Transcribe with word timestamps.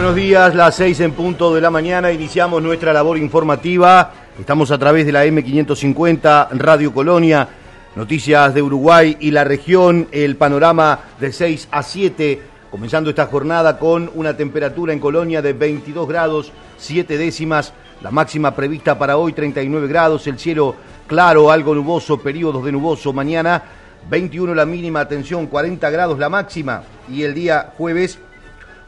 buenos 0.00 0.16
días, 0.16 0.54
las 0.54 0.76
seis 0.76 0.98
en 1.00 1.12
punto 1.12 1.54
de 1.54 1.60
la 1.60 1.70
mañana, 1.70 2.10
iniciamos 2.10 2.62
nuestra 2.62 2.90
labor 2.90 3.18
informativa. 3.18 4.10
Estamos 4.38 4.70
a 4.70 4.78
través 4.78 5.04
de 5.04 5.12
la 5.12 5.26
M550 5.26 6.48
Radio 6.52 6.94
Colonia, 6.94 7.46
noticias 7.94 8.54
de 8.54 8.62
Uruguay 8.62 9.18
y 9.20 9.30
la 9.30 9.44
región, 9.44 10.08
el 10.10 10.36
panorama 10.36 11.00
de 11.20 11.30
6 11.30 11.68
a 11.70 11.82
7, 11.82 12.40
comenzando 12.70 13.10
esta 13.10 13.26
jornada 13.26 13.78
con 13.78 14.10
una 14.14 14.34
temperatura 14.34 14.94
en 14.94 15.00
Colonia 15.00 15.42
de 15.42 15.52
22 15.52 16.08
grados, 16.08 16.50
7 16.78 17.18
décimas, 17.18 17.74
la 18.00 18.10
máxima 18.10 18.56
prevista 18.56 18.98
para 18.98 19.18
hoy 19.18 19.34
39 19.34 19.86
grados, 19.86 20.26
el 20.26 20.38
cielo 20.38 20.76
claro, 21.08 21.50
algo 21.50 21.74
nuboso, 21.74 22.18
periodos 22.22 22.64
de 22.64 22.72
nuboso 22.72 23.12
mañana, 23.12 23.62
21 24.08 24.54
la 24.54 24.64
mínima, 24.64 25.00
atención, 25.00 25.46
40 25.46 25.90
grados 25.90 26.18
la 26.18 26.30
máxima 26.30 26.84
y 27.06 27.22
el 27.22 27.34
día 27.34 27.74
jueves 27.76 28.18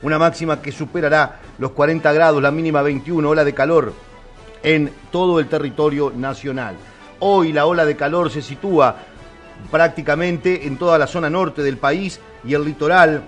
una 0.02 0.18
máxima 0.18 0.60
que 0.60 0.72
superará 0.72 1.40
los 1.58 1.70
40 1.72 2.12
grados, 2.12 2.42
la 2.42 2.50
mínima 2.50 2.82
21, 2.82 3.28
ola 3.28 3.44
de 3.44 3.54
calor 3.54 3.92
en 4.62 4.92
todo 5.10 5.40
el 5.40 5.48
territorio 5.48 6.12
nacional. 6.14 6.76
Hoy 7.20 7.52
la 7.52 7.66
ola 7.66 7.84
de 7.84 7.96
calor 7.96 8.30
se 8.30 8.42
sitúa 8.42 8.96
prácticamente 9.70 10.66
en 10.66 10.76
toda 10.76 10.98
la 10.98 11.06
zona 11.06 11.30
norte 11.30 11.62
del 11.62 11.76
país 11.76 12.20
y 12.44 12.54
el 12.54 12.64
litoral, 12.64 13.22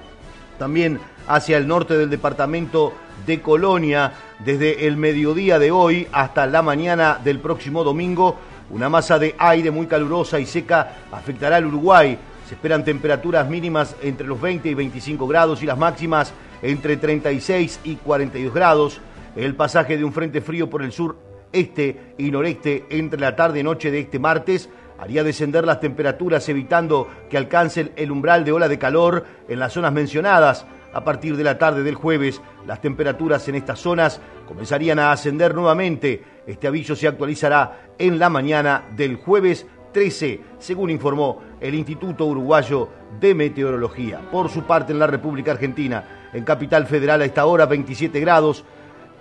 también 0.59 1.01
hacia 1.29 1.57
el 1.57 1.67
norte 1.67 1.97
del 1.97 2.11
departamento 2.11 2.93
de 3.27 3.41
Colonia, 3.41 4.13
desde 4.45 4.87
el 4.87 4.97
mediodía 4.97 5.59
de 5.59 5.71
hoy 5.71 6.09
hasta 6.13 6.47
la 6.47 6.63
mañana 6.63 7.19
del 7.23 7.39
próximo 7.39 7.85
domingo. 7.85 8.37
Una 8.71 8.89
masa 8.89 9.19
de 9.19 9.35
aire 9.39 9.71
muy 9.71 9.87
calurosa 9.87 10.39
y 10.41 10.47
seca 10.47 10.97
afectará 11.13 11.57
al 11.57 11.67
Uruguay. 11.67 12.19
Se 12.49 12.55
esperan 12.55 12.85
temperaturas 12.85 13.49
mínimas 13.49 13.95
entre 14.03 14.27
los 14.27 14.41
20 14.41 14.69
y 14.69 14.75
25 14.75 15.27
grados 15.27 15.63
y 15.63 15.67
las 15.67 15.79
máximas 15.79 16.33
entre 16.65 16.97
36 16.97 17.81
y 17.85 17.97
42 17.97 18.53
grados. 18.53 19.01
El 19.37 19.55
pasaje 19.55 19.97
de 19.97 20.05
un 20.05 20.13
frente 20.13 20.41
frío 20.41 20.71
por 20.71 20.83
el 20.83 20.93
sur 20.93 21.17
este 21.53 22.15
y 22.19 22.31
noreste 22.31 22.87
entre 22.91 23.21
la 23.21 23.37
tarde 23.37 23.61
y 23.61 23.63
noche 23.63 23.91
de 23.91 24.01
este 24.01 24.19
martes 24.19 24.69
haría 24.99 25.23
descender 25.23 25.65
las 25.65 25.81
temperaturas 25.81 26.49
evitando 26.49 27.09
que 27.29 27.37
alcancen 27.37 27.93
el 27.97 28.11
umbral 28.11 28.45
de 28.45 28.53
ola 28.53 28.69
de 28.69 28.79
calor 28.79 29.25
en 29.49 29.59
las 29.59 29.73
zonas 29.73 29.93
mencionadas. 29.93 30.67
A 30.93 31.05
partir 31.05 31.37
de 31.37 31.45
la 31.45 31.59
tarde 31.59 31.83
del 31.83 31.97
jueves, 31.97 32.41
las 32.67 32.81
temperaturas 32.81 33.47
en 33.49 33.57
estas 33.57 33.81
zonas 33.81 34.21
comenzarían 34.47 34.99
a 34.99 35.13
ascender 35.13 35.55
nuevamente. 35.55 36.23
Este 36.47 36.69
aviso 36.69 36.97
se 36.97 37.09
actualizará 37.09 37.91
en 37.99 38.19
la 38.19 38.31
mañana 38.31 38.85
del 38.97 39.17
jueves 39.17 39.67
13, 39.93 40.41
según 40.59 40.91
informó 40.91 41.43
el 41.61 41.75
Instituto 41.75 42.27
Uruguayo 42.27 42.89
de 43.21 43.35
Meteorología. 43.35 44.21
Por 44.31 44.49
su 44.49 44.63
parte, 44.63 44.93
en 44.93 44.99
la 44.99 45.07
República 45.07 45.53
Argentina, 45.53 46.24
en 46.35 46.45
Capital 46.45 46.87
Federal 46.87 47.23
a 47.23 47.25
esta 47.25 47.47
hora 47.47 47.65
27 47.65 48.21
grados, 48.21 48.65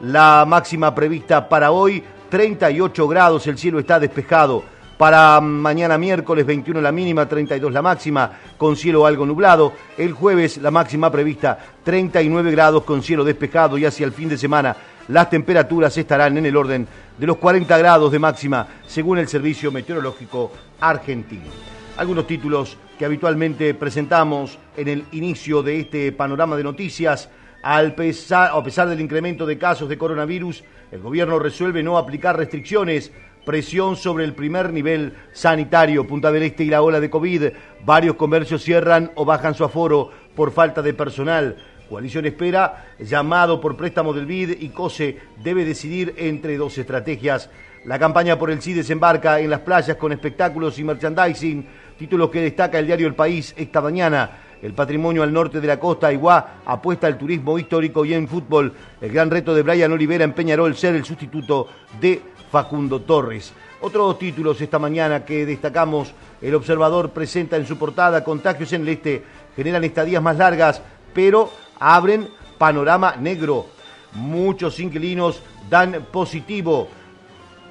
la 0.01 0.43
máxima 0.45 0.93
prevista 0.93 1.47
para 1.47 1.71
hoy 1.71 2.03
38 2.29 3.07
grados, 3.07 3.47
el 3.47 3.57
cielo 3.57 3.79
está 3.79 3.99
despejado. 3.99 4.63
Para 4.97 5.39
mañana 5.41 5.97
miércoles 5.97 6.45
21 6.45 6.81
la 6.81 6.91
mínima, 6.91 7.27
32 7.27 7.71
la 7.71 7.81
máxima, 7.81 8.31
con 8.57 8.75
cielo 8.75 9.05
algo 9.05 9.25
nublado. 9.25 9.73
El 9.97 10.13
jueves 10.13 10.57
la 10.57 10.71
máxima 10.71 11.11
prevista 11.11 11.57
39 11.83 12.51
grados 12.51 12.83
con 12.83 13.03
cielo 13.03 13.23
despejado 13.23 13.77
y 13.77 13.85
hacia 13.85 14.05
el 14.05 14.13
fin 14.13 14.29
de 14.29 14.37
semana 14.37 14.75
las 15.09 15.29
temperaturas 15.29 15.97
estarán 15.97 16.37
en 16.37 16.45
el 16.45 16.55
orden 16.55 16.87
de 17.17 17.27
los 17.27 17.37
40 17.37 17.77
grados 17.77 18.11
de 18.11 18.19
máxima, 18.19 18.67
según 18.87 19.17
el 19.17 19.27
Servicio 19.27 19.71
Meteorológico 19.71 20.51
Argentino. 20.79 21.82
Algunos 21.95 22.25
títulos 22.25 22.75
que 22.97 23.05
habitualmente 23.05 23.75
presentamos 23.75 24.57
en 24.75 24.87
el 24.87 25.05
inicio 25.11 25.61
de 25.61 25.81
este 25.81 26.11
panorama 26.11 26.57
de 26.57 26.63
noticias. 26.63 27.29
A 27.61 27.83
pesar 27.95 28.89
del 28.89 28.99
incremento 28.99 29.45
de 29.45 29.59
casos 29.59 29.87
de 29.87 29.97
coronavirus, 29.97 30.63
el 30.91 31.01
gobierno 31.01 31.37
resuelve 31.37 31.83
no 31.83 31.99
aplicar 31.99 32.35
restricciones 32.35 33.11
presión 33.45 33.95
sobre 33.95 34.23
el 34.23 34.33
primer 34.33 34.73
nivel 34.73 35.13
sanitario, 35.33 36.07
Punta 36.07 36.31
del 36.31 36.43
Este 36.43 36.63
y 36.63 36.69
la 36.69 36.81
ola 36.81 36.99
de 36.99 37.11
COVID. 37.11 37.49
Varios 37.85 38.15
comercios 38.15 38.63
cierran 38.63 39.11
o 39.13 39.23
bajan 39.23 39.53
su 39.53 39.63
aforo 39.63 40.09
por 40.35 40.51
falta 40.51 40.81
de 40.81 40.95
personal. 40.95 41.57
Coalición 41.89 42.25
espera, 42.25 42.95
llamado 42.97 43.61
por 43.61 43.77
préstamo 43.77 44.13
del 44.13 44.25
BID 44.25 44.61
y 44.61 44.69
COSE, 44.69 45.19
debe 45.43 45.63
decidir 45.63 46.15
entre 46.17 46.57
dos 46.57 46.75
estrategias. 46.77 47.51
La 47.85 47.99
campaña 47.99 48.39
por 48.39 48.49
el 48.49 48.61
sí 48.61 48.73
desembarca 48.73 49.41
en 49.41 49.49
las 49.49 49.59
playas 49.59 49.97
con 49.97 50.13
espectáculos 50.13 50.79
y 50.79 50.85
merchandising, 50.85 51.67
títulos 51.97 52.29
que 52.29 52.41
destaca 52.41 52.79
el 52.79 52.87
diario 52.87 53.07
El 53.07 53.15
País 53.15 53.53
esta 53.57 53.81
mañana. 53.81 54.39
El 54.61 54.73
patrimonio 54.73 55.23
al 55.23 55.33
norte 55.33 55.59
de 55.59 55.67
la 55.67 55.79
costa, 55.79 56.13
Iguá, 56.13 56.61
apuesta 56.65 57.07
al 57.07 57.17
turismo 57.17 57.59
histórico 57.59 58.05
y 58.05 58.13
en 58.13 58.27
fútbol. 58.27 58.73
El 59.01 59.11
gran 59.11 59.29
reto 59.29 59.53
de 59.53 59.61
Brian 59.61 59.91
Olivera 59.91 60.23
en 60.23 60.33
Peñarol 60.33 60.75
ser 60.75 60.95
el 60.95 61.03
sustituto 61.03 61.67
de 61.99 62.21
Facundo 62.49 63.01
Torres. 63.01 63.53
Otros 63.81 64.17
títulos 64.17 64.61
esta 64.61 64.79
mañana 64.79 65.25
que 65.25 65.45
destacamos, 65.45 66.13
el 66.41 66.55
observador 66.55 67.09
presenta 67.09 67.57
en 67.57 67.65
su 67.65 67.77
portada 67.77 68.23
contagios 68.23 68.71
en 68.71 68.83
el 68.83 68.89
este, 68.89 69.23
generan 69.55 69.83
estadías 69.83 70.23
más 70.23 70.37
largas, 70.37 70.81
pero 71.13 71.51
abren 71.79 72.29
panorama 72.57 73.17
negro. 73.17 73.65
Muchos 74.13 74.79
inquilinos 74.79 75.41
dan 75.69 76.05
positivo 76.11 76.87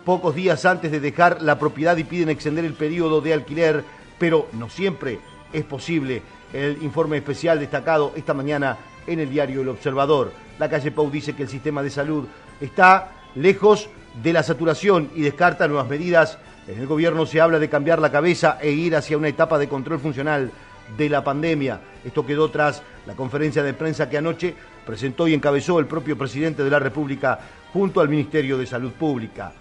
pocos 0.05 0.35
días 0.35 0.65
antes 0.65 0.91
de 0.91 1.01
dejar 1.01 1.41
la 1.43 1.59
propiedad 1.59 1.97
y 1.97 2.05
piden 2.05 2.29
extender 2.29 2.65
el 2.65 2.75
periodo 2.75 3.21
de 3.21 3.33
alquiler, 3.33 3.85
pero 4.19 4.49
no 4.53 4.69
siempre 4.69 5.19
es 5.53 5.65
posible. 5.65 6.23
El 6.53 6.83
informe 6.83 7.19
especial 7.19 7.59
destacado 7.59 8.13
esta 8.17 8.35
mañana 8.35 8.77
en 9.07 9.21
el 9.21 9.31
diario 9.31 9.63
El 9.63 9.69
Observador. 9.69 10.33
La 10.59 10.69
calle 10.69 10.91
Pau 10.91 11.11
dice 11.11 11.35
que 11.35 11.45
el 11.45 11.49
sistema 11.49 11.83
de 11.83 11.91
salud 11.91 12.27
está 12.61 13.13
lejos 13.35 13.89
de 14.23 14.33
la 14.33 14.43
saturación 14.43 15.11
y 15.15 15.23
descarta 15.23 15.67
nuevas 15.67 15.89
medidas. 15.89 16.39
En 16.69 16.79
el 16.79 16.87
gobierno 16.87 17.27
se 17.27 17.41
habla 17.41 17.59
de 17.59 17.69
cambiar 17.69 17.99
la 17.99 18.13
cabeza 18.13 18.59
e 18.61 18.71
ir 18.71 18.95
hacia 18.95 19.19
una 19.19 19.29
etapa 19.29 19.59
de 19.59 19.69
control 19.69 19.99
funcional 19.99 20.51
de 20.97 21.09
la 21.09 21.25
pandemia. 21.25 21.81
Esto 22.05 22.25
quedó 22.27 22.51
tras 22.51 22.83
la 23.07 23.15
conferencia 23.15 23.63
de 23.63 23.75
prensa 23.75 24.09
que 24.09 24.19
anoche 24.19 24.55
presentó 24.87 25.27
y 25.27 25.35
encabezó 25.35 25.79
el 25.79 25.87
propio 25.87 26.17
presidente 26.17 26.63
de 26.63 26.71
la 26.71 26.79
República 26.79 27.39
junto 27.73 28.01
al 28.01 28.09
Ministerio 28.09 28.59
de 28.59 28.67
Salud 28.67 28.93
Pública. 28.93 29.53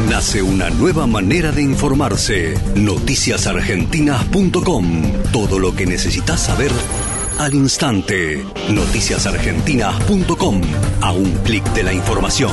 Nace 0.08 0.42
una 0.42 0.70
nueva 0.70 1.08
manera 1.08 1.50
de 1.50 1.62
informarse. 1.62 2.56
Noticiasargentinas.com. 2.76 5.12
Todo 5.32 5.58
lo 5.58 5.74
que 5.74 5.86
necesitas 5.86 6.40
saber 6.40 6.70
al 7.38 7.54
instante. 7.54 8.44
Noticiasargentinas.com. 8.68 10.60
A 11.00 11.12
un 11.12 11.32
clic 11.44 11.64
de 11.72 11.82
la 11.82 11.92
información. 11.92 12.52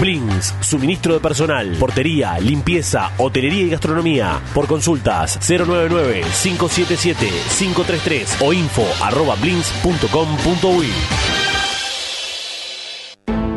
Blins, 0.00 0.54
suministro 0.60 1.14
de 1.14 1.20
personal, 1.20 1.76
portería, 1.78 2.38
limpieza, 2.38 3.12
hotelería 3.18 3.62
y 3.62 3.70
gastronomía. 3.70 4.40
Por 4.54 4.66
consultas 4.66 5.38
099-577-533 5.40 8.36
o 8.40 8.52
info 8.52 8.84
arroba. 9.00 9.36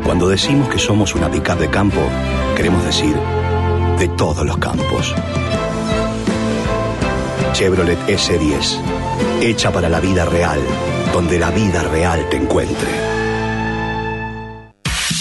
Cuando 0.04 0.28
decimos 0.28 0.68
que 0.68 0.78
somos 0.78 1.12
una 1.14 1.30
pickup 1.30 1.58
de 1.58 1.68
campo, 1.68 2.00
queremos 2.56 2.84
decir 2.84 3.14
de 3.98 4.08
todos 4.08 4.46
los 4.46 4.58
campos. 4.58 5.14
Chevrolet 7.52 7.98
S10, 8.06 8.80
hecha 9.42 9.72
para 9.72 9.88
la 9.88 10.00
vida 10.00 10.24
real, 10.24 10.60
donde 11.12 11.38
la 11.38 11.50
vida 11.50 11.82
real 11.82 12.26
te 12.30 12.36
encuentre. 12.36 13.17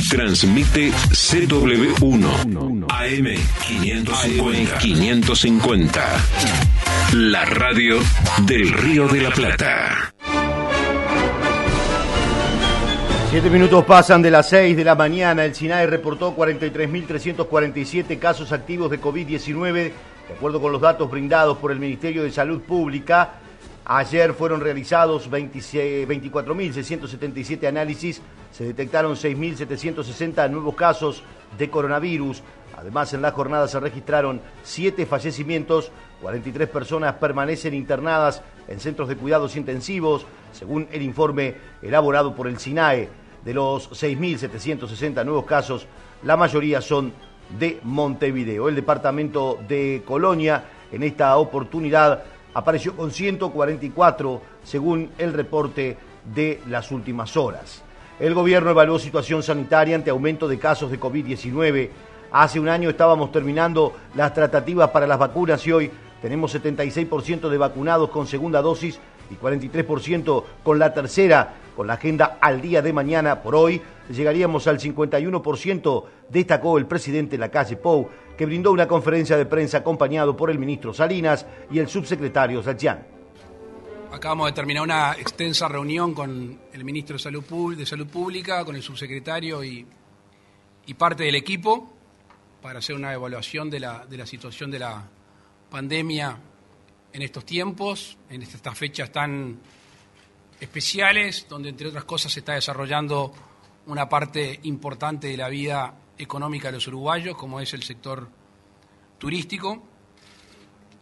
Transmite 0.09 0.89
CW1 0.89 2.86
AM 2.88 3.27
550 3.68 4.77
550. 4.77 6.01
La 7.13 7.44
radio 7.44 7.98
del 8.45 8.71
Río 8.71 9.09
de 9.09 9.21
la 9.21 9.31
Plata. 9.31 10.13
Siete 13.30 13.50
minutos 13.50 13.83
pasan 13.83 14.21
de 14.21 14.31
las 14.31 14.48
seis 14.48 14.77
de 14.77 14.86
la 14.86 14.95
mañana. 14.95 15.44
El 15.44 15.54
SINAE 15.54 15.88
reportó 15.88 16.33
43.347 16.38 18.18
casos 18.18 18.53
activos 18.53 18.89
de 18.89 19.01
COVID-19, 19.01 19.74
de 19.74 19.94
acuerdo 20.33 20.62
con 20.62 20.71
los 20.71 20.80
datos 20.80 21.12
brindados 21.12 21.57
por 21.57 21.74
el 21.74 21.80
Ministerio 21.80 22.24
de 22.24 22.31
Salud 22.31 22.62
Pública. 22.62 23.42
Ayer 23.83 24.33
fueron 24.33 24.62
realizados 24.62 25.30
24.677 25.30 27.68
análisis, 27.68 28.21
se 28.51 28.65
detectaron 28.65 29.15
6.760 29.15 30.49
nuevos 30.49 30.75
casos 30.75 31.23
de 31.57 31.69
coronavirus. 31.69 32.41
Además, 32.77 33.13
en 33.13 33.21
la 33.21 33.31
jornada 33.31 33.67
se 33.67 33.79
registraron 33.79 34.41
7 34.63 35.05
fallecimientos, 35.05 35.91
43 36.21 36.69
personas 36.69 37.15
permanecen 37.15 37.73
internadas 37.73 38.41
en 38.67 38.79
centros 38.79 39.07
de 39.09 39.17
cuidados 39.17 39.55
intensivos, 39.55 40.25
según 40.51 40.88
el 40.91 41.01
informe 41.01 41.55
elaborado 41.81 42.35
por 42.35 42.47
el 42.47 42.59
SINAE. 42.59 43.09
De 43.44 43.53
los 43.53 43.89
6.760 43.91 45.23
nuevos 45.23 45.45
casos, 45.45 45.88
la 46.23 46.35
mayoría 46.35 46.81
son 46.81 47.13
de 47.57 47.79
Montevideo. 47.83 48.67
El 48.67 48.75
departamento 48.75 49.57
de 49.67 50.03
Colonia, 50.05 50.65
en 50.91 51.03
esta 51.03 51.38
oportunidad, 51.38 52.23
apareció 52.53 52.95
con 52.95 53.11
144 53.11 54.41
según 54.63 55.11
el 55.17 55.33
reporte 55.33 55.97
de 56.33 56.61
las 56.67 56.91
últimas 56.91 57.38
horas. 57.38 57.83
El 58.19 58.33
gobierno 58.33 58.71
evaluó 58.71 58.97
situación 58.97 59.43
sanitaria 59.43 59.95
ante 59.95 60.09
aumento 60.09 60.47
de 60.47 60.57
casos 60.57 60.89
de 60.89 60.99
COVID-19. 60.99 61.89
Hace 62.31 62.59
un 62.59 62.67
año 62.67 62.89
estábamos 62.89 63.31
terminando 63.31 63.93
las 64.15 64.33
tratativas 64.33 64.89
para 64.89 65.05
las 65.05 65.19
vacunas 65.19 65.65
y 65.67 65.71
hoy 65.71 65.91
tenemos 66.19 66.55
76% 66.55 67.47
de 67.47 67.57
vacunados 67.59 68.09
con 68.09 68.25
segunda 68.25 68.59
dosis 68.63 68.99
y 69.29 69.35
43% 69.35 70.43
con 70.63 70.79
la 70.79 70.95
tercera. 70.95 71.53
Con 71.75 71.85
la 71.85 71.93
agenda 71.93 72.39
al 72.41 72.59
día 72.59 72.81
de 72.81 72.91
mañana 72.91 73.43
por 73.43 73.53
hoy 73.53 73.79
llegaríamos 74.09 74.65
al 74.65 74.79
51%, 74.79 76.03
destacó 76.27 76.79
el 76.79 76.87
presidente 76.87 77.37
Lacalle 77.37 77.75
Pou, 77.75 78.09
que 78.35 78.47
brindó 78.47 78.71
una 78.71 78.87
conferencia 78.87 79.37
de 79.37 79.45
prensa 79.45 79.77
acompañado 79.77 80.35
por 80.35 80.49
el 80.49 80.57
ministro 80.57 80.91
Salinas 80.91 81.45
y 81.69 81.77
el 81.77 81.87
subsecretario 81.87 82.63
Sachián. 82.63 83.16
Acabamos 84.12 84.48
de 84.48 84.54
terminar 84.54 84.83
una 84.83 85.13
extensa 85.13 85.68
reunión 85.68 86.13
con 86.13 86.59
el 86.71 86.83
ministro 86.86 87.18
de 87.18 87.19
Salud, 87.19 87.44
Pública, 87.44 88.63
con 88.63 88.75
el 88.75 88.81
subsecretario 88.81 89.63
y, 89.63 89.86
y, 90.86 90.94
parte 90.94 91.25
del 91.25 91.36
equipo 91.36 91.94
para 92.62 92.80
hacer 92.80 92.95
una 92.95 93.13
evaluación 93.13 93.69
de 93.69 93.81
la, 93.81 94.06
de 94.06 94.18
la 94.18 94.25
situación 94.25 94.71
de 94.71 94.80
la 94.80 95.04
pandemia 95.70 96.38
en 97.12 97.22
estos 97.22 97.46
tiempos, 97.46 98.17
en 98.29 98.41
estas 98.41 98.77
fechas 98.77 99.12
tan 99.12 99.60
especiales, 100.60 101.46
donde 101.50 101.70
entre 101.70 101.89
otras 101.89 102.05
cosas 102.05 102.31
se 102.31 102.39
está 102.39 102.53
desarrollando 102.53 103.34
una 103.88 104.08
parte 104.08 104.62
importante 104.63 105.27
de 105.27 105.38
la 105.38 105.50
vida 105.50 105.93
económica 106.17 106.70
de 106.70 106.74
los 106.74 106.88
uruguayos, 106.88 107.36
como 107.36 107.60
es 107.60 107.74
el 107.74 107.84
sector 107.84 108.29
turístico. 109.17 109.84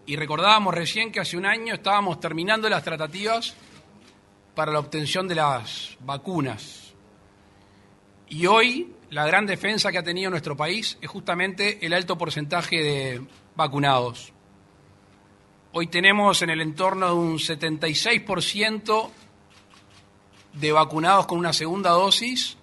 Y 0.05 0.15
recordábamos 0.15 0.73
recién 0.73 1.11
que 1.11 1.19
hace 1.19 1.35
un 1.35 1.45
año 1.45 1.73
estábamos 1.73 2.19
terminando 2.19 2.69
las 2.69 2.83
tratativas 2.83 3.55
para 4.53 4.71
la 4.71 4.79
obtención 4.79 5.27
de 5.27 5.35
las 5.35 5.97
vacunas. 6.01 6.93
Y 8.29 8.45
hoy 8.45 8.93
la 9.09 9.25
gran 9.25 9.45
defensa 9.45 9.91
que 9.91 9.97
ha 9.97 10.03
tenido 10.03 10.29
nuestro 10.29 10.55
país 10.55 10.97
es 11.01 11.09
justamente 11.09 11.85
el 11.85 11.93
alto 11.93 12.17
porcentaje 12.17 12.83
de 12.83 13.21
vacunados. 13.55 14.31
Hoy 15.71 15.87
tenemos 15.87 16.41
en 16.41 16.51
el 16.51 16.61
entorno 16.61 17.07
de 17.07 17.13
un 17.13 17.37
76% 17.37 19.09
de 20.53 20.71
vacunados 20.71 21.25
con 21.25 21.37
una 21.39 21.51
segunda 21.51 21.89
dosis 21.91 22.57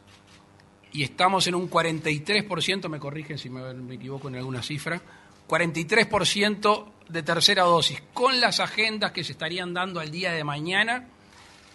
y 0.93 1.03
estamos 1.03 1.47
en 1.47 1.55
un 1.55 1.71
43%, 1.71 2.89
me 2.89 2.99
corrigen 2.99 3.39
si 3.39 3.51
me, 3.51 3.95
equivoco 3.95 4.29
en 4.29 4.37
alguna 4.37 4.63
cifra, 4.63 5.01
43% 5.49 6.92
de 7.09 7.23
tercera 7.23 7.65
dosis. 7.65 8.03
Con 8.13 8.41
las 8.41 8.61
agendas 8.61 9.13
que 9.13 9.25
se 9.25 9.33
estarían 9.33 9.75
dando 9.75 10.01
al 10.01 10.11
día 10.11 10.33
de 10.33 10.45
mañana, 10.45 11.09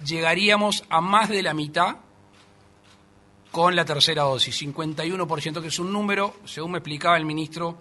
llegaríamos 0.04 0.84
a 0.90 1.02
más 1.02 1.30
de 1.30 1.44
la 1.44 1.54
mitad 1.54 1.98
con 3.52 3.76
la 3.76 3.86
tercera 3.86 4.24
dosis, 4.24 4.62
51%, 4.62 5.62
que 5.62 5.68
es 5.68 5.80
un 5.80 5.92
número, 5.92 6.36
según 6.46 6.72
me 6.72 6.78
explicaba 6.80 7.18
el 7.18 7.26
ministro, 7.26 7.78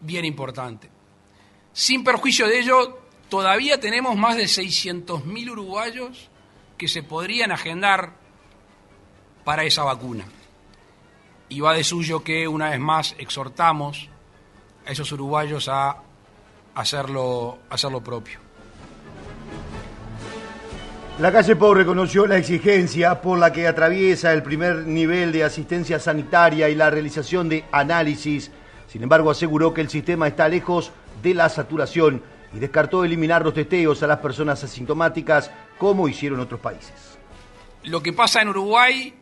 bien 0.00 0.24
importante. 0.24 0.90
Sin 1.72 2.04
perjuicio 2.04 2.46
de 2.46 2.60
ello, 2.60 2.98
todavía 3.28 3.80
tenemos 3.80 4.16
más 4.16 4.36
de 4.36 4.44
600.000 4.44 5.50
uruguayos 5.50 6.28
que 6.76 6.88
se 6.88 7.02
podrían 7.02 7.52
agendar 7.52 8.14
para 9.44 9.64
esa 9.64 9.84
vacuna. 9.84 10.24
Y 11.48 11.60
va 11.60 11.74
de 11.74 11.84
suyo 11.84 12.22
que 12.22 12.48
una 12.48 12.70
vez 12.70 12.80
más 12.80 13.14
exhortamos 13.18 14.08
a 14.86 14.92
esos 14.92 15.10
uruguayos 15.12 15.68
a 15.68 16.03
hacerlo, 16.74 17.58
hacer 17.70 17.90
lo 17.90 18.00
propio. 18.02 18.38
La 21.18 21.30
calle 21.30 21.54
Pau 21.54 21.74
reconoció 21.74 22.26
la 22.26 22.38
exigencia 22.38 23.20
por 23.20 23.38
la 23.38 23.52
que 23.52 23.68
atraviesa 23.68 24.32
el 24.32 24.42
primer 24.42 24.78
nivel 24.86 25.30
de 25.30 25.44
asistencia 25.44 26.00
sanitaria 26.00 26.68
y 26.68 26.74
la 26.74 26.90
realización 26.90 27.48
de 27.48 27.64
análisis. 27.70 28.50
Sin 28.88 29.02
embargo, 29.02 29.30
aseguró 29.30 29.72
que 29.72 29.80
el 29.80 29.88
sistema 29.88 30.26
está 30.26 30.48
lejos 30.48 30.90
de 31.22 31.34
la 31.34 31.48
saturación 31.48 32.20
y 32.52 32.58
descartó 32.58 33.04
eliminar 33.04 33.44
los 33.44 33.54
testeos 33.54 34.02
a 34.02 34.08
las 34.08 34.18
personas 34.18 34.64
asintomáticas 34.64 35.52
como 35.78 36.08
hicieron 36.08 36.40
otros 36.40 36.58
países. 36.60 37.16
Lo 37.84 38.02
que 38.02 38.12
pasa 38.12 38.42
en 38.42 38.48
Uruguay 38.48 39.14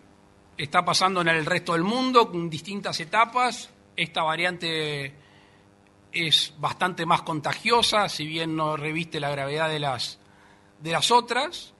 está 0.57 0.85
pasando 0.85 1.21
en 1.21 1.29
el 1.29 1.45
resto 1.45 1.75
del 1.75 1.83
mundo 1.83 2.31
con 2.31 2.49
distintas 2.49 3.01
etapas. 3.01 3.69
Esta 3.97 4.23
variante 4.23 5.15
es 6.13 6.55
bastante 6.59 7.07
más 7.07 7.23
contagiosa, 7.23 8.09
si 8.09 8.27
bien 8.27 8.55
no 8.55 8.77
reviste 8.77 9.21
la 9.21 9.31
gravedad 9.31 9.69
de 9.69 9.79
las, 9.79 10.19
de 10.81 10.93
las 10.93 11.11
otras. 11.11 11.73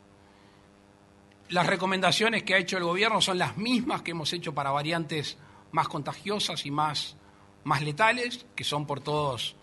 Las 1.49 1.67
recomendaciones 1.67 2.43
que 2.43 2.55
ha 2.55 2.59
hecho 2.59 2.79
el 2.79 2.85
gobierno 2.85 3.21
son 3.21 3.39
las 3.39 3.57
mismas 3.57 4.03
que 4.03 4.13
hemos 4.13 4.33
hecho 4.33 4.55
para 4.55 4.71
variantes 4.71 5.37
más 5.71 5.89
contagiosas 5.89 6.65
y 6.65 6.71
más, 6.71 7.17
más 7.65 7.83
letales, 7.83 8.47
que 8.57 8.65
son 8.65 8.87
por 8.87 9.01
todos 9.01 9.55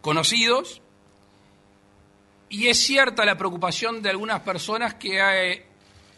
conocidos. 0.00 0.80
Y 2.48 2.68
es 2.68 2.78
cierta 2.78 3.24
la 3.24 3.36
preocupación 3.36 4.00
de 4.00 4.10
algunas 4.10 4.40
personas 4.40 4.94
que 4.94 5.18
eh, 5.20 5.66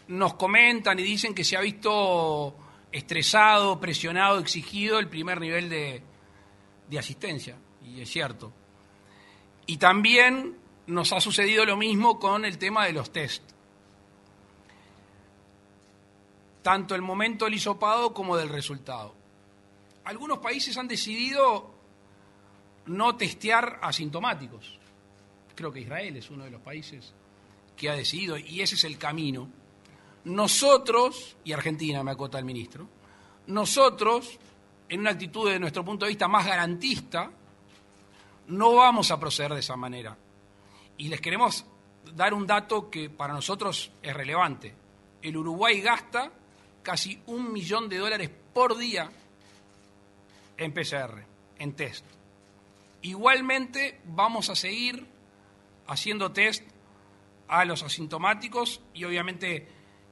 nos 0.07 0.35
comentan 0.35 0.99
y 0.99 1.03
dicen 1.03 1.33
que 1.33 1.43
se 1.43 1.57
ha 1.57 1.61
visto 1.61 2.55
estresado, 2.91 3.79
presionado, 3.79 4.39
exigido 4.39 4.99
el 4.99 5.09
primer 5.09 5.41
nivel 5.41 5.69
de, 5.69 6.03
de 6.89 6.99
asistencia. 6.99 7.57
Y 7.95 8.01
es 8.01 8.09
cierto. 8.09 8.51
Y 9.65 9.77
también 9.77 10.57
nos 10.87 11.13
ha 11.13 11.21
sucedido 11.21 11.65
lo 11.65 11.77
mismo 11.77 12.19
con 12.19 12.45
el 12.45 12.57
tema 12.57 12.85
de 12.85 12.93
los 12.93 13.11
test. 13.11 13.51
tanto 16.61 16.95
el 16.95 17.01
momento 17.01 17.45
del 17.45 17.55
hisopado 17.55 18.13
como 18.13 18.37
del 18.37 18.49
resultado. 18.49 19.13
Algunos 20.05 20.39
países 20.39 20.77
han 20.77 20.87
decidido 20.87 21.73
no 22.87 23.15
testear 23.15 23.79
asintomáticos. 23.81 24.79
Creo 25.55 25.71
que 25.71 25.81
Israel 25.81 26.17
es 26.17 26.29
uno 26.29 26.45
de 26.45 26.51
los 26.51 26.61
países 26.61 27.13
que 27.75 27.89
ha 27.89 27.95
decidido, 27.95 28.37
y 28.37 28.61
ese 28.61 28.75
es 28.75 28.83
el 28.83 28.97
camino. 28.97 29.49
Nosotros, 30.25 31.37
y 31.43 31.51
Argentina 31.51 32.03
me 32.03 32.11
acota 32.11 32.37
el 32.37 32.45
ministro, 32.45 32.87
nosotros, 33.47 34.39
en 34.87 34.99
una 34.99 35.11
actitud 35.11 35.49
de 35.49 35.59
nuestro 35.59 35.83
punto 35.83 36.05
de 36.05 36.09
vista 36.09 36.27
más 36.27 36.45
garantista, 36.45 37.31
no 38.51 38.75
vamos 38.75 39.11
a 39.11 39.19
proceder 39.19 39.53
de 39.53 39.61
esa 39.61 39.75
manera. 39.75 40.17
Y 40.97 41.07
les 41.07 41.21
queremos 41.21 41.65
dar 42.13 42.33
un 42.33 42.45
dato 42.45 42.89
que 42.89 43.09
para 43.09 43.33
nosotros 43.33 43.91
es 44.01 44.13
relevante. 44.13 44.75
El 45.21 45.37
Uruguay 45.37 45.79
gasta 45.81 46.31
casi 46.83 47.21
un 47.27 47.51
millón 47.51 47.87
de 47.87 47.97
dólares 47.97 48.29
por 48.53 48.77
día 48.77 49.09
en 50.57 50.73
PCR, 50.73 51.23
en 51.59 51.73
test. 51.73 52.05
Igualmente 53.03 54.01
vamos 54.05 54.49
a 54.49 54.55
seguir 54.55 55.07
haciendo 55.87 56.31
test 56.31 56.63
a 57.47 57.65
los 57.65 57.83
asintomáticos 57.83 58.81
y 58.93 59.05
obviamente 59.05 59.67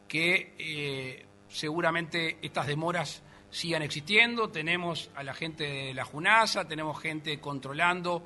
que 0.07 0.55
eh, 0.57 1.25
seguramente 1.49 2.37
estas 2.41 2.67
demoras 2.67 3.21
sigan 3.51 3.81
existiendo. 3.81 4.49
Tenemos 4.49 5.09
a 5.15 5.23
la 5.23 5.33
gente 5.33 5.63
de 5.63 5.93
la 5.93 6.05
JUNASA, 6.05 6.67
tenemos 6.67 6.99
gente 6.99 7.39
controlando 7.39 8.23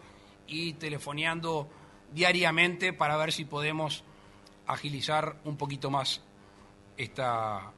y 0.48 0.74
telefoneando 0.74 1.70
diariamente 2.14 2.94
para 2.94 3.18
ver 3.18 3.32
si 3.32 3.46
podemos 3.46 4.04
agilizar 4.68 5.38
un 5.46 5.58
poquito 5.58 5.90
más 5.90 6.22
esta, 6.98 7.72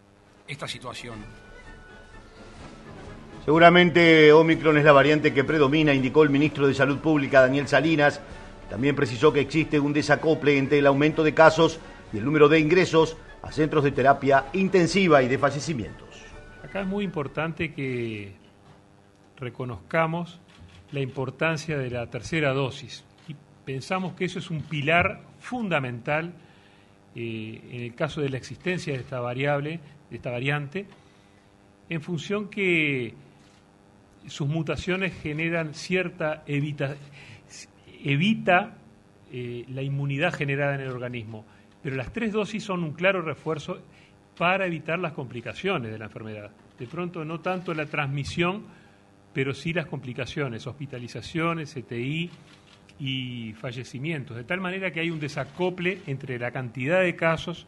esta 0.47 0.67
situación. 0.67 1.23
Seguramente 3.43 4.33
Omicron 4.33 4.77
es 4.77 4.83
la 4.83 4.91
variante 4.91 5.33
que 5.33 5.43
predomina, 5.43 5.93
indicó 5.93 6.23
el 6.23 6.31
ministro 6.31 6.67
de 6.67 6.73
Salud 6.73 6.97
Pública, 6.97 7.41
Daniel 7.41 7.67
Salinas. 7.67 8.19
También 8.69 8.95
precisó 8.95 9.31
que 9.31 9.41
existe 9.41 9.79
un 9.79 9.93
desacople 9.93 10.57
entre 10.57 10.79
el 10.79 10.87
aumento 10.87 11.23
de 11.23 11.35
casos 11.35 11.79
y 12.11 12.17
el 12.17 12.25
número 12.25 12.49
de 12.49 12.59
ingresos 12.59 13.15
a 13.43 13.51
centros 13.51 13.83
de 13.83 13.91
terapia 13.91 14.45
intensiva 14.53 15.21
y 15.21 15.27
de 15.27 15.37
fallecimientos. 15.37 16.04
Acá 16.75 16.81
es 16.81 16.89
muy 16.89 17.05
importante 17.05 17.71
que 17.71 18.33
reconozcamos 19.37 20.41
la 20.91 20.99
importancia 20.99 21.77
de 21.77 21.89
la 21.89 22.09
tercera 22.09 22.51
dosis 22.51 23.05
y 23.29 23.35
pensamos 23.63 24.13
que 24.13 24.25
eso 24.25 24.39
es 24.39 24.51
un 24.51 24.61
pilar 24.61 25.21
fundamental 25.39 26.33
eh, 27.15 27.61
en 27.71 27.79
el 27.79 27.95
caso 27.95 28.19
de 28.19 28.27
la 28.27 28.35
existencia 28.35 28.91
de 28.91 28.99
esta 28.99 29.21
variable 29.21 29.79
de 30.09 30.17
esta 30.17 30.31
variante, 30.31 30.85
en 31.87 32.01
función 32.01 32.49
que 32.49 33.13
sus 34.27 34.49
mutaciones 34.49 35.13
generan 35.21 35.75
cierta 35.75 36.43
evita, 36.45 36.97
evita 38.03 38.75
eh, 39.31 39.63
la 39.69 39.81
inmunidad 39.81 40.33
generada 40.33 40.75
en 40.75 40.81
el 40.81 40.89
organismo. 40.89 41.45
Pero 41.81 41.95
las 41.95 42.11
tres 42.11 42.33
dosis 42.33 42.65
son 42.65 42.83
un 42.83 42.91
claro 42.91 43.21
refuerzo 43.21 43.79
para 44.37 44.65
evitar 44.65 44.99
las 44.99 45.13
complicaciones 45.13 45.89
de 45.89 45.97
la 45.97 46.05
enfermedad. 46.07 46.51
De 46.79 46.87
pronto 46.87 47.23
no 47.23 47.39
tanto 47.39 47.73
la 47.73 47.85
transmisión, 47.85 48.63
pero 49.33 49.53
sí 49.53 49.73
las 49.73 49.85
complicaciones, 49.85 50.67
hospitalizaciones, 50.67 51.73
CTI 51.73 52.29
y 52.99 53.53
fallecimientos. 53.53 54.37
De 54.37 54.43
tal 54.43 54.61
manera 54.61 54.91
que 54.91 55.01
hay 55.01 55.09
un 55.09 55.19
desacople 55.19 55.99
entre 56.07 56.39
la 56.39 56.51
cantidad 56.51 57.01
de 57.01 57.15
casos 57.15 57.65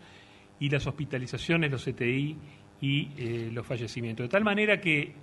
y 0.59 0.69
las 0.69 0.87
hospitalizaciones, 0.87 1.71
los 1.71 1.83
CTI 1.83 2.37
y 2.81 3.09
eh, 3.17 3.49
los 3.51 3.65
fallecimientos. 3.65 4.25
De 4.25 4.29
tal 4.29 4.43
manera 4.43 4.79
que 4.79 5.13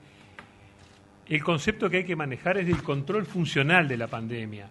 el 1.28 1.42
concepto 1.42 1.88
que 1.88 1.98
hay 1.98 2.04
que 2.04 2.16
manejar 2.16 2.58
es 2.58 2.66
del 2.66 2.82
control 2.82 3.24
funcional 3.24 3.88
de 3.88 3.96
la 3.96 4.08
pandemia. 4.08 4.68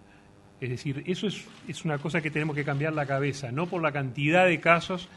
Es 0.60 0.70
decir, 0.70 1.02
eso 1.06 1.26
es, 1.26 1.44
es 1.66 1.84
una 1.84 1.98
cosa 1.98 2.20
que 2.20 2.30
tenemos 2.30 2.54
que 2.54 2.64
cambiar 2.64 2.92
la 2.92 3.06
cabeza. 3.06 3.50
No 3.50 3.66
por 3.66 3.82
la 3.82 3.92
cantidad 3.92 4.46
de 4.46 4.60
casos 4.60 5.08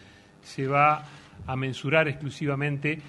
se 0.42 0.68
va 0.68 1.06
a 1.46 1.56
mensurar 1.56 2.08
exclusivamente 2.08 3.00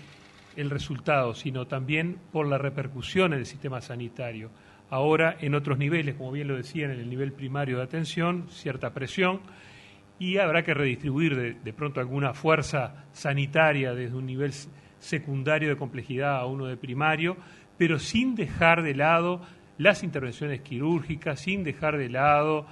el 0.58 0.70
resultado, 0.70 1.34
sino 1.34 1.66
también 1.66 2.18
por 2.32 2.46
la 2.46 2.58
repercusión 2.58 3.32
en 3.32 3.38
el 3.38 3.46
sistema 3.46 3.80
sanitario. 3.80 4.50
Ahora, 4.90 5.36
en 5.40 5.54
otros 5.54 5.78
niveles, 5.78 6.16
como 6.16 6.32
bien 6.32 6.48
lo 6.48 6.56
decían, 6.56 6.90
en 6.90 6.98
el 7.00 7.08
nivel 7.08 7.32
primario 7.32 7.76
de 7.76 7.84
atención, 7.84 8.46
cierta 8.48 8.92
presión, 8.92 9.40
y 10.18 10.38
habrá 10.38 10.64
que 10.64 10.74
redistribuir 10.74 11.60
de, 11.62 11.72
pronto 11.72 12.00
alguna 12.00 12.34
fuerza 12.34 13.04
sanitaria 13.12 13.94
desde 13.94 14.16
un 14.16 14.26
nivel 14.26 14.52
secundario 14.98 15.68
de 15.68 15.76
complejidad 15.76 16.38
a 16.38 16.46
uno 16.46 16.66
de 16.66 16.76
primario, 16.76 17.36
pero 17.76 18.00
sin 18.00 18.34
dejar 18.34 18.82
de 18.82 18.94
lado 18.94 19.42
las 19.76 20.02
intervenciones 20.02 20.62
quirúrgicas, 20.62 21.40
sin 21.40 21.62
dejar 21.62 21.98
de 21.98 22.08
lado 22.08 22.66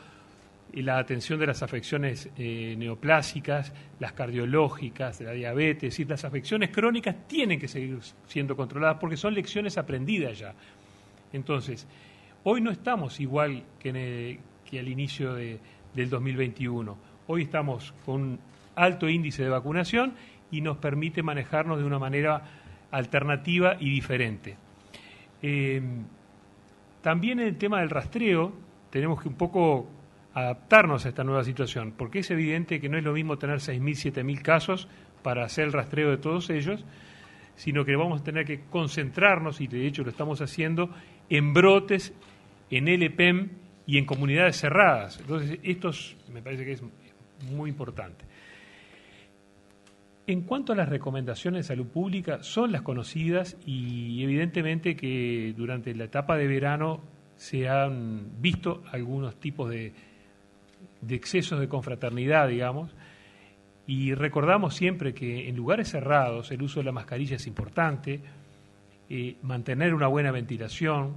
la 0.82 0.98
atención 0.98 1.38
de 1.40 1.46
las 1.46 1.62
afecciones 1.62 2.28
eh, 2.36 2.74
neoplásicas, 2.78 3.72
las 3.98 4.12
cardiológicas, 4.12 5.20
la 5.20 5.32
diabetes, 5.32 5.84
es 5.84 5.90
decir, 5.90 6.10
las 6.10 6.24
afecciones 6.24 6.70
crónicas 6.70 7.26
tienen 7.26 7.58
que 7.58 7.68
seguir 7.68 7.98
siendo 8.26 8.56
controladas 8.56 8.98
porque 9.00 9.16
son 9.16 9.34
lecciones 9.34 9.78
aprendidas 9.78 10.38
ya. 10.38 10.54
Entonces, 11.32 11.86
hoy 12.44 12.60
no 12.60 12.70
estamos 12.70 13.20
igual 13.20 13.62
que, 13.78 14.38
que 14.64 14.78
al 14.78 14.88
inicio 14.88 15.34
de, 15.34 15.58
del 15.94 16.10
2021 16.10 17.16
Hoy 17.28 17.42
estamos 17.42 17.92
con 18.04 18.22
un 18.22 18.38
alto 18.76 19.08
índice 19.08 19.42
de 19.42 19.48
vacunación 19.48 20.14
y 20.52 20.60
nos 20.60 20.76
permite 20.76 21.24
manejarnos 21.24 21.78
de 21.78 21.84
una 21.84 21.98
manera 21.98 22.40
alternativa 22.92 23.76
y 23.80 23.90
diferente. 23.90 24.56
Eh, 25.42 25.82
también 27.02 27.40
en 27.40 27.48
el 27.48 27.58
tema 27.58 27.80
del 27.80 27.90
rastreo 27.90 28.52
tenemos 28.90 29.20
que 29.20 29.28
un 29.28 29.34
poco 29.34 29.88
adaptarnos 30.36 31.06
a 31.06 31.08
esta 31.08 31.24
nueva 31.24 31.44
situación, 31.44 31.94
porque 31.96 32.18
es 32.18 32.30
evidente 32.30 32.78
que 32.78 32.90
no 32.90 32.98
es 32.98 33.04
lo 33.04 33.14
mismo 33.14 33.38
tener 33.38 33.56
6.000, 33.56 34.12
7.000 34.12 34.42
casos 34.42 34.86
para 35.22 35.46
hacer 35.46 35.64
el 35.64 35.72
rastreo 35.72 36.10
de 36.10 36.18
todos 36.18 36.50
ellos, 36.50 36.84
sino 37.54 37.86
que 37.86 37.96
vamos 37.96 38.20
a 38.20 38.24
tener 38.24 38.44
que 38.44 38.60
concentrarnos, 38.68 39.62
y 39.62 39.66
de 39.66 39.86
hecho 39.86 40.04
lo 40.04 40.10
estamos 40.10 40.42
haciendo, 40.42 40.90
en 41.30 41.54
brotes, 41.54 42.12
en 42.70 42.84
LPEM 42.84 43.48
y 43.86 43.96
en 43.96 44.04
comunidades 44.04 44.58
cerradas. 44.58 45.18
Entonces, 45.20 45.58
esto 45.62 45.90
me 46.30 46.42
parece 46.42 46.66
que 46.66 46.72
es 46.72 46.82
muy 47.50 47.70
importante. 47.70 48.26
En 50.26 50.42
cuanto 50.42 50.74
a 50.74 50.76
las 50.76 50.90
recomendaciones 50.90 51.60
de 51.60 51.74
salud 51.74 51.86
pública, 51.86 52.42
son 52.42 52.72
las 52.72 52.82
conocidas 52.82 53.56
y 53.64 54.22
evidentemente 54.22 54.96
que 54.96 55.54
durante 55.56 55.94
la 55.94 56.04
etapa 56.04 56.36
de 56.36 56.46
verano 56.46 57.00
se 57.36 57.70
han 57.70 58.40
visto 58.40 58.82
algunos 58.92 59.40
tipos 59.40 59.70
de, 59.70 59.94
excesos 61.08 61.60
de 61.60 61.68
confraternidad, 61.68 62.48
digamos, 62.48 62.94
y 63.86 64.14
recordamos 64.14 64.74
siempre 64.74 65.14
que 65.14 65.48
en 65.48 65.56
lugares 65.56 65.90
cerrados 65.90 66.50
el 66.50 66.62
uso 66.62 66.80
de 66.80 66.84
la 66.84 66.92
mascarilla 66.92 67.36
es 67.36 67.46
importante, 67.46 68.20
eh, 69.08 69.36
mantener 69.42 69.94
una 69.94 70.08
buena 70.08 70.32
ventilación, 70.32 71.14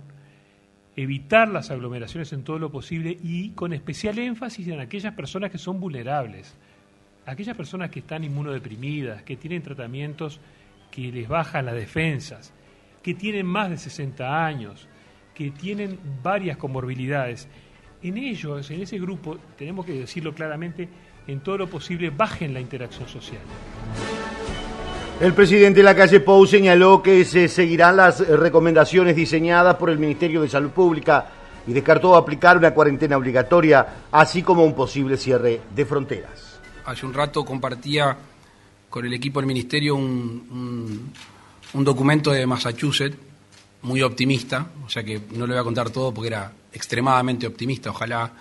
evitar 0.95 1.47
las 1.47 1.71
aglomeraciones 1.71 2.31
en 2.33 2.43
todo 2.43 2.59
lo 2.59 2.71
posible 2.71 3.17
y 3.23 3.49
con 3.51 3.73
especial 3.73 4.19
énfasis 4.19 4.67
en 4.67 4.79
aquellas 4.79 5.13
personas 5.15 5.49
que 5.49 5.57
son 5.57 5.79
vulnerables, 5.79 6.55
aquellas 7.25 7.57
personas 7.57 7.89
que 7.89 7.99
están 7.99 8.23
inmunodeprimidas, 8.23 9.23
que 9.23 9.37
tienen 9.37 9.63
tratamientos 9.63 10.39
que 10.91 11.11
les 11.11 11.27
bajan 11.27 11.65
las 11.65 11.75
defensas, 11.75 12.53
que 13.01 13.13
tienen 13.13 13.45
más 13.45 13.69
de 13.69 13.77
60 13.77 14.45
años, 14.45 14.87
que 15.33 15.51
tienen 15.51 15.97
varias 16.21 16.57
comorbilidades, 16.57 17.47
en 18.01 18.17
ellos, 18.17 18.69
en 18.71 18.81
ese 18.81 18.97
grupo, 18.97 19.37
tenemos 19.57 19.85
que 19.85 19.93
decirlo 19.93 20.33
claramente, 20.33 20.87
en 21.27 21.41
todo 21.41 21.57
lo 21.57 21.67
posible 21.67 22.09
bajen 22.09 22.53
la 22.53 22.59
interacción 22.59 23.07
social. 23.07 23.41
El 25.19 25.33
presidente 25.33 25.81
de 25.81 25.83
la 25.83 25.95
calle 25.95 26.21
Pou 26.21 26.47
señaló 26.47 27.03
que 27.03 27.25
se 27.25 27.49
seguirán 27.49 27.97
las 27.97 28.25
recomendaciones 28.25 29.15
diseñadas 29.15 29.75
por 29.75 29.89
el 29.89 29.99
Ministerio 29.99 30.41
de 30.41 30.47
Salud 30.47 30.69
Pública 30.69 31.27
y 31.67 31.73
descartó 31.73 32.15
aplicar 32.15 32.57
una 32.57 32.73
cuarentena 32.73 33.17
obligatoria, 33.17 34.05
así 34.11 34.43
como 34.43 34.63
un 34.63 34.73
posible 34.73 35.17
cierre 35.17 35.59
de 35.75 35.85
fronteras. 35.85 36.59
Hace 36.85 37.05
un 37.05 37.13
rato 37.13 37.43
compartía 37.43 38.17
con 38.89 39.05
el 39.05 39.13
equipo 39.13 39.41
del 39.41 39.47
Ministerio 39.47 39.95
un, 39.95 41.11
un 41.73 41.83
documento 41.83 42.31
de 42.31 42.47
Massachusetts 42.47 43.17
muy 43.81 44.01
optimista, 44.01 44.67
o 44.85 44.89
sea 44.89 45.03
que 45.03 45.21
no 45.35 45.45
le 45.45 45.53
voy 45.53 45.61
a 45.61 45.63
contar 45.63 45.89
todo 45.89 46.13
porque 46.13 46.29
era 46.29 46.51
extremadamente 46.73 47.47
optimista, 47.47 47.89
ojalá 47.89 48.31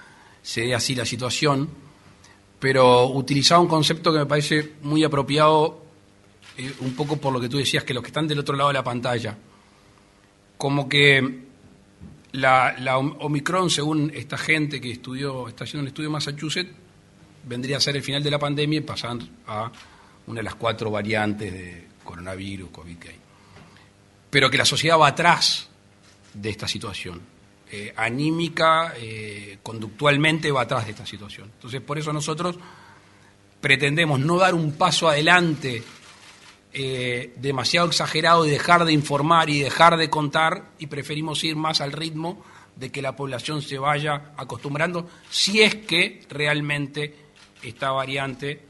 se 0.43 0.63
dé 0.63 0.75
así 0.75 0.95
la 0.95 1.05
situación, 1.05 1.69
pero 2.59 3.07
utilizaba 3.09 3.61
un 3.61 3.69
concepto 3.69 4.13
que 4.13 4.19
me 4.19 4.27
parece 4.27 4.73
muy 4.83 5.05
apropiado, 5.05 5.83
eh, 6.57 6.73
un 6.81 6.95
poco 6.95 7.17
por 7.17 7.33
lo 7.33 7.41
que 7.41 7.49
tú 7.49 7.59
decías, 7.59 7.85
que 7.85 7.95
los 7.95 8.03
que 8.03 8.09
están 8.09 8.27
del 8.27 8.39
otro 8.39 8.57
lado 8.57 8.69
de 8.69 8.75
la 8.75 8.85
pantalla, 8.85 9.37
como 10.57 10.89
que 10.89 11.47
la, 12.33 12.99
Omicron, 12.99 13.71
según 13.71 14.11
esta 14.15 14.37
gente 14.37 14.81
que 14.81 14.91
estudió, 14.91 15.49
está 15.49 15.65
haciendo 15.65 15.83
un 15.83 15.89
estudio 15.89 16.09
en 16.09 16.13
Massachusetts, 16.13 16.71
vendría 17.45 17.77
a 17.77 17.81
ser 17.81 17.97
el 17.97 18.03
final 18.03 18.23
de 18.23 18.31
la 18.31 18.39
pandemia 18.39 18.79
y 18.79 18.83
pasar 18.83 19.19
a 19.47 19.71
una 20.27 20.41
de 20.41 20.43
las 20.43 20.57
cuatro 20.57 20.91
variantes 20.91 21.53
de 21.53 21.89
coronavirus, 22.05 22.71
COVID 22.71 22.97
que 22.99 23.09
hay. 23.09 23.19
Pero 24.31 24.51
que 24.51 24.59
la 24.59 24.65
sociedad 24.65 24.99
va 24.99 25.09
atrás 25.09 25.69
de 26.35 26.51
esta 26.51 26.69
situación 26.69 27.38
eh, 27.71 27.93
anímica, 27.97 28.95
eh, 28.97 29.59
conductualmente 29.63 30.51
va 30.51 30.63
atrás 30.63 30.87
de 30.87 30.93
esta 30.93 31.05
situación. 31.05 31.51
Entonces, 31.53 31.83
por 31.83 31.99
eso 31.99 32.15
nosotros 32.15 32.57
pretendemos 33.61 34.21
no 34.21 34.39
dar 34.39 34.55
un 34.55 34.73
paso 34.73 35.07
adelante 35.07 35.83
eh, 36.73 37.35
demasiado 37.37 37.89
exagerado 37.89 38.47
y 38.47 38.51
dejar 38.51 38.87
de 38.87 38.95
informar 38.95 39.51
y 39.51 39.61
dejar 39.61 39.99
de 39.99 40.09
contar 40.09 40.71
y 40.79 40.87
preferimos 40.87 41.45
ir 41.45 41.57
más 41.57 41.83
al 41.83 41.93
ritmo 41.93 42.43
de 42.77 42.91
que 42.91 43.03
la 43.03 43.15
población 43.15 43.61
se 43.61 43.79
vaya 43.79 44.33
acostumbrando 44.39 45.07
si 45.29 45.61
es 45.61 45.75
que 45.75 46.23
realmente 46.31 47.15
esta 47.63 47.91
variante 47.91 48.63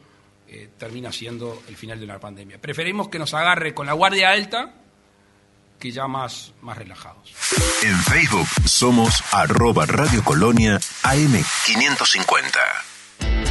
termina 0.79 1.13
siendo 1.13 1.63
el 1.69 1.77
final 1.77 2.01
de 2.01 2.07
la 2.07 2.19
pandemia. 2.19 2.59
Preferimos 2.59 3.09
que 3.09 3.19
nos 3.19 3.35
agarre 3.35 3.75
con 3.75 3.87
la 3.87 3.93
guardia 3.93 4.31
alta 4.31 4.75
que 5.79 5.91
ya 5.93 6.07
más, 6.07 6.53
más 6.63 6.77
relajados. 6.77 7.33
En 7.83 7.97
Facebook 8.01 8.49
somos 8.67 9.23
arroba 9.33 9.87
Radio 9.87 10.23
Colonia 10.25 10.79
AM550. 11.03 12.98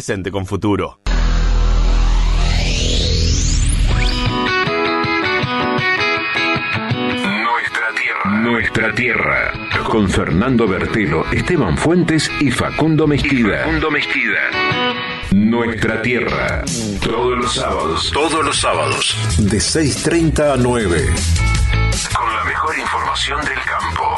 presente 0.00 0.30
con 0.30 0.46
futuro. 0.46 0.98
Nuestra 7.04 7.88
tierra. 7.94 8.40
Nuestra 8.40 8.94
tierra. 8.94 9.52
Con 9.84 10.08
Fernando 10.08 10.66
Bertelo, 10.66 11.30
Esteban 11.30 11.76
Fuentes 11.76 12.30
y 12.40 12.50
Facundo 12.50 13.06
Mezquida. 13.06 13.58
Facundo 13.58 13.90
Mezquida. 13.90 14.40
Nuestra 15.32 16.00
tierra. 16.00 16.64
Todos 17.02 17.36
los 17.36 17.54
sábados. 17.54 18.10
Todos 18.10 18.42
los 18.42 18.58
sábados. 18.58 19.14
De 19.36 19.58
6.30 19.58 20.54
a 20.54 20.56
9. 20.56 21.14
Con 22.14 22.34
la 22.36 22.44
mejor 22.44 22.78
información 22.78 23.38
del 23.44 23.60
campo. 23.66 24.16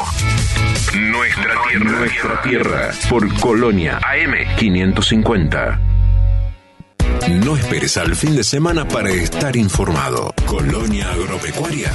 Nuestra 0.95 1.55
tierra. 1.67 1.99
Nuestra 1.99 2.41
tierra. 2.43 2.91
Por 3.09 3.39
Colonia 3.39 3.99
AM550. 4.01 5.79
No 7.43 7.57
esperes 7.57 7.97
al 7.97 8.15
fin 8.15 8.35
de 8.35 8.43
semana 8.43 8.87
para 8.87 9.09
estar 9.09 9.55
informado. 9.55 10.35
Colonia 10.45 11.09
Agropecuaria 11.11 11.91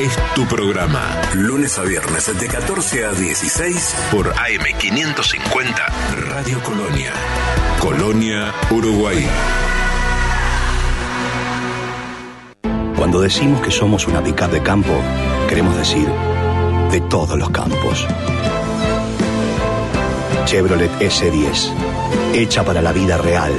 es 0.00 0.16
tu 0.34 0.46
programa. 0.46 1.10
Lunes 1.34 1.76
a 1.78 1.82
viernes 1.82 2.38
de 2.38 2.46
14 2.46 3.04
a 3.04 3.12
16 3.12 3.96
por 4.12 4.32
AM550 4.32 5.88
Radio 6.30 6.60
Colonia. 6.62 7.12
Colonia, 7.80 8.52
Uruguay. 8.70 9.26
Cuando 12.96 13.20
decimos 13.20 13.60
que 13.60 13.72
somos 13.72 14.06
una 14.06 14.22
pickup 14.22 14.50
de 14.50 14.62
campo, 14.62 15.02
queremos 15.48 15.76
decir 15.76 16.06
de 16.90 17.00
todos 17.02 17.38
los 17.38 17.50
campos. 17.50 18.06
Chevrolet 20.44 20.90
S10, 21.00 21.72
hecha 22.34 22.64
para 22.64 22.80
la 22.80 22.92
vida 22.92 23.18
real, 23.18 23.52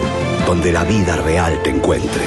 donde 0.45 0.71
la 0.71 0.83
vida 0.83 1.15
real 1.17 1.61
te 1.63 1.69
encuentre. 1.69 2.23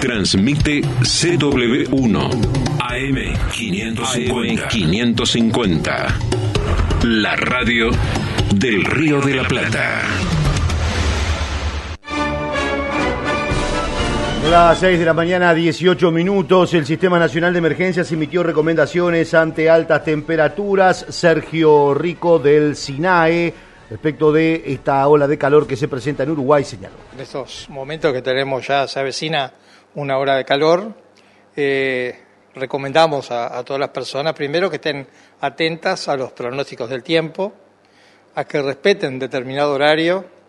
Transmite 0.00 0.82
CW1 0.82 2.30
AM550. 2.78 4.68
550 4.68 6.18
La 7.04 7.36
radio 7.36 7.90
del 8.54 8.84
Río 8.84 9.20
de 9.20 9.34
la 9.34 9.44
Plata. 9.46 10.02
Las 14.48 14.78
6 14.78 14.98
de 14.98 15.04
la 15.04 15.12
mañana, 15.12 15.54
18 15.54 16.10
minutos. 16.10 16.74
El 16.74 16.86
Sistema 16.86 17.18
Nacional 17.18 17.52
de 17.52 17.58
Emergencias 17.58 18.10
emitió 18.10 18.42
recomendaciones 18.42 19.32
ante 19.34 19.68
altas 19.68 20.02
temperaturas. 20.02 21.06
Sergio 21.10 21.94
Rico 21.94 22.38
del 22.38 22.74
SINAE, 22.74 23.52
respecto 23.90 24.32
de 24.32 24.62
esta 24.66 25.06
ola 25.06 25.28
de 25.28 25.38
calor 25.38 25.66
que 25.66 25.76
se 25.76 25.86
presenta 25.86 26.22
en 26.24 26.30
Uruguay, 26.30 26.64
señaló. 26.64 26.96
En 27.12 27.20
estos 27.20 27.68
momentos 27.68 28.12
que 28.12 28.22
tenemos 28.22 28.66
ya, 28.66 28.88
se 28.88 28.98
avecina 28.98 29.52
una 29.94 30.16
hora 30.18 30.34
de 30.36 30.44
calor, 30.44 30.94
eh, 31.54 32.18
recomendamos 32.54 33.30
a, 33.30 33.56
a, 33.56 33.62
todas 33.62 33.78
las 33.78 33.90
personas, 33.90 34.32
primero, 34.32 34.68
que 34.70 34.76
estén 34.76 35.06
atentas 35.42 36.08
a 36.08 36.16
los 36.16 36.32
pronósticos 36.32 36.88
del 36.88 37.04
tiempo, 37.04 37.52
a 38.34 38.44
que 38.44 38.62
respeten 38.62 39.18
determinado 39.18 39.74
horario 39.74 40.39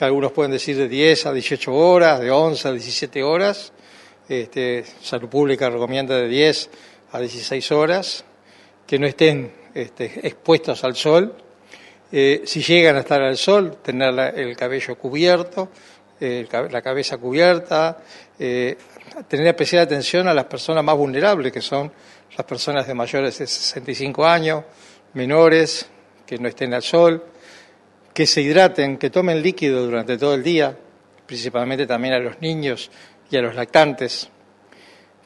que 0.00 0.06
algunos 0.06 0.32
pueden 0.32 0.50
decir 0.50 0.78
de 0.78 0.88
10 0.88 1.26
a 1.26 1.32
18 1.34 1.74
horas, 1.74 2.20
de 2.20 2.30
11 2.30 2.68
a 2.68 2.72
17 2.72 3.22
horas. 3.22 3.70
Este, 4.26 4.82
Salud 5.02 5.28
Pública 5.28 5.68
recomienda 5.68 6.16
de 6.16 6.26
10 6.26 6.70
a 7.12 7.20
16 7.20 7.70
horas, 7.72 8.24
que 8.86 8.98
no 8.98 9.06
estén 9.06 9.52
este, 9.74 10.26
expuestos 10.26 10.82
al 10.84 10.96
sol. 10.96 11.36
Eh, 12.10 12.40
si 12.46 12.62
llegan 12.62 12.96
a 12.96 13.00
estar 13.00 13.20
al 13.20 13.36
sol, 13.36 13.76
tener 13.82 14.14
la, 14.14 14.30
el 14.30 14.56
cabello 14.56 14.96
cubierto, 14.96 15.68
eh, 16.18 16.48
la 16.70 16.80
cabeza 16.80 17.18
cubierta, 17.18 17.98
eh, 18.38 18.78
tener 19.28 19.48
especial 19.48 19.82
atención 19.82 20.28
a 20.28 20.32
las 20.32 20.46
personas 20.46 20.82
más 20.82 20.96
vulnerables, 20.96 21.52
que 21.52 21.60
son 21.60 21.92
las 22.38 22.46
personas 22.46 22.86
de 22.86 22.94
mayores 22.94 23.36
de 23.38 23.46
65 23.46 24.24
años, 24.24 24.64
menores, 25.12 25.86
que 26.24 26.38
no 26.38 26.48
estén 26.48 26.72
al 26.72 26.82
sol, 26.82 27.22
que 28.14 28.26
se 28.26 28.42
hidraten, 28.42 28.98
que 28.98 29.10
tomen 29.10 29.42
líquido 29.42 29.84
durante 29.84 30.18
todo 30.18 30.34
el 30.34 30.42
día, 30.42 30.76
principalmente 31.26 31.86
también 31.86 32.14
a 32.14 32.18
los 32.18 32.40
niños 32.40 32.90
y 33.30 33.36
a 33.36 33.42
los 33.42 33.54
lactantes, 33.54 34.28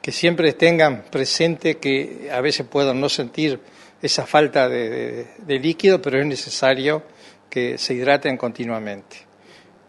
que 0.03 0.13
siempre 0.13 0.53
tengan 0.53 1.05
presente 1.11 1.79
que 1.79 2.29
a 2.31 2.41
veces 2.41 2.67
puedan 2.67 3.01
no 3.01 3.09
sentir 3.09 3.59
esa 4.03 4.27
falta 4.27 4.69
de, 4.69 5.27
de, 5.39 5.59
líquido, 5.59 6.03
pero 6.03 6.21
es 6.21 6.27
necesario 6.27 7.03
que 7.49 7.79
se 7.79 7.95
hidraten 7.95 8.37
continuamente. 8.37 9.17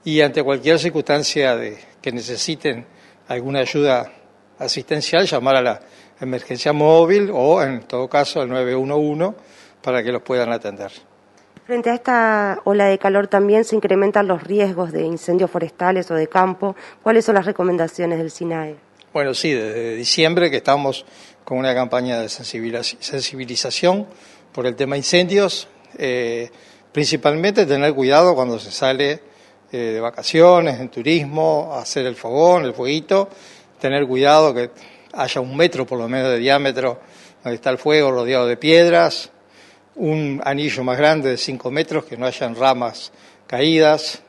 Y 0.05 0.21
ante 0.21 0.41
cualquier 0.41 0.79
circunstancia 0.79 1.57
de, 1.57 1.77
que 2.01 2.13
necesiten 2.13 2.85
alguna 3.27 3.59
ayuda 3.59 4.09
asistencial, 4.57 5.25
llamar 5.25 5.57
a 5.57 5.61
la 5.61 5.81
emergencia 6.21 6.71
móvil 6.71 7.29
o, 7.33 7.61
en 7.61 7.81
todo 7.81 8.07
caso, 8.07 8.41
al 8.41 8.47
911 8.49 9.35
para 9.81 10.01
que 10.01 10.11
los 10.11 10.21
puedan 10.21 10.51
atender. 10.53 10.91
Frente 11.65 11.89
a 11.89 11.95
esta 11.95 12.61
ola 12.63 12.85
de 12.85 12.99
calor 12.99 13.25
también 13.27 13.65
se 13.65 13.75
incrementan 13.75 14.27
los 14.27 14.43
riesgos 14.43 14.91
de 14.91 15.03
incendios 15.03 15.49
forestales 15.49 16.11
o 16.11 16.13
de 16.13 16.27
campo. 16.27 16.75
¿Cuáles 17.01 17.25
son 17.25 17.33
las 17.33 17.45
recomendaciones 17.45 18.19
del 18.19 18.29
SINAE? 18.29 18.75
Bueno, 19.11 19.33
sí, 19.33 19.51
desde 19.51 19.95
diciembre 19.95 20.51
que 20.51 20.57
estamos 20.57 21.07
con 21.43 21.57
una 21.57 21.73
campaña 21.73 22.19
de 22.19 22.29
sensibilización 22.29 24.05
por 24.51 24.67
el 24.67 24.75
tema 24.75 24.95
incendios, 24.95 25.67
eh, 25.97 26.51
principalmente 26.91 27.65
tener 27.65 27.95
cuidado 27.95 28.35
cuando 28.35 28.59
se 28.59 28.71
sale 28.71 29.21
eh, 29.71 29.77
de 29.77 29.99
vacaciones, 29.99 30.79
en 30.79 30.89
turismo, 30.89 31.71
hacer 31.73 32.05
el 32.05 32.15
fogón, 32.15 32.65
el 32.65 32.75
fueguito, 32.75 33.27
tener 33.79 34.05
cuidado 34.05 34.53
que 34.53 34.69
haya 35.13 35.41
un 35.41 35.57
metro 35.57 35.87
por 35.87 35.97
lo 35.97 36.07
menos 36.07 36.29
de 36.29 36.37
diámetro 36.37 36.99
donde 37.43 37.55
está 37.55 37.71
el 37.71 37.79
fuego 37.79 38.11
rodeado 38.11 38.45
de 38.45 38.55
piedras, 38.55 39.31
un 39.95 40.41
anillo 40.43 40.83
más 40.83 40.97
grande 40.97 41.31
de 41.31 41.37
5 41.37 41.71
metros, 41.71 42.05
que 42.05 42.17
no 42.17 42.25
hayan 42.25 42.55
ramas 42.55 43.11
caídas, 43.47 44.21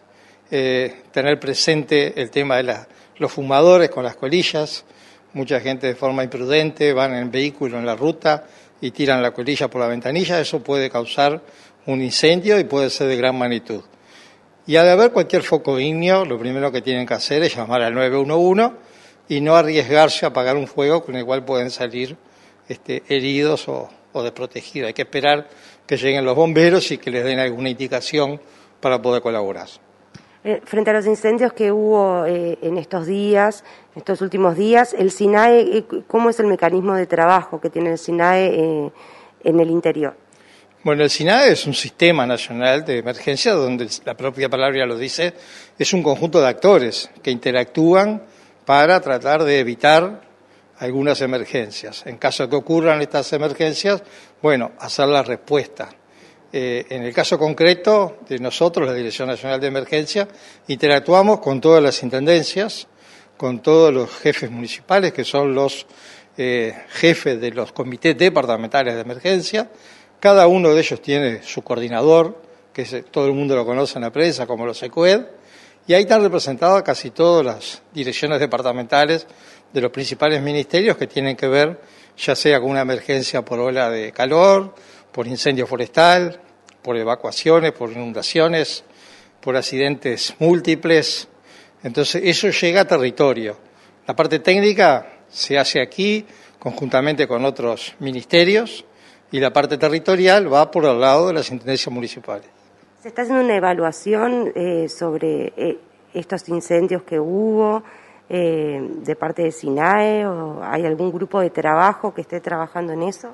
eh, 0.50 1.02
tener 1.12 1.40
presente 1.40 2.20
el 2.20 2.30
tema 2.30 2.56
de 2.56 2.76
los 3.18 3.32
fumadores 3.32 3.90
con 3.90 4.04
las 4.04 4.16
colillas, 4.16 4.84
mucha 5.32 5.60
gente 5.60 5.88
de 5.88 5.94
forma 5.94 6.22
imprudente 6.22 6.92
van 6.92 7.14
en 7.14 7.30
vehículo 7.30 7.78
en 7.78 7.86
la 7.86 7.96
ruta 7.96 8.46
y 8.80 8.90
tiran 8.90 9.22
la 9.22 9.32
colilla 9.32 9.68
por 9.68 9.80
la 9.80 9.88
ventanilla, 9.88 10.40
eso 10.40 10.60
puede 10.62 10.88
causar 10.88 11.42
un 11.86 12.00
incendio 12.00 12.58
y 12.58 12.64
puede 12.64 12.90
ser 12.90 13.08
de 13.08 13.16
gran 13.16 13.36
magnitud. 13.36 13.82
Y 14.66 14.76
al 14.76 14.88
haber 14.88 15.12
cualquier 15.12 15.42
foco 15.42 15.78
ignio, 15.78 16.24
lo 16.24 16.38
primero 16.38 16.72
que 16.72 16.82
tienen 16.82 17.06
que 17.06 17.14
hacer 17.14 17.42
es 17.42 17.54
llamar 17.54 17.82
al 17.82 17.94
911 17.94 18.74
y 19.28 19.40
no 19.40 19.56
arriesgarse 19.56 20.26
a 20.26 20.28
apagar 20.28 20.56
un 20.56 20.66
fuego 20.66 21.04
con 21.04 21.16
el 21.16 21.24
cual 21.24 21.44
pueden 21.44 21.70
salir 21.70 22.16
este, 22.68 23.02
heridos 23.08 23.68
o, 23.68 23.88
o. 24.24 24.86
Hay 24.86 24.92
que 24.92 25.02
esperar 25.02 25.48
que 25.86 25.96
lleguen 25.96 26.24
los 26.24 26.34
bomberos 26.34 26.90
y 26.90 26.98
que 26.98 27.10
les 27.10 27.24
den 27.24 27.38
alguna 27.38 27.70
indicación 27.70 28.40
para 28.80 29.00
poder 29.00 29.22
colaborar. 29.22 29.68
Eh, 30.44 30.60
frente 30.64 30.90
a 30.90 30.92
los 30.92 31.06
incendios 31.06 31.52
que 31.52 31.72
hubo 31.72 32.24
eh, 32.24 32.56
en 32.62 32.78
estos 32.78 33.06
días, 33.06 33.64
estos 33.96 34.20
últimos 34.20 34.56
días, 34.56 34.94
el 34.96 35.10
SINAE, 35.10 35.60
eh, 35.60 35.84
¿cómo 36.06 36.30
es 36.30 36.38
el 36.38 36.46
mecanismo 36.46 36.94
de 36.94 37.06
trabajo 37.06 37.60
que 37.60 37.68
tiene 37.68 37.90
el 37.90 37.98
SINAE 37.98 38.92
en 39.42 39.60
el 39.60 39.70
interior? 39.70 40.16
Bueno, 40.84 41.02
el 41.02 41.10
SINAE 41.10 41.50
es 41.50 41.66
un 41.66 41.74
sistema 41.74 42.24
nacional 42.26 42.84
de 42.84 42.98
emergencia 42.98 43.54
donde 43.54 43.88
la 44.04 44.16
propia 44.16 44.48
palabra 44.48 44.78
ya 44.78 44.86
lo 44.86 44.96
dice, 44.96 45.34
es 45.76 45.92
un 45.92 46.00
conjunto 46.00 46.40
de 46.40 46.46
actores 46.46 47.10
que 47.24 47.32
interactúan 47.32 48.22
para 48.64 49.00
tratar 49.00 49.42
de 49.42 49.58
evitar 49.58 50.20
algunas 50.78 51.20
emergencias. 51.20 52.04
En 52.06 52.18
caso 52.18 52.44
de 52.44 52.50
que 52.50 52.56
ocurran 52.56 53.00
estas 53.00 53.32
emergencias, 53.32 54.02
bueno, 54.42 54.72
hacer 54.78 55.08
la 55.08 55.22
respuesta. 55.22 55.88
Eh, 56.52 56.86
en 56.90 57.02
el 57.02 57.12
caso 57.12 57.38
concreto 57.38 58.18
de 58.28 58.38
nosotros, 58.38 58.86
la 58.86 58.94
Dirección 58.94 59.28
Nacional 59.28 59.60
de 59.60 59.66
Emergencia, 59.66 60.28
interactuamos 60.68 61.40
con 61.40 61.60
todas 61.60 61.82
las 61.82 62.02
intendencias, 62.02 62.86
con 63.36 63.60
todos 63.60 63.92
los 63.92 64.10
jefes 64.10 64.50
municipales, 64.50 65.12
que 65.12 65.24
son 65.24 65.54
los 65.54 65.86
eh, 66.38 66.74
jefes 66.88 67.40
de 67.40 67.50
los 67.50 67.72
comités 67.72 68.16
departamentales 68.16 68.94
de 68.94 69.00
emergencia. 69.00 69.70
Cada 70.20 70.46
uno 70.46 70.72
de 70.72 70.80
ellos 70.80 71.00
tiene 71.02 71.42
su 71.42 71.62
coordinador, 71.62 72.40
que 72.72 72.84
todo 73.10 73.26
el 73.26 73.32
mundo 73.32 73.56
lo 73.56 73.64
conoce 73.64 73.98
en 73.98 74.02
la 74.02 74.12
prensa 74.12 74.46
como 74.46 74.66
los 74.66 74.82
ECUED, 74.82 75.20
y 75.86 75.94
ahí 75.94 76.02
están 76.02 76.22
representadas 76.22 76.82
casi 76.82 77.10
todas 77.10 77.44
las 77.44 77.82
direcciones 77.92 78.40
departamentales 78.40 79.26
de 79.72 79.80
los 79.80 79.90
principales 79.90 80.42
ministerios 80.42 80.96
que 80.96 81.06
tienen 81.06 81.36
que 81.36 81.48
ver 81.48 81.80
ya 82.16 82.34
sea 82.34 82.60
con 82.60 82.70
una 82.70 82.80
emergencia 82.80 83.44
por 83.44 83.58
ola 83.58 83.90
de 83.90 84.12
calor, 84.12 84.74
por 85.12 85.26
incendio 85.26 85.66
forestal, 85.66 86.40
por 86.82 86.96
evacuaciones, 86.96 87.72
por 87.72 87.92
inundaciones, 87.92 88.84
por 89.40 89.56
accidentes 89.56 90.34
múltiples. 90.38 91.28
Entonces, 91.82 92.22
eso 92.24 92.48
llega 92.48 92.82
a 92.82 92.84
territorio. 92.86 93.56
La 94.06 94.16
parte 94.16 94.38
técnica 94.38 95.20
se 95.28 95.58
hace 95.58 95.80
aquí 95.80 96.24
conjuntamente 96.58 97.28
con 97.28 97.44
otros 97.44 97.94
ministerios 98.00 98.84
y 99.30 99.40
la 99.40 99.52
parte 99.52 99.76
territorial 99.76 100.52
va 100.52 100.70
por 100.70 100.84
el 100.84 101.00
lado 101.00 101.28
de 101.28 101.34
las 101.34 101.50
intendencias 101.50 101.92
municipales. 101.92 102.48
¿Se 103.02 103.08
está 103.08 103.22
haciendo 103.22 103.44
una 103.44 103.56
evaluación 103.56 104.52
eh, 104.54 104.88
sobre 104.88 105.52
eh, 105.56 105.78
estos 106.14 106.48
incendios 106.48 107.02
que 107.02 107.20
hubo? 107.20 107.82
Eh, 108.28 108.80
de 109.04 109.14
parte 109.14 109.42
de 109.42 109.52
SINAE 109.52 110.26
o 110.26 110.60
hay 110.64 110.84
algún 110.84 111.12
grupo 111.12 111.40
de 111.40 111.50
trabajo 111.50 112.12
que 112.12 112.22
esté 112.22 112.40
trabajando 112.40 112.92
en 112.92 113.04
eso? 113.04 113.32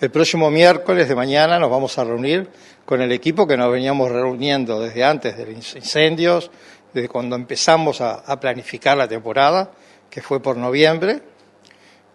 El 0.00 0.10
próximo 0.10 0.50
miércoles 0.50 1.10
de 1.10 1.14
mañana 1.14 1.58
nos 1.58 1.70
vamos 1.70 1.98
a 1.98 2.04
reunir 2.04 2.48
con 2.86 3.02
el 3.02 3.12
equipo 3.12 3.46
que 3.46 3.58
nos 3.58 3.70
veníamos 3.70 4.10
reuniendo 4.10 4.80
desde 4.80 5.04
antes 5.04 5.36
de 5.36 5.52
los 5.52 5.76
incendios, 5.76 6.50
desde 6.94 7.08
cuando 7.08 7.36
empezamos 7.36 8.00
a, 8.00 8.40
planificar 8.40 8.96
la 8.96 9.06
temporada, 9.06 9.72
que 10.08 10.22
fue 10.22 10.40
por 10.40 10.56
noviembre. 10.56 11.20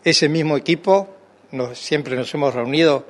Ese 0.04 0.30
mismo 0.30 0.58
equipo 0.58 1.10
siempre 1.74 2.15
nos 2.15 2.34
hemos 2.34 2.56
reunido 2.56 3.06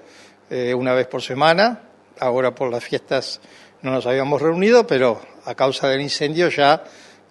eh, 0.50 0.74
una 0.74 0.94
vez 0.94 1.08
por 1.08 1.22
semana, 1.22 1.84
ahora 2.20 2.54
por 2.54 2.70
las 2.70 2.84
fiestas 2.84 3.40
no 3.82 3.92
nos 3.92 4.06
habíamos 4.06 4.42
reunido, 4.42 4.86
pero 4.86 5.22
a 5.46 5.56
causa 5.56 5.88
del 5.88 6.02
incendio 6.02 6.50
ya 6.50 6.84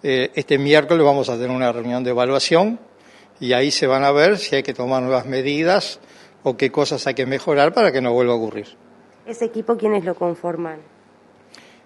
eh, 0.03 0.31
este 0.35 0.57
miércoles 0.57 1.05
vamos 1.05 1.29
a 1.29 1.33
tener 1.33 1.49
una 1.49 1.71
reunión 1.71 2.03
de 2.03 2.11
evaluación 2.11 2.79
y 3.39 3.53
ahí 3.53 3.71
se 3.71 3.87
van 3.87 4.03
a 4.03 4.11
ver 4.11 4.37
si 4.37 4.55
hay 4.55 4.63
que 4.63 4.73
tomar 4.73 5.01
nuevas 5.01 5.25
medidas 5.25 5.99
o 6.43 6.55
qué 6.55 6.71
cosas 6.71 7.05
hay 7.07 7.13
que 7.13 7.25
mejorar 7.25 7.73
para 7.73 7.91
que 7.91 8.01
no 8.01 8.13
vuelva 8.13 8.33
a 8.33 8.37
ocurrir. 8.37 8.67
¿Ese 9.25 9.45
equipo 9.45 9.77
quiénes 9.77 10.05
lo 10.05 10.15
conforman? 10.15 10.79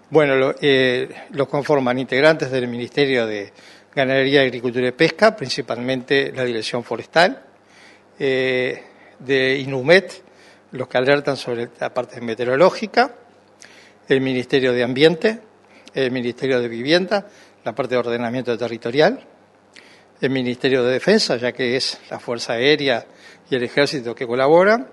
Bueno, 0.09 0.35
lo, 0.35 0.55
eh, 0.61 1.09
lo 1.31 1.47
conforman 1.47 1.97
integrantes 1.97 2.51
del 2.51 2.67
Ministerio 2.67 3.25
de 3.25 3.51
Ganadería, 3.95 4.41
Agricultura 4.41 4.87
y 4.87 4.91
Pesca, 4.91 5.35
principalmente 5.35 6.31
la 6.31 6.43
Dirección 6.43 6.83
Forestal, 6.83 7.43
eh, 8.19 8.83
de 9.19 9.57
INUMET, 9.59 10.23
los 10.71 10.87
que 10.87 10.97
alertan 10.97 11.37
sobre 11.37 11.69
la 11.79 11.93
parte 11.93 12.19
meteorológica, 12.21 13.15
el 14.07 14.21
Ministerio 14.21 14.73
de 14.73 14.83
Ambiente, 14.83 15.39
el 15.93 16.11
Ministerio 16.11 16.59
de 16.59 16.67
Vivienda, 16.67 17.27
la 17.63 17.73
parte 17.73 17.95
de 17.95 17.99
ordenamiento 17.99 18.57
territorial, 18.57 19.25
el 20.21 20.29
Ministerio 20.29 20.83
de 20.83 20.93
Defensa, 20.93 21.37
ya 21.37 21.51
que 21.51 21.75
es 21.75 21.99
la 22.09 22.19
Fuerza 22.19 22.53
Aérea 22.53 23.05
y 23.49 23.55
el 23.55 23.63
Ejército 23.63 24.15
que 24.15 24.25
colaboran, 24.25 24.87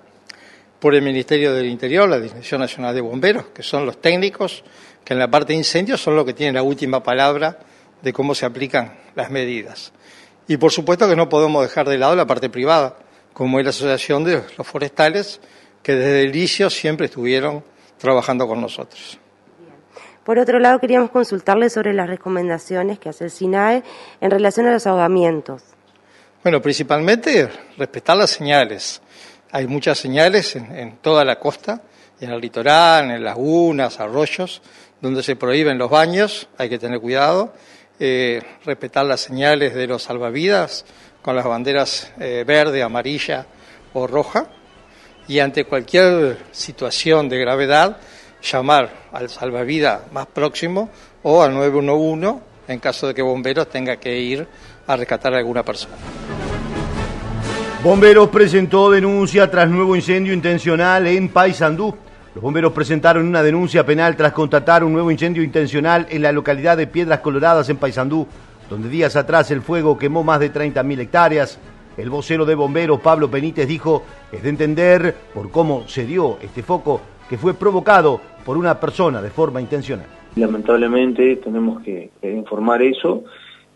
por 0.80 0.94
el 0.94 1.02
Ministerio 1.02 1.54
del 1.54 1.66
Interior, 1.66 2.08
la 2.08 2.18
Dirección 2.18 2.60
Nacional 2.60 2.94
de 2.94 3.00
Bomberos, 3.02 3.46
que 3.54 3.62
son 3.62 3.84
los 3.84 4.00
técnicos 4.00 4.64
que 5.04 5.12
en 5.12 5.18
la 5.18 5.30
parte 5.30 5.52
de 5.52 5.58
incendios 5.58 6.00
son 6.00 6.16
los 6.16 6.24
que 6.24 6.32
tienen 6.32 6.54
la 6.54 6.62
última 6.62 7.02
palabra 7.02 7.58
de 8.02 8.12
cómo 8.12 8.34
se 8.34 8.46
aplican 8.46 8.98
las 9.14 9.30
medidas. 9.30 9.92
Y 10.48 10.56
por 10.56 10.72
supuesto 10.72 11.08
que 11.08 11.16
no 11.16 11.28
podemos 11.28 11.62
dejar 11.62 11.88
de 11.88 11.98
lado 11.98 12.16
la 12.16 12.26
parte 12.26 12.48
privada, 12.48 12.96
como 13.32 13.58
es 13.58 13.64
la 13.64 13.70
Asociación 13.70 14.24
de 14.24 14.42
los 14.56 14.66
Forestales, 14.66 15.40
que 15.82 15.94
desde 15.94 16.22
el 16.22 16.34
inicio 16.34 16.70
siempre 16.70 17.06
estuvieron 17.06 17.62
trabajando 17.98 18.48
con 18.48 18.60
nosotros. 18.60 19.18
Por 20.30 20.38
otro 20.38 20.60
lado, 20.60 20.78
queríamos 20.78 21.10
consultarle 21.10 21.68
sobre 21.70 21.92
las 21.92 22.08
recomendaciones 22.08 23.00
que 23.00 23.08
hace 23.08 23.24
el 23.24 23.32
SINAE 23.32 23.82
en 24.20 24.30
relación 24.30 24.64
a 24.68 24.72
los 24.72 24.86
ahogamientos. 24.86 25.60
Bueno, 26.44 26.62
principalmente 26.62 27.48
respetar 27.76 28.16
las 28.16 28.30
señales. 28.30 29.02
Hay 29.50 29.66
muchas 29.66 29.98
señales 29.98 30.54
en, 30.54 30.98
toda 30.98 31.24
la 31.24 31.40
costa, 31.40 31.82
en 32.20 32.30
el 32.30 32.40
litoral, 32.40 33.10
en 33.10 33.24
lagunas, 33.24 33.98
arroyos, 33.98 34.62
donde 35.00 35.24
se 35.24 35.34
prohíben 35.34 35.78
los 35.78 35.90
baños, 35.90 36.48
hay 36.58 36.68
que 36.68 36.78
tener 36.78 37.00
cuidado. 37.00 37.52
Eh, 37.98 38.40
respetar 38.64 39.06
las 39.06 39.22
señales 39.22 39.74
de 39.74 39.88
los 39.88 40.04
salvavidas 40.04 40.84
con 41.22 41.34
las 41.34 41.44
banderas 41.44 42.12
eh, 42.20 42.44
verde, 42.46 42.84
amarilla 42.84 43.46
o 43.94 44.06
roja. 44.06 44.46
Y 45.26 45.40
ante 45.40 45.64
cualquier 45.64 46.38
situación 46.52 47.28
de 47.28 47.40
gravedad, 47.40 47.96
llamar 48.42 48.90
al 49.12 49.28
salvavidas 49.28 50.00
más 50.12 50.26
próximo 50.26 50.90
o 51.22 51.42
al 51.42 51.54
911 51.54 52.50
en 52.68 52.78
caso 52.78 53.08
de 53.08 53.14
que 53.14 53.22
bomberos 53.22 53.68
tenga 53.68 53.96
que 53.96 54.18
ir 54.18 54.46
a 54.86 54.96
rescatar 54.96 55.34
a 55.34 55.38
alguna 55.38 55.64
persona. 55.64 55.94
Bomberos 57.82 58.28
presentó 58.28 58.90
denuncia 58.90 59.50
tras 59.50 59.68
nuevo 59.68 59.96
incendio 59.96 60.32
intencional 60.32 61.06
en 61.06 61.30
Paysandú. 61.30 61.96
Los 62.34 62.42
bomberos 62.42 62.72
presentaron 62.72 63.26
una 63.26 63.42
denuncia 63.42 63.84
penal 63.84 64.16
tras 64.16 64.32
constatar 64.32 64.84
un 64.84 64.92
nuevo 64.92 65.10
incendio 65.10 65.42
intencional 65.42 66.06
en 66.10 66.22
la 66.22 66.30
localidad 66.30 66.76
de 66.76 66.86
Piedras 66.86 67.20
Coloradas 67.20 67.68
en 67.70 67.78
Paysandú, 67.78 68.26
donde 68.68 68.88
días 68.88 69.16
atrás 69.16 69.50
el 69.50 69.62
fuego 69.62 69.98
quemó 69.98 70.22
más 70.22 70.38
de 70.38 70.52
30.000 70.52 71.00
hectáreas. 71.00 71.58
El 71.96 72.08
vocero 72.08 72.44
de 72.44 72.54
bomberos, 72.54 73.00
Pablo 73.00 73.28
Benítez, 73.28 73.66
dijo, 73.66 74.04
es 74.30 74.42
de 74.42 74.50
entender 74.50 75.16
por 75.34 75.50
cómo 75.50 75.88
se 75.88 76.04
dio 76.04 76.38
este 76.40 76.62
foco 76.62 77.00
que 77.30 77.38
fue 77.38 77.54
provocado 77.54 78.20
por 78.44 78.56
una 78.56 78.80
persona 78.80 79.22
de 79.22 79.30
forma 79.30 79.60
intencional. 79.60 80.06
Lamentablemente 80.34 81.36
tenemos 81.36 81.80
que, 81.80 82.10
informar 82.22 82.82
eso. 82.82 83.22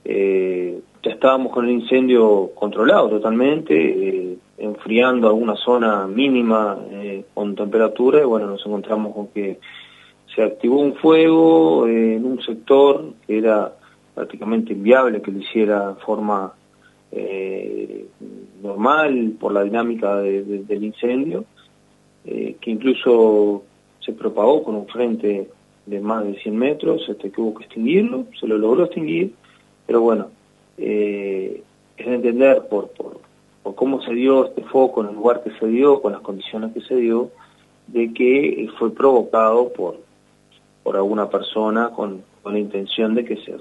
Eh, 0.05 0.81
ya 1.01 1.13
estábamos 1.13 1.53
con 1.53 1.65
el 1.65 1.71
incendio 1.71 2.51
controlado 2.53 3.09
totalmente, 3.11 3.75
eh, 3.77 4.39
enfriando 4.59 5.29
alguna 5.29 5.55
zona 5.55 6.09
mínima 6.09 6.77
eh, 6.91 7.27
con 7.33 7.55
temperatura 7.55 8.21
y 8.21 8.25
bueno, 8.25 8.49
nos 8.49 8.67
encontramos 8.67 9.15
con 9.15 9.29
que 9.29 9.61
se 10.35 10.43
activó 10.43 10.81
un 10.81 10.97
fuego 10.97 11.87
en 11.87 12.25
un 12.25 12.43
sector 12.43 13.13
que 13.25 13.39
era 13.39 13.73
prácticamente 14.17 14.73
inviable 14.73 15.23
que 15.23 15.31
lo 15.31 15.39
hiciera 15.39 15.91
de 15.91 15.95
forma 16.01 16.53
eh, 17.13 18.07
normal 18.61 19.35
por 19.39 19.53
la 19.53 19.63
dinámica 19.63 20.17
del 20.17 20.83
incendio, 20.85 21.45
eh, 22.27 22.57
que 22.61 22.71
incluso 22.71 23.65
se 24.01 24.13
propagó 24.13 24.63
con 24.65 24.77
un 24.77 24.87
frente 24.87 25.49
de 25.87 26.01
más 26.01 26.25
de 26.25 26.35
100 26.41 26.57
metros, 26.57 27.07
este, 27.09 27.31
que 27.31 27.41
hubo 27.41 27.55
que 27.55 27.65
extinguirlo, 27.65 28.27
se 28.39 28.47
lo 28.47 28.57
logró 28.59 28.85
extinguir, 28.85 29.35
pero 29.87 30.01
bueno, 30.01 30.29
eh, 30.79 31.63
es 31.97 32.07
de 32.07 32.15
entender 32.15 32.67
por, 32.69 32.89
por, 32.91 33.21
cómo 33.75 34.03
se 34.03 34.13
dio 34.13 34.47
este 34.47 34.63
foco 34.63 35.03
en 35.03 35.11
el 35.11 35.15
lugar 35.15 35.43
que 35.43 35.51
se 35.59 35.67
dio, 35.67 36.01
con 36.01 36.13
las 36.13 36.21
condiciones 36.23 36.73
que 36.73 36.81
se 36.81 36.97
dio, 36.97 37.31
de 37.87 38.13
que 38.13 38.69
fue 38.79 38.95
provocado 38.95 39.73
por, 39.73 39.99
por 40.83 40.97
alguna 40.97 41.29
persona 41.29 41.91
con, 41.91 42.23
con 42.43 42.55
la 42.55 42.59
intención 42.59 43.15
de 43.15 43.25
que 43.25 43.37
se, 43.37 43.55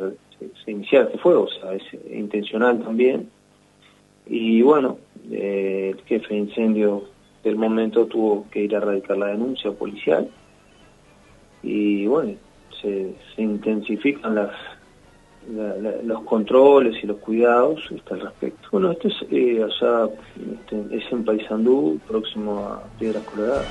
se, 0.64 0.72
iniciara 0.72 1.06
este 1.06 1.18
fuego, 1.18 1.44
o 1.44 1.50
sea, 1.50 1.74
es 1.74 1.84
intencional 2.14 2.82
también. 2.82 3.30
Y 4.26 4.62
bueno, 4.62 4.98
eh, 5.32 5.94
el 5.96 6.04
jefe 6.06 6.34
de 6.34 6.40
incendio 6.40 7.04
del 7.44 7.56
momento 7.56 8.06
tuvo 8.06 8.46
que 8.50 8.64
ir 8.64 8.76
a 8.76 8.80
radicar 8.80 9.18
la 9.18 9.28
denuncia 9.28 9.72
policial 9.72 10.30
y 11.62 12.06
bueno, 12.06 12.34
se, 12.82 13.16
intensifican 13.38 14.36
las, 14.36 14.52
los 16.04 16.22
controles 16.24 17.02
y 17.04 17.08
los 17.08 17.18
cuidados 17.18 17.82
al 18.12 18.20
respecto. 18.22 18.68
Bueno, 18.72 18.92
esto 18.92 19.08
es, 19.08 19.16
eh, 19.32 19.66
este, 19.66 20.98
es 20.98 21.12
en 21.12 21.24
Paysandú, 21.24 22.00
próximo 22.08 22.60
a 22.60 22.84
Piedras 23.00 23.24
Coloradas. 23.24 23.66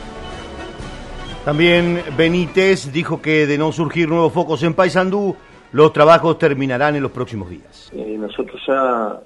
También 1.44 2.00
Benítez 2.16 2.92
dijo 2.92 3.20
que 3.20 3.46
de 3.46 3.58
no 3.58 3.72
surgir 3.72 4.08
nuevos 4.08 4.32
focos 4.32 4.62
en 4.62 4.74
Paysandú, 4.74 5.36
los 5.72 5.92
trabajos 5.92 6.38
terminarán 6.38 6.96
en 6.96 7.02
los 7.02 7.10
próximos 7.10 7.50
días. 7.50 7.90
Eh, 7.92 8.16
nosotros 8.18 8.60
ya, 8.66 9.20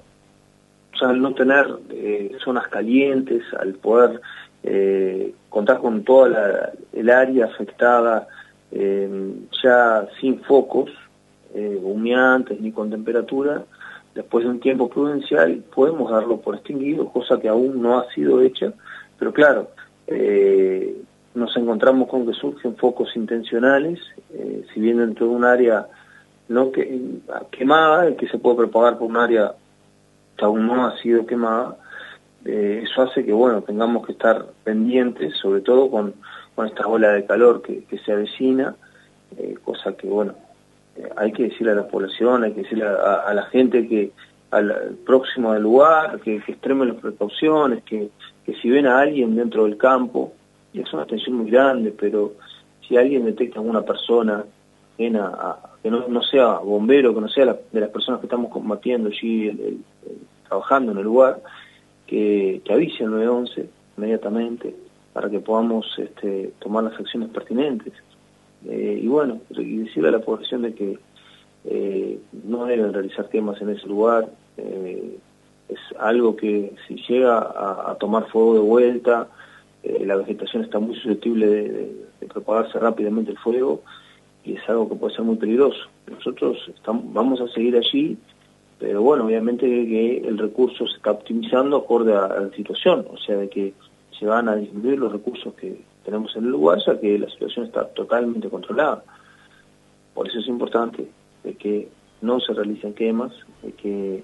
ya, 0.99 1.09
al 1.09 1.21
no 1.21 1.33
tener 1.33 1.67
eh, 1.91 2.31
zonas 2.43 2.67
calientes, 2.69 3.43
al 3.59 3.73
poder 3.75 4.19
eh, 4.69 5.33
contar 5.49 5.79
con 5.79 6.03
toda 6.03 6.73
el 6.93 7.09
área 7.09 7.45
afectada, 7.45 8.27
ya 8.69 10.07
sin 10.19 10.41
focos 10.41 10.91
humeantes 11.55 12.59
ni 12.59 12.73
con 12.73 12.89
temperatura, 12.89 13.63
después 14.13 14.43
de 14.43 14.51
un 14.51 14.59
tiempo 14.59 14.89
prudencial 14.89 15.63
podemos 15.73 16.11
darlo 16.11 16.41
por 16.41 16.55
extinguido, 16.55 17.07
cosa 17.07 17.39
que 17.39 17.47
aún 17.47 17.81
no 17.81 17.97
ha 17.97 18.11
sido 18.11 18.41
hecha, 18.41 18.73
pero 19.17 19.31
claro, 19.31 19.69
nos 21.33 21.55
encontramos 21.55 22.09
con 22.09 22.27
que 22.27 22.33
surgen 22.33 22.75
focos 22.75 23.15
intencionales, 23.15 23.99
si 24.73 24.79
bien 24.81 24.97
dentro 24.97 25.27
de 25.27 25.31
un 25.33 25.45
área 25.45 25.87
no 26.49 26.71
que, 26.71 27.01
quemada, 27.51 28.15
que 28.15 28.27
se 28.27 28.37
puede 28.37 28.57
propagar 28.57 28.97
por 28.97 29.09
un 29.09 29.17
área 29.17 29.53
que 30.37 30.45
aún 30.45 30.67
no 30.67 30.85
ha 30.85 30.97
sido 30.99 31.25
quemada, 31.25 31.77
eh, 32.47 32.83
eso 32.83 33.01
hace 33.01 33.25
que 33.25 33.33
bueno 33.33 33.61
tengamos 33.61 34.05
que 34.05 34.13
estar 34.13 34.45
pendientes, 34.63 35.35
sobre 35.35 35.61
todo 35.61 35.91
con, 35.91 36.13
con 36.55 36.65
esta 36.65 36.87
ola 36.87 37.11
de 37.11 37.25
calor 37.25 37.61
que, 37.61 37.85
se 38.05 38.11
avecina, 38.11 38.75
eh, 39.37 39.55
cosa 39.63 39.97
que 39.97 40.07
bueno, 40.07 40.33
eh, 40.95 41.09
hay 41.17 41.33
que 41.33 41.43
decirle 41.43 41.73
a 41.73 41.75
la 41.75 41.87
población, 41.87 42.43
hay 42.43 42.53
que 42.53 42.61
decirle 42.61 42.85
a, 42.85 43.33
la 43.33 43.43
gente 43.47 43.87
que 43.87 44.11
al 44.51 44.95
próximo 45.05 45.53
del 45.53 45.63
lugar, 45.63 46.21
que, 46.21 46.41
que 46.41 46.53
extremen 46.53 46.87
las 46.87 46.97
precauciones, 46.97 47.83
que, 47.83 48.09
que 48.45 48.53
si 48.55 48.69
ven 48.69 48.87
a 48.87 49.01
alguien 49.01 49.35
dentro 49.35 49.65
del 49.65 49.77
campo, 49.77 50.31
y 50.71 50.79
es 50.79 50.93
una 50.93 51.05
tensión 51.05 51.35
muy 51.35 51.51
grande, 51.51 51.93
pero 51.99 52.35
si 52.87 52.95
alguien 52.95 53.25
detecta 53.25 53.59
a 53.59 53.63
una 53.63 53.81
persona 53.81 54.45
que 54.95 55.09
no, 55.09 56.23
sea 56.23 56.59
bombero, 56.59 57.13
que 57.13 57.21
no 57.21 57.27
sea 57.27 57.57
de 57.71 57.79
las 57.81 57.89
personas 57.89 58.21
que 58.21 58.25
estamos 58.25 58.51
combatiendo 58.51 59.09
allí, 59.09 59.83
trabajando 60.47 60.93
en 60.93 60.97
el 60.99 61.03
lugar, 61.03 61.41
que, 62.07 62.61
que 62.63 62.73
avise 62.73 63.03
al 63.03 63.11
911 63.11 63.69
inmediatamente 63.97 64.75
para 65.13 65.29
que 65.29 65.39
podamos 65.39 65.87
este, 65.97 66.53
tomar 66.59 66.83
las 66.83 66.99
acciones 66.99 67.29
pertinentes. 67.29 67.93
Eh, 68.67 68.99
y 69.01 69.07
bueno, 69.07 69.41
y 69.49 69.77
decirle 69.77 70.09
a 70.09 70.11
la 70.11 70.19
población 70.19 70.61
de 70.61 70.73
que 70.73 70.99
eh, 71.65 72.19
no 72.45 72.65
deben 72.65 72.93
realizar 72.93 73.27
temas 73.27 73.61
en 73.61 73.69
ese 73.69 73.87
lugar, 73.87 74.29
eh, 74.57 75.17
es 75.69 75.79
algo 75.99 76.35
que 76.35 76.73
si 76.87 76.95
llega 77.07 77.37
a, 77.39 77.95
tomar 77.99 78.27
fuego 78.29 78.53
de 78.53 78.59
vuelta, 78.59 79.27
la 79.83 80.17
vegetación 80.17 80.63
está 80.63 80.79
muy 80.79 80.95
susceptible 80.95 81.47
de 81.47 82.27
propagarse 82.27 82.77
rápidamente 82.77 83.31
el 83.31 83.37
fuego, 83.37 83.81
y 84.43 84.53
es 84.53 84.69
algo 84.69 84.87
que 84.87 84.95
puede 84.95 85.15
ser 85.15 85.25
muy 85.25 85.35
peligroso. 85.35 85.79
Nosotros 86.09 86.57
estamos, 86.73 87.11
vamos 87.11 87.41
a 87.41 87.47
seguir 87.49 87.75
allí, 87.75 88.17
pero 88.79 89.01
bueno, 89.01 89.25
obviamente 89.25 89.65
que 89.65 90.17
el 90.19 90.37
recurso 90.37 90.85
se 90.85 90.97
está 90.97 91.11
optimizando 91.11 91.77
acorde 91.77 92.15
a, 92.15 92.27
la 92.27 92.49
situación, 92.55 93.05
o 93.11 93.17
sea, 93.17 93.37
de 93.37 93.49
que 93.49 93.73
se 94.17 94.25
van 94.25 94.49
a 94.49 94.55
disminuir 94.55 94.99
los 94.99 95.11
recursos 95.11 95.53
que 95.55 95.81
tenemos 96.05 96.35
en 96.35 96.45
el 96.45 96.51
lugar, 96.51 96.79
ya 96.85 96.99
que 96.99 97.17
la 97.17 97.29
situación 97.29 97.65
está 97.65 97.87
totalmente 97.89 98.49
controlada. 98.49 99.03
Por 100.13 100.27
eso 100.27 100.39
es 100.39 100.47
importante 100.47 101.07
de 101.43 101.53
que 101.55 101.89
no 102.21 102.39
se 102.39 102.53
realicen 102.53 102.93
quemas, 102.93 103.33
de 103.61 103.71
que 103.73 104.23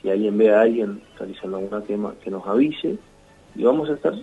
si 0.00 0.10
alguien 0.10 0.36
ve 0.38 0.54
a 0.54 0.62
alguien 0.62 1.02
realizando 1.18 1.58
alguna 1.58 1.84
quema, 1.84 2.14
que 2.22 2.30
nos 2.30 2.46
avise, 2.46 2.96
y 3.54 3.62
vamos 3.62 3.90
a 3.90 3.94
estar 3.94 4.14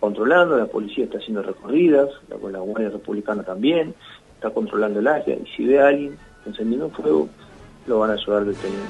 controlando, 0.00 0.56
la 0.56 0.66
policía 0.66 1.04
está 1.04 1.18
haciendo 1.18 1.42
recorridas, 1.42 2.08
la, 2.28 2.36
la 2.50 2.60
Guardia 2.60 2.90
Republicana 2.90 3.42
también, 3.42 3.94
está 4.34 4.50
controlando 4.50 5.00
el 5.00 5.08
área 5.08 5.36
y 5.36 5.44
si 5.56 5.66
ve 5.66 5.80
a 5.80 5.88
alguien 5.88 6.16
encendiendo 6.46 6.90
fuego, 6.90 7.28
lo 7.88 7.98
van 8.00 8.10
a 8.10 8.12
ayudar 8.14 8.44
detenido. 8.44 8.82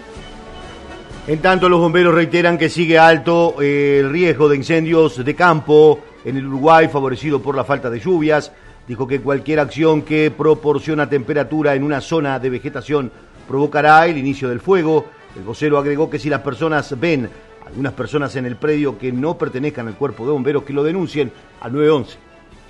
En 1.27 1.41
tanto, 1.41 1.69
los 1.69 1.79
bomberos 1.79 2.15
reiteran 2.15 2.57
que 2.57 2.69
sigue 2.69 2.99
alto 2.99 3.57
eh, 3.61 4.01
el 4.01 4.11
riesgo 4.11 4.49
de 4.49 4.57
incendios 4.57 5.23
de 5.23 5.35
campo 5.35 6.01
en 6.25 6.37
el 6.37 6.47
Uruguay, 6.47 6.89
favorecido 6.89 7.41
por 7.41 7.55
la 7.55 7.65
falta 7.65 7.91
de 7.91 8.01
lluvias. 8.01 8.53
Dijo 8.87 9.07
que 9.07 9.21
cualquier 9.21 9.61
acción 9.61 10.03
que 10.03 10.31
proporciona 10.31 11.09
temperatura 11.09 11.75
en 11.75 11.83
una 11.83 12.01
zona 12.01 12.39
de 12.39 12.49
vegetación 12.49 13.13
provocará 13.47 14.07
el 14.07 14.17
inicio 14.17 14.49
del 14.49 14.61
fuego. 14.61 15.05
El 15.37 15.43
vocero 15.43 15.77
agregó 15.77 16.09
que 16.09 16.19
si 16.19 16.31
las 16.31 16.41
personas 16.41 16.99
ven 16.99 17.29
algunas 17.67 17.93
personas 17.93 18.35
en 18.37 18.47
el 18.47 18.57
predio 18.57 18.99
que 18.99 19.13
no 19.13 19.37
pertenezcan 19.37 19.89
al 19.89 19.95
cuerpo 19.95 20.25
de 20.25 20.33
bomberos, 20.33 20.63
que 20.63 20.73
lo 20.73 20.83
denuncien 20.83 21.31
al 21.61 21.73
911. 21.73 22.19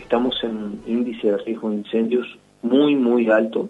Estamos 0.00 0.34
en 0.42 0.80
índice 0.86 1.30
de 1.30 1.38
riesgo 1.38 1.70
de 1.70 1.76
incendios 1.76 2.26
muy, 2.62 2.96
muy 2.96 3.30
alto, 3.30 3.68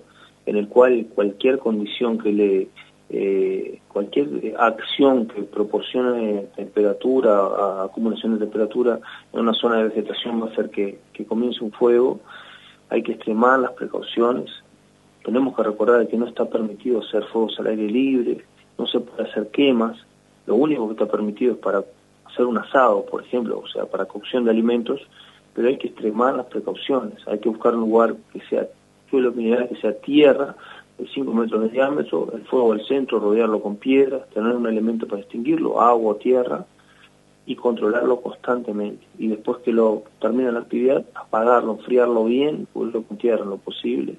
en 0.48 0.56
el 0.56 0.66
cual 0.68 1.06
cualquier 1.14 1.58
condición 1.58 2.16
que 2.16 2.32
le, 2.32 2.68
eh, 3.10 3.80
cualquier 3.86 4.54
acción 4.58 5.28
que 5.28 5.42
proporcione 5.42 6.46
temperatura, 6.56 7.84
acumulación 7.84 8.32
de 8.32 8.46
temperatura 8.46 8.98
en 9.32 9.40
una 9.40 9.52
zona 9.52 9.76
de 9.76 9.84
vegetación 9.84 10.40
va 10.40 10.46
a 10.46 10.50
hacer 10.50 10.70
que, 10.70 11.00
que 11.12 11.26
comience 11.26 11.62
un 11.62 11.70
fuego, 11.70 12.20
hay 12.88 13.02
que 13.02 13.12
extremar 13.12 13.60
las 13.60 13.72
precauciones, 13.72 14.50
tenemos 15.22 15.54
que 15.54 15.62
recordar 15.62 16.08
que 16.08 16.16
no 16.16 16.26
está 16.26 16.46
permitido 16.46 17.00
hacer 17.00 17.24
fuegos 17.24 17.60
al 17.60 17.66
aire 17.66 17.86
libre, 17.86 18.44
no 18.78 18.86
se 18.86 19.00
puede 19.00 19.28
hacer 19.28 19.48
quemas, 19.48 19.98
lo 20.46 20.54
único 20.54 20.86
que 20.86 20.92
está 20.92 21.06
permitido 21.06 21.52
es 21.52 21.58
para 21.58 21.84
hacer 22.24 22.46
un 22.46 22.56
asado, 22.56 23.04
por 23.04 23.22
ejemplo, 23.22 23.58
o 23.58 23.68
sea, 23.68 23.84
para 23.84 24.06
cocción 24.06 24.44
de 24.46 24.50
alimentos, 24.50 25.02
pero 25.52 25.68
hay 25.68 25.76
que 25.76 25.88
extremar 25.88 26.36
las 26.36 26.46
precauciones, 26.46 27.18
hay 27.26 27.38
que 27.38 27.50
buscar 27.50 27.74
un 27.74 27.80
lugar 27.80 28.16
que 28.32 28.40
sea 28.48 28.66
suelo 29.10 29.32
mineral, 29.32 29.68
que 29.68 29.76
sea 29.76 29.92
tierra, 29.98 30.56
de 30.98 31.06
5 31.06 31.32
metros 31.32 31.62
de 31.62 31.68
diámetro, 31.68 32.32
el 32.34 32.44
fuego 32.46 32.72
al 32.72 32.84
centro, 32.86 33.20
rodearlo 33.20 33.60
con 33.62 33.76
piedras, 33.76 34.28
tener 34.30 34.54
un 34.54 34.66
elemento 34.66 35.06
para 35.06 35.22
extinguirlo, 35.22 35.80
agua, 35.80 36.18
tierra, 36.18 36.66
y 37.48 37.56
controlarlo 37.56 38.20
constantemente. 38.20 39.06
Y 39.18 39.28
después 39.28 39.58
que 39.64 39.72
lo 39.72 40.02
termine 40.20 40.52
la 40.52 40.60
actividad, 40.60 41.06
apagarlo, 41.14 41.78
enfriarlo 41.78 42.24
bien, 42.24 42.68
cubrirlo 42.74 43.04
con 43.04 43.16
tierra 43.16 43.42
en 43.42 43.50
lo 43.50 43.56
posible. 43.56 44.16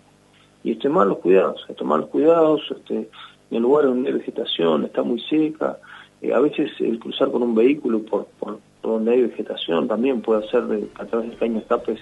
Y 0.63 0.71
extremar 0.71 1.05
los 1.05 1.19
cuidados, 1.19 1.63
extremar 1.69 1.99
los 1.99 2.09
cuidados, 2.09 2.61
este, 2.71 2.95
en 2.95 3.07
el 3.51 3.61
lugar 3.61 3.85
donde 3.85 4.09
hay 4.09 4.15
vegetación, 4.15 4.85
está 4.85 5.03
muy 5.03 5.21
seca, 5.21 5.77
eh, 6.23 6.33
a 6.33 6.39
veces 6.39 6.71
el 6.79 6.97
cruzar 6.97 7.31
con 7.31 7.43
un 7.43 7.53
vehículo 7.53 8.01
por, 8.01 8.25
por, 8.39 8.57
donde 8.81 9.11
hay 9.11 9.21
vegetación 9.23 9.87
también 9.87 10.21
puede 10.21 10.45
hacer 10.45 10.63
a 10.95 11.05
través 11.05 11.31
de 11.31 11.35
caña 11.35 11.59
escape 11.59 11.97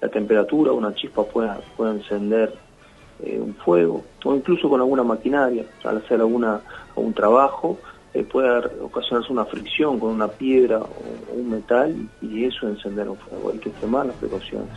la 0.00 0.08
temperatura, 0.08 0.72
una 0.72 0.94
chispa 0.94 1.24
puede, 1.24 1.50
puede 1.76 1.96
encender 1.96 2.54
eh, 3.22 3.38
un 3.38 3.54
fuego, 3.54 4.04
o 4.24 4.34
incluso 4.34 4.68
con 4.68 4.80
alguna 4.80 5.02
maquinaria, 5.02 5.64
al 5.84 5.98
hacer 5.98 6.20
alguna, 6.20 6.60
algún 6.96 7.12
trabajo, 7.12 7.78
eh, 8.14 8.24
puede 8.24 8.48
ocasionarse 8.82 9.32
una 9.32 9.44
fricción 9.44 10.00
con 10.00 10.10
una 10.10 10.28
piedra 10.28 10.78
o, 10.78 11.34
un 11.34 11.50
metal 11.50 11.94
y 12.20 12.44
eso 12.44 12.66
encender 12.66 13.08
un 13.08 13.16
fuego. 13.16 13.50
Hay 13.52 13.58
que 13.58 13.68
extremar 13.68 14.06
las 14.06 14.16
precauciones. 14.16 14.68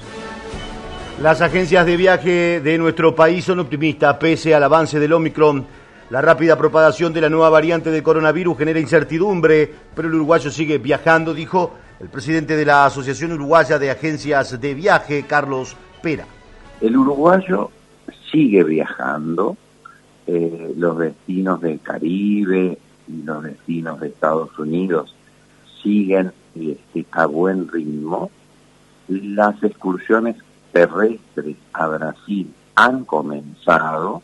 Las 1.21 1.41
agencias 1.41 1.85
de 1.85 1.97
viaje 1.97 2.59
de 2.59 2.77
nuestro 2.77 3.15
país 3.15 3.45
son 3.45 3.59
optimistas 3.59 4.17
pese 4.17 4.53
al 4.53 4.63
avance 4.63 4.99
del 4.99 5.13
Omicron 5.13 5.65
la 6.09 6.21
rápida 6.21 6.57
propagación 6.57 7.13
de 7.13 7.21
la 7.21 7.29
nueva 7.29 7.49
variante 7.49 7.89
del 7.91 8.03
coronavirus 8.03 8.57
genera 8.57 8.79
incertidumbre, 8.79 9.71
pero 9.95 10.07
el 10.07 10.15
uruguayo 10.15 10.51
sigue 10.51 10.77
viajando, 10.77 11.33
dijo 11.33 11.73
el 11.99 12.09
presidente 12.09 12.55
de 12.55 12.65
la 12.65 12.85
Asociación 12.85 13.31
Uruguaya 13.31 13.79
de 13.79 13.89
Agencias 13.89 14.59
de 14.59 14.73
Viaje, 14.73 15.25
Carlos 15.27 15.75
Pera. 16.01 16.25
el 16.81 16.97
uruguayo 16.97 17.71
sigue 18.31 18.63
viajando, 18.63 19.55
eh, 20.27 20.73
los 20.77 20.97
destinos 20.97 21.61
del 21.61 21.79
Caribe 21.79 22.77
y 23.07 23.23
los 23.23 23.43
destinos 23.43 23.99
de 23.99 24.07
Estados 24.07 24.57
Unidos 24.57 25.15
siguen 25.81 26.31
este, 26.55 27.05
a 27.11 27.25
buen 27.25 27.67
ritmo. 27.67 28.31
Las 29.07 29.61
excursiones 29.63 30.37
terrestres 30.71 31.55
a 31.73 31.87
Brasil 31.87 32.53
han 32.75 33.05
comenzado. 33.05 34.21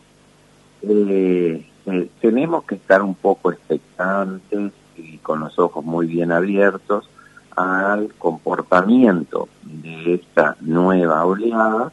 Eh, 0.81 1.65
eh, 1.85 2.09
tenemos 2.21 2.63
que 2.63 2.75
estar 2.75 3.01
un 3.01 3.15
poco 3.15 3.51
expectantes 3.51 4.71
y 4.95 5.17
con 5.17 5.39
los 5.41 5.57
ojos 5.59 5.83
muy 5.83 6.07
bien 6.07 6.31
abiertos 6.31 7.09
al 7.55 8.13
comportamiento 8.17 9.49
de 9.63 10.15
esta 10.15 10.55
nueva 10.61 11.25
oleada, 11.25 11.91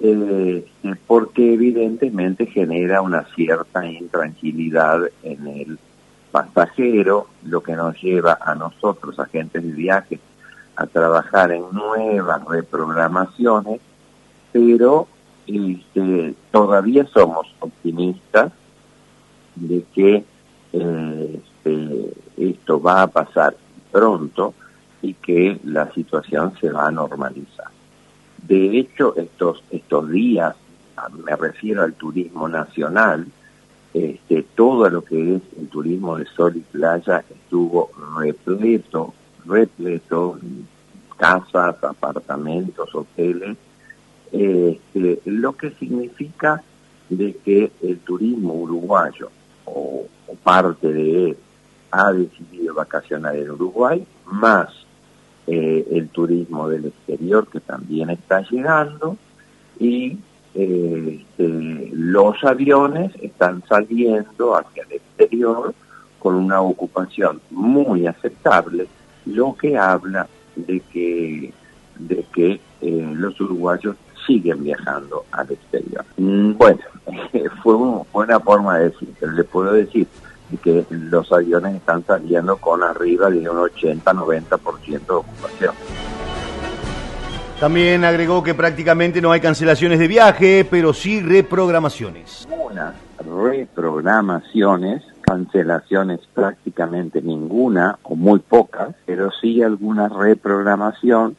eh, 0.00 0.66
porque 1.06 1.54
evidentemente 1.54 2.46
genera 2.46 3.00
una 3.00 3.24
cierta 3.34 3.86
intranquilidad 3.86 5.02
en 5.22 5.46
el 5.46 5.78
pasajero, 6.30 7.28
lo 7.44 7.62
que 7.62 7.74
nos 7.74 8.00
lleva 8.00 8.38
a 8.40 8.54
nosotros, 8.54 9.18
agentes 9.18 9.62
de 9.62 9.72
viaje, 9.72 10.20
a 10.76 10.86
trabajar 10.86 11.52
en 11.52 11.64
nuevas 11.72 12.44
reprogramaciones, 12.46 13.80
pero 14.52 15.08
este, 15.56 16.34
todavía 16.50 17.06
somos 17.06 17.46
optimistas 17.60 18.52
de 19.56 19.84
que 19.94 20.24
eh, 20.72 21.40
este, 21.64 22.12
esto 22.36 22.80
va 22.80 23.02
a 23.02 23.06
pasar 23.06 23.56
pronto 23.90 24.54
y 25.02 25.14
que 25.14 25.58
la 25.64 25.90
situación 25.92 26.52
se 26.60 26.70
va 26.70 26.88
a 26.88 26.90
normalizar. 26.90 27.68
De 28.46 28.78
hecho, 28.78 29.14
estos, 29.16 29.62
estos 29.70 30.10
días, 30.10 30.54
me 31.24 31.34
refiero 31.36 31.82
al 31.82 31.94
turismo 31.94 32.48
nacional, 32.48 33.26
este, 33.92 34.44
todo 34.54 34.88
lo 34.88 35.02
que 35.02 35.36
es 35.36 35.42
el 35.58 35.68
turismo 35.68 36.16
de 36.16 36.26
sol 36.26 36.56
y 36.56 36.60
playa 36.60 37.24
estuvo 37.28 37.90
repleto, 38.16 39.12
repleto, 39.44 40.38
casas, 41.16 41.82
apartamentos, 41.82 42.94
hoteles, 42.94 43.56
este, 44.32 45.20
lo 45.24 45.52
que 45.56 45.70
significa 45.72 46.62
de 47.08 47.34
que 47.44 47.72
el 47.82 47.98
turismo 47.98 48.54
uruguayo 48.54 49.30
o, 49.64 50.06
parte 50.44 50.92
de 50.92 51.30
él 51.30 51.36
ha 51.90 52.12
decidido 52.12 52.74
vacacionar 52.74 53.34
en 53.36 53.50
Uruguay, 53.50 54.06
más 54.26 54.68
eh, 55.46 55.84
el 55.90 56.08
turismo 56.08 56.68
del 56.68 56.86
exterior 56.86 57.48
que 57.48 57.58
también 57.60 58.10
está 58.10 58.42
llegando 58.48 59.16
y 59.78 60.16
este, 60.54 61.90
los 61.92 62.42
aviones 62.44 63.12
están 63.20 63.62
saliendo 63.68 64.56
hacia 64.56 64.84
el 64.84 64.92
exterior 64.92 65.74
con 66.18 66.34
una 66.34 66.60
ocupación 66.60 67.40
muy 67.50 68.06
aceptable, 68.06 68.86
lo 69.26 69.54
que 69.56 69.76
habla 69.76 70.28
de 70.54 70.80
que, 70.92 71.52
de 71.98 72.24
que 72.32 72.60
eh, 72.80 73.12
los 73.14 73.40
uruguayos 73.40 73.96
siguen 74.30 74.62
viajando 74.62 75.24
al 75.32 75.50
exterior. 75.50 76.04
Mm, 76.16 76.52
bueno, 76.52 76.78
fue, 77.62 77.74
una 77.74 78.38
forma 78.38 78.78
de 78.78 78.90
decir, 78.90 79.08
pero 79.18 79.32
le 79.32 79.44
puedo 79.44 79.72
decir 79.72 80.06
que 80.62 80.84
los 80.90 81.32
aviones 81.32 81.76
están 81.76 82.04
saliendo 82.06 82.56
con 82.56 82.82
arriba 82.82 83.28
de 83.30 83.48
un 83.48 83.56
80-90% 83.56 85.06
de 85.06 85.12
ocupación. 85.12 85.74
También 87.58 88.04
agregó 88.04 88.42
que 88.42 88.54
prácticamente 88.54 89.20
no 89.20 89.32
hay 89.32 89.40
cancelaciones 89.40 89.98
de 89.98 90.08
viaje, 90.08 90.66
pero 90.68 90.92
sí 90.94 91.20
reprogramaciones. 91.20 92.48
Unas 92.50 92.94
reprogramaciones, 93.18 95.02
cancelaciones 95.20 96.20
prácticamente 96.32 97.20
ninguna 97.20 97.98
o 98.02 98.16
muy 98.16 98.38
pocas, 98.38 98.94
pero 99.04 99.30
sí 99.30 99.62
alguna 99.62 100.08
reprogramación, 100.08 101.36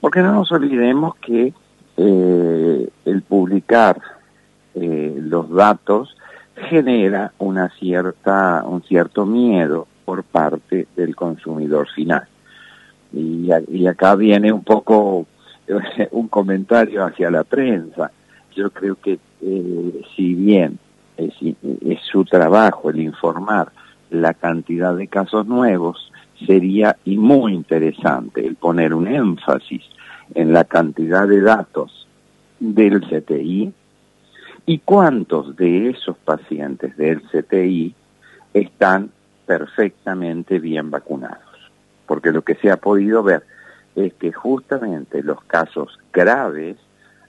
porque 0.00 0.20
no 0.20 0.32
nos 0.32 0.52
olvidemos 0.52 1.16
que 1.16 1.52
eh, 1.96 2.88
el 3.04 3.22
publicar 3.22 4.00
eh, 4.74 5.14
los 5.18 5.50
datos 5.50 6.16
genera 6.68 7.32
una 7.38 7.68
cierta, 7.78 8.62
un 8.64 8.82
cierto 8.82 9.26
miedo 9.26 9.86
por 10.04 10.24
parte 10.24 10.86
del 10.96 11.14
consumidor 11.16 11.88
final. 11.94 12.26
Y, 13.12 13.50
y 13.68 13.86
acá 13.86 14.14
viene 14.14 14.52
un 14.52 14.64
poco 14.64 15.26
un 16.10 16.28
comentario 16.28 17.04
hacia 17.04 17.30
la 17.30 17.44
prensa. 17.44 18.10
Yo 18.54 18.70
creo 18.70 18.96
que 18.96 19.18
eh, 19.40 20.02
si 20.16 20.34
bien 20.34 20.78
es, 21.16 21.34
es 21.42 22.00
su 22.10 22.24
trabajo 22.24 22.90
el 22.90 23.00
informar 23.00 23.72
la 24.10 24.34
cantidad 24.34 24.94
de 24.94 25.08
casos 25.08 25.46
nuevos, 25.46 26.12
sería 26.46 26.96
y 27.04 27.16
muy 27.16 27.54
interesante 27.54 28.46
el 28.46 28.56
poner 28.56 28.94
un 28.94 29.06
énfasis 29.06 29.82
en 30.34 30.52
la 30.52 30.64
cantidad 30.64 31.26
de 31.26 31.40
datos 31.40 32.06
del 32.60 33.00
CTI 33.00 33.72
y 34.66 34.78
cuántos 34.78 35.56
de 35.56 35.90
esos 35.90 36.16
pacientes 36.18 36.96
del 36.96 37.22
CTI 37.22 37.94
están 38.54 39.10
perfectamente 39.46 40.58
bien 40.58 40.90
vacunados. 40.90 41.40
Porque 42.06 42.30
lo 42.30 42.42
que 42.42 42.54
se 42.54 42.70
ha 42.70 42.76
podido 42.76 43.22
ver 43.22 43.44
es 43.96 44.14
que 44.14 44.32
justamente 44.32 45.22
los 45.22 45.42
casos 45.44 45.98
graves 46.12 46.76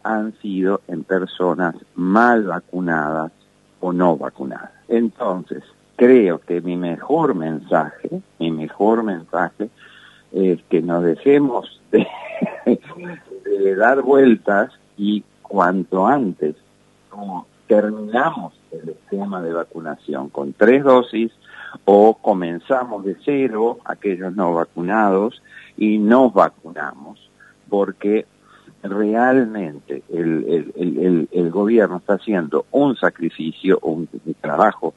han 0.04 0.34
sido 0.39 0.82
en 0.88 1.04
personas 1.04 1.76
mal 1.96 2.44
vacunadas 2.44 3.32
o 3.80 3.92
no 3.92 4.18
vacunadas. 4.18 4.72
Entonces, 4.88 5.63
creo 5.96 6.39
que 6.39 6.62
mi 6.62 6.78
mejor 6.78 7.36
mensaje, 7.36 8.22
mi 8.39 8.52
mejor 8.52 9.04
mensaje 9.04 9.70
es 10.34 10.60
que 10.69 10.82
nos 10.82 11.04
dejemos 11.04 11.82
de, 11.91 13.76
dar 13.76 14.02
vueltas 14.02 14.72
y 14.98 15.24
cuanto 15.41 16.06
antes 16.08 16.56
terminamos 17.67 18.54
el 18.72 18.89
esquema 18.89 19.41
de 19.41 19.54
vacunación 19.54 20.30
con 20.30 20.54
tres 20.54 20.84
dosis 20.84 21.32
o 21.86 22.15
comenzamos 22.15 23.06
de 23.06 23.15
cero 23.24 23.80
aquellos 23.86 24.36
no 24.36 24.54
vacunados 24.54 25.41
y 25.78 25.98
nos 25.98 26.34
vacunamos 26.34 27.30
porque 27.69 28.26
realmente 28.84 30.04
el, 30.10 31.28
el, 31.32 31.50
gobierno 31.50 31.98
está 31.98 32.15
haciendo 32.15 32.65
un 32.72 32.96
sacrificio, 32.98 33.80
un, 33.82 34.10
trabajo 34.41 34.93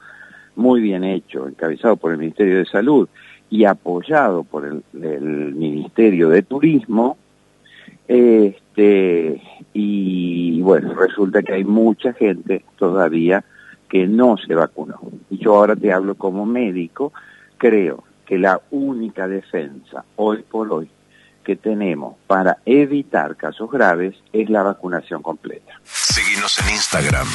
muy 0.57 0.81
bien 0.81 1.05
hecho, 1.05 1.47
encabezado 1.47 1.97
por 1.97 2.13
el 2.13 2.19
Ministerio 2.19 2.59
de 2.59 2.67
Salud 2.67 3.09
y 3.51 3.65
apoyado 3.65 4.45
por 4.45 4.65
el, 4.67 4.83
Ministerio 4.93 6.29
de 6.29 6.43
Turismo, 6.43 7.17
este, 8.09 9.43
y 9.73 10.61
bueno, 10.63 10.95
resulta 10.95 11.43
que 11.43 11.55
hay 11.55 11.65
mucha 11.65 12.13
gente 12.13 12.65
todavía 12.77 13.45
que 13.89 14.07
no 14.07 14.37
se 14.37 14.55
vacunó. 14.55 15.01
Y 15.31 15.39
yo 15.39 15.57
ahora 15.57 15.77
te 15.77 15.93
hablo 15.93 16.15
como 16.15 16.45
médico, 16.47 17.13
creo 17.59 18.05
que 18.27 18.39
la 18.39 18.61
única 18.71 19.29
defensa 19.29 20.05
hoy 20.17 20.43
por 20.43 20.73
hoy 20.73 20.91
que 21.45 21.55
tenemos 21.55 22.17
para 22.27 22.59
evitar 22.67 23.37
casos 23.37 23.71
graves 23.71 24.17
es 24.33 24.51
la 24.51 24.65
vacunación 24.65 25.23
completa. 25.23 25.81
Seguimos 25.85 26.59
en 26.59 26.75
Instagram, 26.75 27.29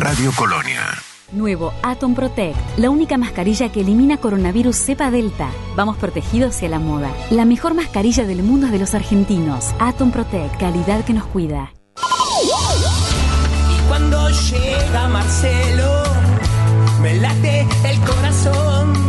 Radio 0.00 0.30
Colonia. 0.36 1.13
Nuevo 1.32 1.72
Atom 1.82 2.14
Protect, 2.14 2.56
la 2.78 2.90
única 2.90 3.18
mascarilla 3.18 3.70
que 3.70 3.80
elimina 3.80 4.16
coronavirus 4.16 4.76
cepa 4.76 5.10
delta. 5.10 5.50
Vamos 5.76 5.96
protegidos 5.96 6.54
hacia 6.54 6.68
la 6.68 6.78
moda. 6.78 7.10
La 7.30 7.44
mejor 7.44 7.74
mascarilla 7.74 8.24
del 8.24 8.42
mundo 8.42 8.66
es 8.66 8.72
de 8.72 8.78
los 8.78 8.94
argentinos. 8.94 9.74
Atom 9.78 10.10
Protect, 10.10 10.58
calidad 10.58 11.04
que 11.04 11.12
nos 11.12 11.24
cuida. 11.26 11.72
Y 13.70 13.88
cuando 13.88 14.28
llega 14.28 15.08
Marcelo, 15.08 16.02
me 17.02 17.14
late 17.14 17.66
el 17.84 18.00
corazón 18.00 19.04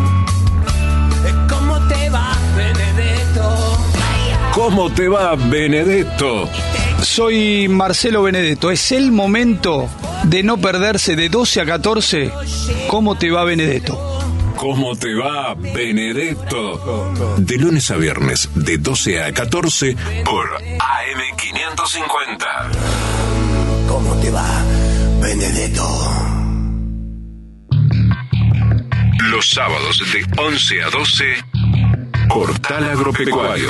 ¿Cómo 4.55 4.89
te 4.89 5.09
va, 5.09 5.35
Benedetto? 5.35 6.47
Soy 7.01 7.67
Marcelo 7.67 8.23
Benedetto. 8.23 8.71
Es 8.71 8.93
el 8.93 9.11
momento 9.11 9.89
de 10.23 10.43
no 10.43 10.57
perderse 10.57 11.15
de 11.15 11.29
12 11.29 11.61
a 11.61 11.65
14. 11.65 12.31
¿Cómo 12.87 13.17
te 13.17 13.31
va, 13.31 13.43
Benedetto? 13.43 13.99
¿Cómo 14.55 14.95
te 14.95 15.13
va, 15.13 15.53
Benedetto? 15.55 17.35
De 17.37 17.57
lunes 17.57 17.91
a 17.91 17.97
viernes, 17.97 18.49
de 18.55 18.77
12 18.77 19.23
a 19.23 19.33
14, 19.33 19.95
por 20.23 20.49
AM550. 20.57 22.45
¿Cómo 23.87 24.15
te 24.21 24.31
va, 24.31 24.63
Benedetto? 25.21 25.85
Los 29.29 29.49
sábados 29.49 30.01
de 30.13 30.25
11 30.41 30.83
a 30.83 30.89
12, 30.89 31.25
Portal 32.29 32.89
Agropecuario 32.89 33.69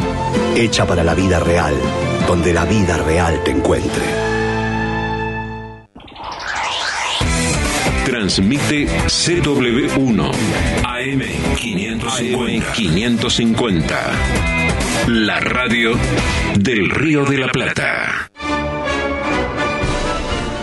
hecha 0.55 0.85
para 0.85 1.03
la 1.03 1.15
vida 1.15 1.39
real, 1.39 1.73
donde 2.27 2.53
la 2.53 2.65
vida 2.65 2.97
real 2.97 3.41
te 3.43 3.51
encuentre. 3.51 4.03
Transmite 8.05 8.87
CW1 9.07 10.31
AM 10.83 11.21
550. 11.55 12.73
550. 12.73 14.11
La 15.07 15.39
radio 15.39 15.93
del 16.59 16.89
Río 16.89 17.25
de 17.25 17.37
la 17.37 17.47
Plata. 17.47 18.29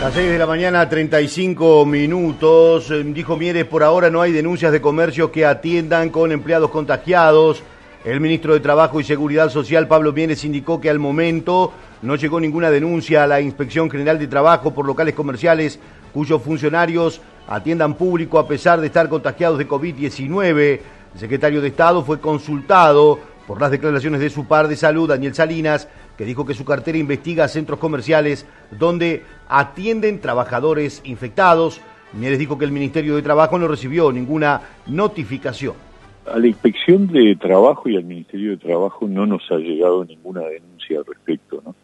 Las 0.00 0.14
6 0.14 0.30
de 0.30 0.38
la 0.38 0.46
mañana, 0.46 0.88
35 0.88 1.84
minutos. 1.84 2.92
Dijo 3.06 3.36
Mieres, 3.36 3.64
por 3.64 3.82
ahora 3.82 4.10
no 4.10 4.22
hay 4.22 4.30
denuncias 4.32 4.70
de 4.70 4.80
comercios 4.80 5.30
que 5.30 5.44
atiendan 5.44 6.10
con 6.10 6.30
empleados 6.30 6.70
contagiados. 6.70 7.62
El 8.04 8.20
ministro 8.20 8.54
de 8.54 8.60
Trabajo 8.60 9.00
y 9.00 9.04
Seguridad 9.04 9.50
Social, 9.50 9.88
Pablo 9.88 10.12
Mieres, 10.12 10.44
indicó 10.44 10.80
que 10.80 10.88
al 10.88 11.00
momento 11.00 11.72
no 12.00 12.14
llegó 12.14 12.38
ninguna 12.38 12.70
denuncia 12.70 13.24
a 13.24 13.26
la 13.26 13.40
Inspección 13.40 13.90
General 13.90 14.20
de 14.20 14.28
Trabajo 14.28 14.72
por 14.72 14.86
locales 14.86 15.16
comerciales 15.16 15.80
cuyos 16.14 16.40
funcionarios 16.40 17.20
atiendan 17.48 17.94
público 17.94 18.38
a 18.38 18.46
pesar 18.46 18.80
de 18.80 18.86
estar 18.86 19.08
contagiados 19.08 19.58
de 19.58 19.66
COVID-19. 19.66 20.80
El 21.14 21.20
secretario 21.20 21.60
de 21.60 21.68
Estado 21.68 22.04
fue 22.04 22.20
consultado 22.20 23.18
por 23.48 23.60
las 23.60 23.72
declaraciones 23.72 24.20
de 24.20 24.30
su 24.30 24.46
par 24.46 24.68
de 24.68 24.76
salud, 24.76 25.08
Daniel 25.08 25.34
Salinas, 25.34 25.88
que 26.16 26.24
dijo 26.24 26.46
que 26.46 26.54
su 26.54 26.64
cartera 26.64 26.98
investiga 26.98 27.48
centros 27.48 27.80
comerciales 27.80 28.46
donde 28.70 29.24
atienden 29.48 30.20
trabajadores 30.20 31.00
infectados. 31.02 31.80
Mieres 32.12 32.38
dijo 32.38 32.58
que 32.58 32.64
el 32.64 32.72
Ministerio 32.72 33.16
de 33.16 33.22
Trabajo 33.22 33.58
no 33.58 33.66
recibió 33.66 34.12
ninguna 34.12 34.60
notificación. 34.86 35.87
A 36.32 36.38
la 36.38 36.46
inspección 36.46 37.06
de 37.06 37.36
trabajo 37.36 37.88
y 37.88 37.96
al 37.96 38.04
Ministerio 38.04 38.50
de 38.50 38.56
Trabajo 38.56 39.06
no 39.08 39.26
nos 39.26 39.42
ha 39.50 39.56
llegado 39.56 40.04
ninguna 40.04 40.40
denuncia 40.42 40.98
al 40.98 41.06
respecto, 41.06 41.62
¿no? 41.64 41.74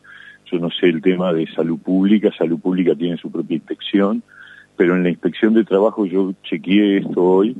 Yo 0.50 0.58
no 0.58 0.70
sé 0.70 0.86
el 0.86 1.00
tema 1.00 1.32
de 1.32 1.46
salud 1.52 1.78
pública, 1.78 2.30
salud 2.36 2.58
pública 2.58 2.94
tiene 2.94 3.16
su 3.16 3.30
propia 3.30 3.56
inspección, 3.56 4.22
pero 4.76 4.96
en 4.96 5.02
la 5.02 5.10
inspección 5.10 5.54
de 5.54 5.64
trabajo 5.64 6.04
yo 6.04 6.32
chequeé 6.42 6.98
esto 6.98 7.22
hoy, 7.22 7.56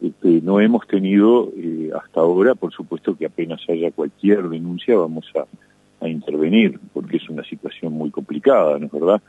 este, 0.00 0.40
no 0.42 0.60
hemos 0.60 0.86
tenido 0.86 1.52
eh, 1.56 1.90
hasta 1.94 2.20
ahora, 2.20 2.54
por 2.54 2.72
supuesto 2.72 3.16
que 3.16 3.26
apenas 3.26 3.60
haya 3.68 3.90
cualquier 3.90 4.48
denuncia 4.48 4.96
vamos 4.96 5.26
a, 5.36 6.04
a 6.04 6.08
intervenir, 6.08 6.78
porque 6.92 7.18
es 7.18 7.28
una 7.28 7.44
situación 7.44 7.92
muy 7.92 8.10
complicada, 8.10 8.78
¿no 8.78 8.86
es 8.86 8.92
verdad? 8.92 9.22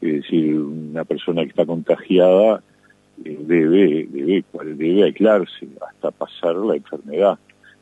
Es 0.00 0.22
decir, 0.22 0.58
una 0.58 1.04
persona 1.04 1.42
que 1.42 1.50
está 1.50 1.66
contagiada 1.66 2.62
eh, 3.24 3.38
debe, 3.40 4.06
debe, 4.10 4.44
debe 4.74 5.04
aislarse 5.04 5.68
hasta 5.86 6.10
pasar 6.10 6.56
la 6.56 6.76
enfermedad. 6.76 7.38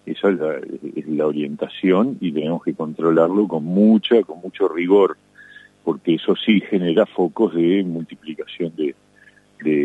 Esa 0.07 0.31
es 0.31 0.39
la, 0.39 0.57
es 0.97 1.07
la 1.09 1.27
orientación 1.27 2.17
y 2.21 2.33
tenemos 2.33 2.63
que 2.63 2.75
controlarlo 2.75 3.47
con 3.47 3.65
mucha, 3.65 4.23
con 4.23 4.41
mucho 4.41 4.69
rigor, 4.69 5.17
porque 5.85 6.15
eso 6.15 6.35
sí 6.35 6.61
genera 6.61 7.07
focos 7.07 7.55
de 7.55 7.85
multiplicación 7.85 8.73
de, 8.77 8.95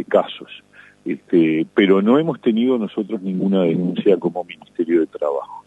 casos. 0.08 0.64
Este, 1.04 1.66
pero 1.74 2.02
no 2.02 2.20
hemos 2.20 2.40
tenido 2.40 2.78
nosotros 2.78 3.22
ninguna 3.22 3.64
denuncia 3.64 4.18
como 4.18 4.44
Ministerio 4.46 5.02
de 5.02 5.08
Trabajo. 5.08 5.66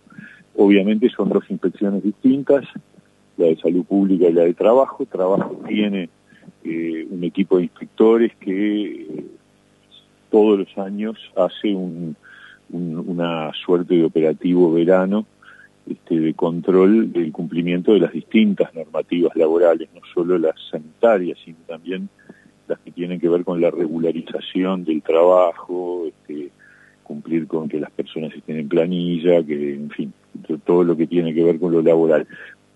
Obviamente 0.56 1.10
son 1.10 1.28
dos 1.28 1.44
inspecciones 1.50 2.02
distintas, 2.02 2.64
la 3.36 3.46
de 3.46 3.56
salud 3.56 3.84
pública 3.84 4.28
y 4.28 4.32
la 4.32 4.44
de 4.44 4.54
trabajo. 4.54 5.04
Trabajo 5.04 5.60
tiene 5.68 6.08
eh, 6.64 7.06
un 7.10 7.22
equipo 7.24 7.58
de 7.58 7.64
inspectores 7.64 8.34
que 8.36 9.02
eh, 9.02 9.24
todos 10.36 10.58
los 10.58 10.78
años 10.86 11.16
hace 11.34 11.74
un, 11.74 12.14
un, 12.68 13.04
una 13.06 13.50
suerte 13.54 13.94
de 13.94 14.04
operativo 14.04 14.70
verano 14.70 15.24
este, 15.88 16.20
de 16.20 16.34
control 16.34 17.10
del 17.10 17.32
cumplimiento 17.32 17.94
de 17.94 18.00
las 18.00 18.12
distintas 18.12 18.74
normativas 18.74 19.34
laborales, 19.34 19.88
no 19.94 20.02
solo 20.12 20.36
las 20.36 20.56
sanitarias, 20.70 21.38
sino 21.42 21.56
también 21.66 22.10
las 22.68 22.78
que 22.80 22.90
tienen 22.90 23.18
que 23.18 23.30
ver 23.30 23.44
con 23.44 23.62
la 23.62 23.70
regularización 23.70 24.84
del 24.84 25.00
trabajo, 25.00 26.04
este, 26.06 26.50
cumplir 27.02 27.46
con 27.46 27.70
que 27.70 27.80
las 27.80 27.90
personas 27.92 28.34
estén 28.34 28.58
en 28.58 28.68
planilla, 28.68 29.42
que 29.42 29.72
en 29.72 29.88
fin, 29.88 30.12
todo 30.66 30.84
lo 30.84 30.98
que 30.98 31.06
tiene 31.06 31.32
que 31.32 31.44
ver 31.44 31.58
con 31.58 31.72
lo 31.72 31.80
laboral. 31.80 32.26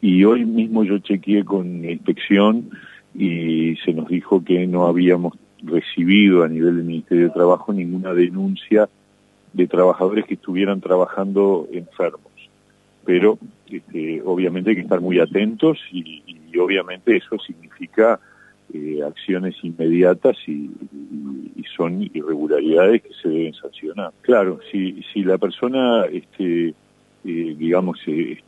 Y 0.00 0.24
hoy 0.24 0.46
mismo 0.46 0.82
yo 0.82 0.96
chequeé 1.00 1.44
con 1.44 1.84
inspección 1.84 2.70
y 3.14 3.76
se 3.84 3.92
nos 3.92 4.08
dijo 4.08 4.42
que 4.42 4.66
no 4.66 4.86
habíamos 4.86 5.34
recibido 5.62 6.42
a 6.42 6.48
nivel 6.48 6.76
del 6.76 6.84
Ministerio 6.84 7.24
de 7.24 7.34
Trabajo 7.34 7.72
ninguna 7.72 8.14
denuncia 8.14 8.88
de 9.52 9.66
trabajadores 9.66 10.26
que 10.26 10.34
estuvieran 10.34 10.80
trabajando 10.80 11.68
enfermos. 11.72 12.32
Pero 13.04 13.38
este, 13.68 14.22
obviamente 14.24 14.70
hay 14.70 14.76
que 14.76 14.82
estar 14.82 15.00
muy 15.00 15.18
atentos 15.18 15.78
y, 15.92 16.22
y 16.26 16.58
obviamente 16.58 17.16
eso 17.16 17.38
significa 17.38 18.20
eh, 18.72 19.02
acciones 19.04 19.56
inmediatas 19.62 20.36
y, 20.46 20.52
y, 20.52 21.52
y, 21.56 21.64
son 21.76 22.02
irregularidades 22.02 23.02
que 23.02 23.14
se 23.20 23.28
deben 23.28 23.54
sancionar. 23.54 24.12
Claro, 24.22 24.60
si, 24.70 25.02
si 25.12 25.24
la 25.24 25.38
persona, 25.38 26.04
este, 26.04 26.68
eh, 26.68 26.74
digamos, 27.58 27.98
eh, 28.06 28.38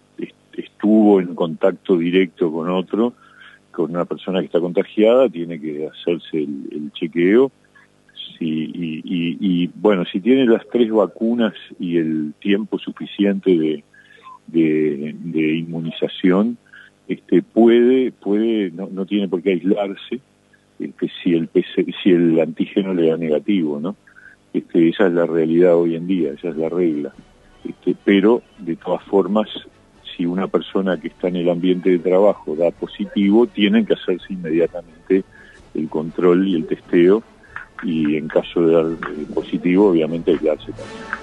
estuvo 0.53 1.21
en 1.21 1.35
contacto 1.35 1.97
directo 1.97 2.53
con 2.53 2.71
otro, 2.71 3.15
con 3.73 3.91
una 3.91 4.05
persona 4.05 4.41
que 4.41 4.47
está 4.47 4.61
contagiada, 4.61 5.29
tiene 5.29 5.61
que 5.61 5.89
hacerse 5.89 6.39
el, 6.39 6.69
el 6.71 6.93
chequeo. 6.93 7.51
Sí, 8.39 8.71
y, 8.75 9.03
y, 9.05 9.37
y, 9.41 9.71
bueno, 9.75 10.05
si 10.05 10.21
tiene 10.21 10.47
las 10.47 10.67
tres 10.69 10.91
vacunas 10.91 11.55
y 11.79 11.97
el 11.97 12.35
tiempo 12.41 12.79
suficiente 12.79 13.57
de, 13.59 13.85
de, 14.47 15.57
inmunización, 15.57 16.57
este, 17.09 17.43
puede, 17.43 18.13
puede, 18.13 18.71
no, 18.71 18.89
no 18.91 19.07
tiene 19.07 19.29
por 19.29 19.43
qué 19.43 19.51
aislarse, 19.51 20.21
este, 20.79 21.11
si 21.23 21.35
el 21.35 21.49
PC, 21.49 21.87
si 22.03 22.11
el 22.11 22.41
antígeno 22.41 22.95
le 22.95 23.09
da 23.09 23.17
negativo, 23.17 23.81
¿no? 23.81 23.97
Este, 24.53 24.89
esa 24.89 25.07
es 25.07 25.13
la 25.13 25.27
realidad 25.27 25.77
hoy 25.77 25.97
en 25.97 26.07
día, 26.07 26.33
esa 26.33 26.51
es 26.51 26.57
la 26.57 26.69
regla. 26.69 27.13
Este, 27.65 27.97
pero 28.05 28.43
de 28.59 28.77
todas 28.77 29.03
formas, 29.05 29.49
si 30.17 30.27
una 30.27 30.49
persona 30.49 31.01
que 31.01 31.09
está 31.09 31.29
en 31.29 31.37
el 31.37 31.49
ambiente 31.49 31.91
de 31.91 31.99
trabajo 31.99 32.55
da 32.57 32.71
positivo, 32.71 33.47
tienen 33.47 33.87
que 33.87 33.95
hacerse 33.95 34.33
inmediatamente 34.33 35.25
el 35.75 35.89
control 35.89 36.47
y 36.49 36.57
el 36.57 36.67
testeo 36.67 37.23
y 37.83 38.17
en 38.17 38.29
caso 38.29 38.63
de 38.63 38.75
dar 38.75 38.87
eh, 38.87 39.27
positivo, 39.35 39.91
obviamente 39.91 40.31
aislarse 40.31 40.73
también. 40.73 41.23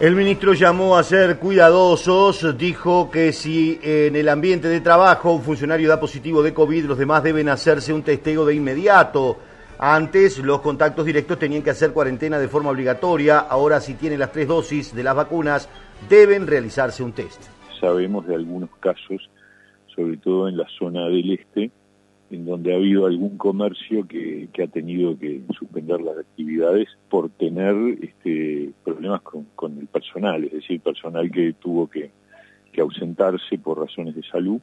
El 0.00 0.16
ministro 0.16 0.52
llamó 0.52 0.96
a 0.96 1.04
ser 1.04 1.38
cuidadosos, 1.38 2.58
dijo 2.58 3.08
que 3.08 3.32
si 3.32 3.78
en 3.82 4.16
el 4.16 4.28
ambiente 4.28 4.66
de 4.66 4.80
trabajo 4.80 5.32
un 5.32 5.42
funcionario 5.42 5.88
da 5.88 6.00
positivo 6.00 6.42
de 6.42 6.52
COVID, 6.52 6.86
los 6.86 6.98
demás 6.98 7.22
deben 7.22 7.48
hacerse 7.48 7.92
un 7.92 8.02
testeo 8.02 8.44
de 8.44 8.54
inmediato. 8.54 9.38
Antes 9.78 10.38
los 10.38 10.60
contactos 10.60 11.06
directos 11.06 11.38
tenían 11.38 11.62
que 11.62 11.70
hacer 11.70 11.92
cuarentena 11.92 12.40
de 12.40 12.48
forma 12.48 12.70
obligatoria, 12.70 13.38
ahora 13.38 13.80
si 13.80 13.94
tienen 13.94 14.18
las 14.18 14.32
tres 14.32 14.48
dosis 14.48 14.92
de 14.92 15.04
las 15.04 15.14
vacunas 15.14 15.68
deben 16.08 16.46
realizarse 16.46 17.02
un 17.02 17.12
test. 17.12 17.42
Sabemos 17.80 18.26
de 18.26 18.34
algunos 18.34 18.70
casos, 18.80 19.30
sobre 19.94 20.16
todo 20.16 20.48
en 20.48 20.56
la 20.56 20.66
zona 20.78 21.08
del 21.08 21.32
este, 21.32 21.70
en 22.30 22.46
donde 22.46 22.72
ha 22.72 22.76
habido 22.76 23.06
algún 23.06 23.36
comercio 23.36 24.06
que, 24.06 24.48
ha 24.62 24.66
tenido 24.68 25.18
que 25.18 25.42
suspender 25.58 26.00
las 26.00 26.18
actividades 26.18 26.88
por 27.10 27.28
tener 27.30 27.74
este, 28.00 28.70
problemas 28.84 29.20
con, 29.22 29.78
el 29.78 29.86
personal, 29.86 30.44
es 30.44 30.52
decir, 30.52 30.80
personal 30.80 31.30
que 31.30 31.54
tuvo 31.54 31.88
que, 31.88 32.10
ausentarse 32.80 33.58
por 33.58 33.78
razones 33.78 34.14
de 34.14 34.22
salud 34.22 34.58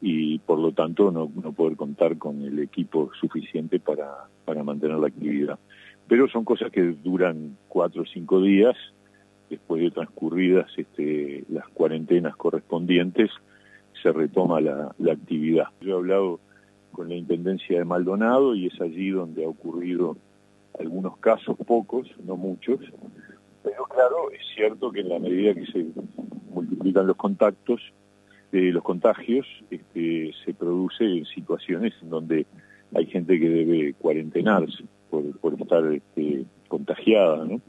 y 0.00 0.38
por 0.38 0.58
lo 0.58 0.72
tanto 0.72 1.10
no, 1.10 1.28
poder 1.52 1.76
contar 1.76 2.16
con 2.16 2.42
el 2.42 2.58
equipo 2.60 3.10
suficiente 3.20 3.78
para 3.78 4.62
mantener 4.64 4.96
la 4.96 5.08
actividad. 5.08 5.58
Pero 6.08 6.28
son 6.28 6.44
cosas 6.44 6.70
que 6.72 6.82
duran 6.82 7.58
cuatro 7.68 8.02
o 8.02 8.06
cinco 8.06 8.40
días 8.40 8.74
después 9.48 9.82
de 9.82 9.90
transcurridas 9.90 10.70
este, 10.76 11.44
las 11.48 11.68
cuarentenas 11.68 12.36
correspondientes, 12.36 13.30
se 14.02 14.12
retoma 14.12 14.60
la, 14.60 14.94
actividad. 15.10 15.68
Yo 15.80 15.94
he 15.94 15.98
hablado 15.98 16.40
con 16.92 17.08
la 17.08 17.14
Intendencia 17.14 17.78
de 17.78 17.84
Maldonado 17.84 18.54
y 18.54 18.66
es 18.66 18.80
allí 18.80 19.10
donde 19.10 19.44
ha 19.44 19.48
ocurrido 19.48 20.16
algunos 20.78 21.16
casos, 21.18 21.56
pocos, 21.66 22.08
no 22.24 22.36
muchos, 22.36 22.80
pero 23.62 23.84
claro, 23.84 24.30
es 24.30 24.42
cierto 24.54 24.90
que 24.92 25.00
en 25.00 25.08
la 25.08 25.18
medida 25.18 25.54
que 25.54 25.66
se 25.66 25.86
multiplican 26.50 27.06
los 27.06 27.16
contactos, 27.16 27.80
eh, 28.52 28.70
los 28.72 28.82
contagios, 28.82 29.46
este, 29.70 30.32
se 30.44 30.54
produce 30.54 31.04
en 31.04 31.24
situaciones 31.24 31.94
en 32.02 32.10
donde 32.10 32.46
hay 32.94 33.06
gente 33.06 33.38
que 33.40 33.48
debe 33.48 33.94
cuarentenarse 33.94 34.84
por, 35.10 35.36
por 35.38 35.54
estar 35.60 35.84
este, 35.92 36.44
contagiada, 36.68 37.44
¿no? 37.44 37.60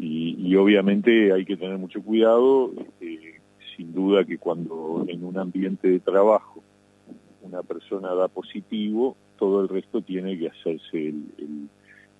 Y, 0.00 0.36
y, 0.38 0.56
obviamente 0.56 1.32
hay 1.32 1.44
que 1.44 1.58
tener 1.58 1.76
mucho 1.76 2.02
cuidado, 2.02 2.72
este, 2.74 3.40
sin 3.76 3.92
duda 3.92 4.24
que 4.24 4.38
cuando 4.38 5.04
en 5.06 5.24
un 5.24 5.36
ambiente 5.36 5.88
de 5.88 6.00
trabajo 6.00 6.62
una 7.42 7.62
persona 7.62 8.14
da 8.14 8.28
positivo, 8.28 9.16
todo 9.38 9.60
el 9.60 9.68
resto 9.68 10.00
tiene 10.00 10.38
que 10.38 10.48
hacerse 10.48 11.08
el, 11.08 11.24
el, 11.38 11.68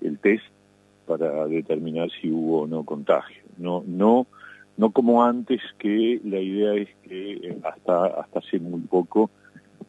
el 0.02 0.18
test 0.18 0.44
para 1.06 1.46
determinar 1.46 2.10
si 2.20 2.30
hubo 2.30 2.62
o 2.62 2.66
no 2.66 2.84
contagio. 2.84 3.42
No, 3.58 3.82
no, 3.86 4.26
no 4.76 4.90
como 4.90 5.24
antes 5.24 5.60
que 5.78 6.20
la 6.24 6.38
idea 6.38 6.74
es 6.74 6.88
que 7.02 7.32
eh, 7.32 7.58
hasta, 7.64 8.06
hasta 8.06 8.38
hace 8.40 8.58
muy 8.58 8.80
poco 8.82 9.30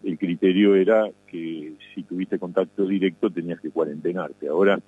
el 0.03 0.17
criterio 0.17 0.75
era 0.75 1.09
que 1.27 1.73
si 1.93 2.03
tuviste 2.03 2.39
contacto 2.39 2.85
directo 2.85 3.29
tenías 3.29 3.59
que 3.59 3.69
cuarentenarte. 3.69 4.47
Ahora 4.47 4.79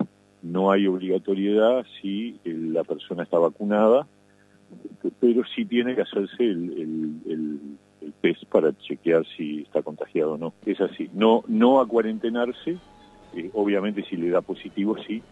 no 0.44 0.70
hay 0.70 0.86
obligatoriedad 0.86 1.84
si 2.00 2.38
la 2.44 2.84
persona 2.84 3.22
está 3.22 3.38
vacunada, 3.38 4.06
pero 5.20 5.42
sí 5.54 5.64
tiene 5.64 5.94
que 5.94 6.02
hacerse 6.02 6.44
el, 6.44 7.78
test 8.20 8.44
para 8.46 8.76
chequear 8.78 9.24
si 9.36 9.62
está 9.62 9.82
contagiado 9.82 10.34
o 10.34 10.38
no. 10.38 10.52
Es 10.66 10.80
así. 10.80 11.08
No, 11.14 11.42
no 11.48 11.80
a 11.80 11.88
cuarentenarse, 11.88 12.76
eh, 13.34 13.50
obviamente 13.54 14.04
si 14.04 14.16
le 14.16 14.28
da 14.28 14.42
positivo 14.42 14.96
sí. 15.06 15.22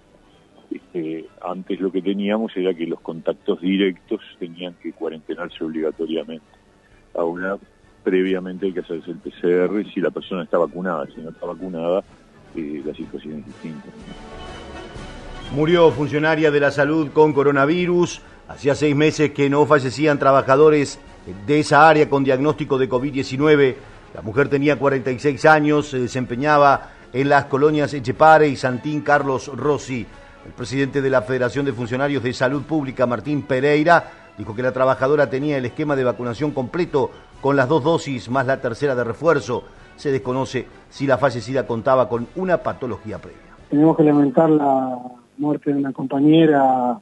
Este, 0.71 1.27
antes 1.43 1.79
lo 1.81 1.93
que 1.93 2.01
teníamos 2.01 2.57
era 2.57 2.73
que 2.73 2.87
los 2.87 3.01
contactos 3.01 3.61
directos 3.61 4.21
tenían 4.39 4.75
que 4.83 4.93
cuarentenarse 4.93 5.63
obligatoriamente. 5.63 6.47
Ahora 7.15 7.59
previamente 8.03 8.67
hay 8.67 8.73
que 8.73 8.81
hacerse 8.81 9.11
el 9.11 9.19
PCR 9.19 9.93
si 9.93 10.01
la 10.01 10.11
persona 10.11 10.45
está 10.45 10.57
vacunada. 10.57 11.07
Si 11.15 11.21
no 11.21 11.31
está 11.31 11.47
vacunada, 11.47 12.03
eh, 12.57 12.83
la 12.85 12.95
situación 12.95 13.41
es 13.41 13.47
distinta. 13.47 13.89
Murió 15.55 15.91
funcionaria 15.91 16.51
de 16.51 16.61
la 16.61 16.71
salud 16.71 17.11
con 17.13 17.35
coronavirus. 17.35 18.23
Hacía 18.49 18.75
seis 18.75 18.97
meses 18.97 19.33
que 19.33 19.51
no 19.51 19.67
fallecían 19.67 20.19
trabajadores 20.19 20.99
de 21.47 21.61
esa 21.61 21.87
área 21.87 22.09
con 22.09 22.25
diagnóstico 22.25 22.79
de 22.79 22.89
COVID-19. 22.89 23.75
La 24.15 24.23
mujer 24.23 24.49
tenía 24.49 24.79
46 24.79 25.45
años, 25.45 25.89
se 25.89 25.99
desempeñaba 25.99 26.93
en 27.13 27.29
las 27.29 27.45
colonias 27.45 27.93
Echepare 27.93 28.49
y 28.49 28.57
Santín 28.57 29.03
Carlos 29.03 29.51
Rossi. 29.55 30.07
El 30.47 30.53
presidente 30.53 31.03
de 31.03 31.11
la 31.11 31.21
Federación 31.21 31.67
de 31.67 31.75
Funcionarios 31.75 32.23
de 32.23 32.33
Salud 32.33 32.63
Pública, 32.63 33.05
Martín 33.05 33.43
Pereira, 33.43 34.11
dijo 34.39 34.55
que 34.57 34.63
la 34.63 34.73
trabajadora 34.73 35.29
tenía 35.29 35.59
el 35.59 35.67
esquema 35.67 35.95
de 35.95 36.05
vacunación 36.05 36.53
completo 36.53 37.11
con 37.43 37.57
las 37.57 37.69
dos 37.69 37.85
dosis 37.85 38.31
más 38.31 38.47
la 38.47 38.59
tercera 38.63 38.95
de 38.95 39.05
refuerzo. 39.05 39.65
Se 39.97 40.11
desconoce 40.11 40.67
si 40.89 41.07
la 41.07 41.19
fallecida 41.19 41.67
contaba 41.67 42.09
con 42.09 42.27
una 42.37 42.57
patología 42.57 43.19
previa. 43.19 43.53
Tenemos 43.69 43.99
que 43.99 44.03
lamentar 44.03 44.49
la 44.49 44.99
muerte 45.39 45.73
de 45.73 45.79
una 45.79 45.93
compañera 45.93 46.99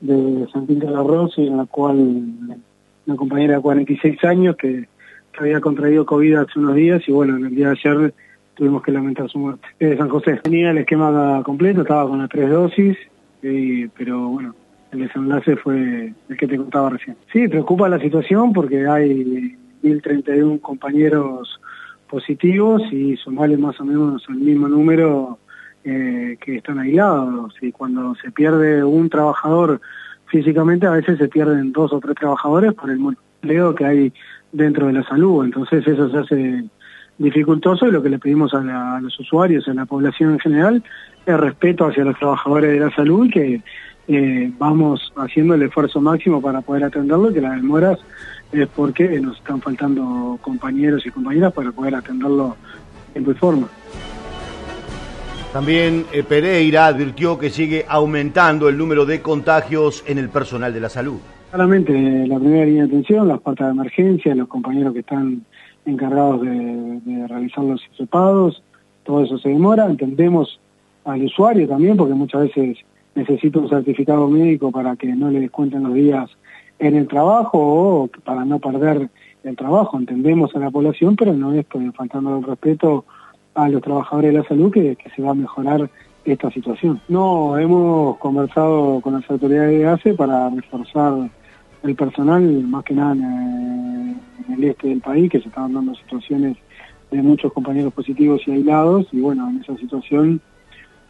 de 0.00 0.46
Santín 0.52 0.80
Carlos 0.80 1.06
Rossi, 1.06 1.46
en 1.46 1.56
la 1.56 1.66
cual 1.66 1.96
una 3.06 3.16
compañera 3.16 3.56
de 3.56 3.62
46 3.62 4.24
años 4.24 4.56
que, 4.56 4.88
había 5.36 5.60
contraído 5.60 6.06
COVID 6.06 6.36
hace 6.36 6.60
unos 6.60 6.76
días 6.76 7.02
y 7.08 7.10
bueno, 7.10 7.36
en 7.36 7.46
el 7.46 7.56
día 7.56 7.66
de 7.66 7.72
ayer 7.72 8.14
tuvimos 8.54 8.84
que 8.84 8.92
lamentar 8.92 9.28
su 9.28 9.40
muerte. 9.40 9.66
De 9.80 9.96
San 9.96 10.08
José 10.08 10.38
tenía 10.44 10.70
el 10.70 10.78
esquema 10.78 11.42
completo, 11.44 11.80
estaba 11.80 12.08
con 12.08 12.20
las 12.20 12.28
tres 12.28 12.48
dosis, 12.50 12.96
y, 13.42 13.88
pero 13.88 14.28
bueno, 14.28 14.54
el 14.92 15.00
desenlace 15.00 15.56
fue 15.56 16.14
el 16.28 16.36
que 16.36 16.46
te 16.46 16.56
contaba 16.56 16.90
recién. 16.90 17.16
Sí, 17.32 17.48
preocupa 17.48 17.88
la 17.88 17.98
situación 17.98 18.52
porque 18.52 18.86
hay 18.86 19.56
1.031 19.82 20.60
compañeros 20.60 21.60
positivos 22.08 22.82
y 22.92 23.16
sumale 23.16 23.56
más 23.56 23.80
o 23.80 23.84
menos 23.84 24.24
el 24.28 24.36
mismo 24.36 24.68
número 24.68 25.38
eh, 25.84 26.36
que 26.40 26.56
están 26.56 26.78
aislados. 26.78 27.54
Y 27.60 27.72
cuando 27.72 28.14
se 28.16 28.30
pierde 28.30 28.82
un 28.82 29.08
trabajador 29.10 29.80
físicamente, 30.26 30.86
a 30.86 30.92
veces 30.92 31.18
se 31.18 31.28
pierden 31.28 31.72
dos 31.72 31.92
o 31.92 32.00
tres 32.00 32.16
trabajadores 32.16 32.72
por 32.74 32.90
el 32.90 32.98
empleo 32.98 33.74
que 33.74 33.84
hay 33.84 34.12
dentro 34.52 34.86
de 34.86 34.94
la 34.94 35.02
salud. 35.04 35.44
Entonces 35.44 35.86
eso 35.86 36.10
se 36.10 36.18
hace 36.18 36.64
dificultoso 37.18 37.86
y 37.86 37.92
lo 37.92 38.02
que 38.02 38.08
le 38.08 38.18
pedimos 38.18 38.54
a, 38.54 38.60
la, 38.60 39.00
los 39.00 39.18
usuarios, 39.20 39.68
a 39.68 39.74
la 39.74 39.86
población 39.86 40.32
en 40.32 40.40
general, 40.40 40.82
es 41.26 41.36
respeto 41.36 41.86
hacia 41.86 42.04
los 42.04 42.18
trabajadores 42.18 42.72
de 42.72 42.80
la 42.80 42.94
salud 42.94 43.26
y 43.26 43.30
que 43.30 43.62
eh, 44.08 44.52
vamos 44.58 45.12
haciendo 45.16 45.54
el 45.54 45.62
esfuerzo 45.62 46.00
máximo 46.00 46.40
para 46.42 46.60
poder 46.60 46.84
atenderlo 46.84 47.30
y 47.30 47.34
que 47.34 47.40
las 47.40 47.56
demoras 47.56 47.98
es 48.52 48.68
porque 48.68 49.20
nos 49.20 49.36
están 49.38 49.60
faltando 49.60 50.38
compañeros 50.42 51.06
y 51.06 51.10
compañeras 51.10 51.52
para 51.52 51.72
poder 51.72 51.94
atenderlo 51.94 52.56
en 53.14 53.24
tu 53.24 53.34
forma. 53.34 53.68
También 55.54 56.04
eh, 56.12 56.24
Pereira 56.24 56.86
advirtió 56.86 57.38
que 57.38 57.48
sigue 57.48 57.86
aumentando 57.88 58.68
el 58.68 58.76
número 58.76 59.06
de 59.06 59.22
contagios 59.22 60.02
en 60.04 60.18
el 60.18 60.28
personal 60.28 60.74
de 60.74 60.80
la 60.80 60.88
salud. 60.88 61.18
Claramente, 61.50 61.92
la 62.26 62.40
primera 62.40 62.66
línea 62.66 62.82
de 62.82 62.88
atención, 62.88 63.28
las 63.28 63.40
puertas 63.40 63.68
de 63.68 63.72
emergencia, 63.74 64.34
los 64.34 64.48
compañeros 64.48 64.92
que 64.92 64.98
están 64.98 65.42
encargados 65.86 66.40
de, 66.40 67.28
realizar 67.28 67.62
los 67.62 67.80
hisopados, 67.92 68.64
todo 69.04 69.22
eso 69.22 69.38
se 69.38 69.50
demora, 69.50 69.86
entendemos 69.86 70.58
al 71.04 71.22
usuario 71.22 71.68
también, 71.68 71.96
porque 71.96 72.14
muchas 72.14 72.52
veces 72.52 72.78
necesita 73.14 73.60
un 73.60 73.68
certificado 73.68 74.28
médico 74.28 74.72
para 74.72 74.96
que 74.96 75.14
no 75.14 75.30
le 75.30 75.38
descuenten 75.38 75.84
los 75.84 75.94
días 75.94 76.30
en 76.80 76.96
el 76.96 77.06
trabajo 77.06 77.60
o 77.60 78.10
para 78.24 78.44
no 78.44 78.58
perder 78.58 79.08
el 79.44 79.54
trabajo, 79.54 79.96
entendemos 80.00 80.52
a 80.56 80.58
la 80.58 80.72
población, 80.72 81.14
pero 81.14 81.32
no 81.32 81.52
es 81.52 81.64
que 81.66 81.92
faltando 81.92 82.38
el 82.38 82.42
respeto 82.42 83.04
a 83.54 83.68
los 83.68 83.82
trabajadores 83.82 84.32
de 84.32 84.38
la 84.38 84.44
salud 84.44 84.72
que, 84.72 84.96
que 84.96 85.10
se 85.10 85.22
va 85.22 85.30
a 85.30 85.34
mejorar 85.34 85.88
esta 86.24 86.50
situación. 86.50 87.00
No, 87.08 87.58
hemos 87.58 88.16
conversado 88.18 89.00
con 89.00 89.14
las 89.14 89.30
autoridades 89.30 89.78
de 89.78 89.86
ACE 89.86 90.14
para 90.14 90.48
reforzar 90.50 91.30
el 91.82 91.94
personal, 91.94 92.42
más 92.64 92.84
que 92.84 92.94
nada 92.94 93.12
en, 93.12 94.20
el 94.52 94.64
este 94.64 94.88
del 94.88 95.00
país, 95.00 95.30
que 95.30 95.40
se 95.40 95.48
estaban 95.48 95.74
dando 95.74 95.94
situaciones 95.94 96.56
de 97.10 97.22
muchos 97.22 97.52
compañeros 97.52 97.92
positivos 97.92 98.40
y 98.46 98.52
aislados, 98.52 99.06
y 99.12 99.20
bueno, 99.20 99.48
en 99.50 99.60
esa 99.60 99.76
situación 99.76 100.40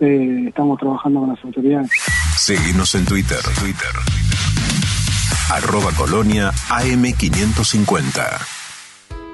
eh, 0.01 0.47
estamos 0.49 0.79
trabajando 0.79 1.21
con 1.21 1.31
las 1.31 1.45
autoridades. 1.45 1.91
Seguimos 2.37 2.95
en 2.95 3.05
Twitter, 3.05 3.39
Twitter. 3.61 3.91
Arroba 5.51 5.93
Colonia 5.97 6.51
AM550. 6.69 8.54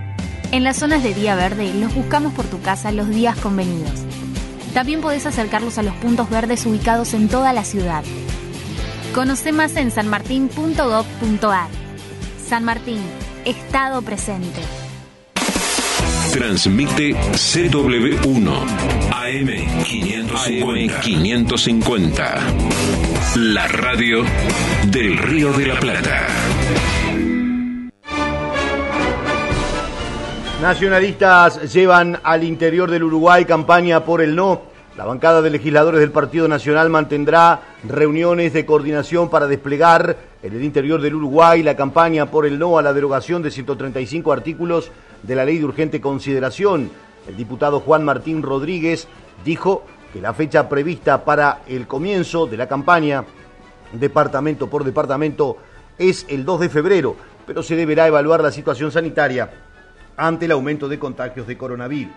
En 0.51 0.63
las 0.65 0.77
zonas 0.77 1.01
de 1.01 1.13
día 1.13 1.35
verde 1.35 1.73
los 1.73 1.95
buscamos 1.95 2.33
por 2.33 2.45
tu 2.45 2.61
casa 2.61 2.91
los 2.91 3.09
días 3.09 3.37
convenidos. 3.37 4.01
También 4.73 4.99
podés 4.99 5.25
acercarlos 5.25 5.77
a 5.77 5.83
los 5.83 5.93
puntos 5.95 6.29
verdes 6.29 6.65
ubicados 6.65 7.13
en 7.13 7.29
toda 7.29 7.53
la 7.53 7.63
ciudad. 7.63 8.03
Conoce 9.15 9.53
más 9.53 9.77
en 9.77 9.91
sanmartin.gov.ar. 9.91 11.69
San 12.45 12.65
Martín, 12.65 12.99
Estado 13.45 14.01
presente. 14.01 14.61
Transmite 16.33 17.15
CW1 17.15 18.65
AM550. 19.09 20.99
550. 20.99 22.39
La 23.35 23.67
radio 23.67 24.25
del 24.87 25.17
Río 25.17 25.53
de 25.53 25.67
la 25.67 25.79
Plata. 25.79 26.27
Nacionalistas 30.61 31.73
llevan 31.73 32.19
al 32.21 32.43
interior 32.43 32.91
del 32.91 33.03
Uruguay 33.03 33.45
campaña 33.45 34.05
por 34.05 34.21
el 34.21 34.35
no. 34.35 34.61
La 34.95 35.05
bancada 35.05 35.41
de 35.41 35.49
legisladores 35.49 35.99
del 35.99 36.11
Partido 36.11 36.47
Nacional 36.47 36.91
mantendrá 36.91 37.61
reuniones 37.83 38.53
de 38.53 38.63
coordinación 38.63 39.27
para 39.31 39.47
desplegar 39.47 40.17
en 40.43 40.53
el 40.53 40.63
interior 40.63 41.01
del 41.01 41.15
Uruguay 41.15 41.63
la 41.63 41.75
campaña 41.75 42.29
por 42.29 42.45
el 42.45 42.59
no 42.59 42.77
a 42.77 42.83
la 42.83 42.93
derogación 42.93 43.41
de 43.41 43.49
135 43.49 44.31
artículos 44.31 44.91
de 45.23 45.33
la 45.33 45.45
ley 45.45 45.57
de 45.57 45.65
urgente 45.65 45.99
consideración. 45.99 46.91
El 47.27 47.35
diputado 47.35 47.79
Juan 47.79 48.05
Martín 48.05 48.43
Rodríguez 48.43 49.07
dijo 49.43 49.83
que 50.13 50.21
la 50.21 50.35
fecha 50.35 50.69
prevista 50.69 51.25
para 51.25 51.61
el 51.67 51.87
comienzo 51.87 52.45
de 52.45 52.57
la 52.57 52.67
campaña, 52.67 53.25
departamento 53.93 54.69
por 54.69 54.83
departamento, 54.83 55.57
es 55.97 56.23
el 56.29 56.45
2 56.45 56.59
de 56.59 56.69
febrero, 56.69 57.15
pero 57.47 57.63
se 57.63 57.75
deberá 57.75 58.05
evaluar 58.05 58.43
la 58.43 58.51
situación 58.51 58.91
sanitaria 58.91 59.49
ante 60.17 60.45
el 60.45 60.51
aumento 60.51 60.87
de 60.87 60.99
contagios 60.99 61.47
de 61.47 61.57
coronavirus. 61.57 62.13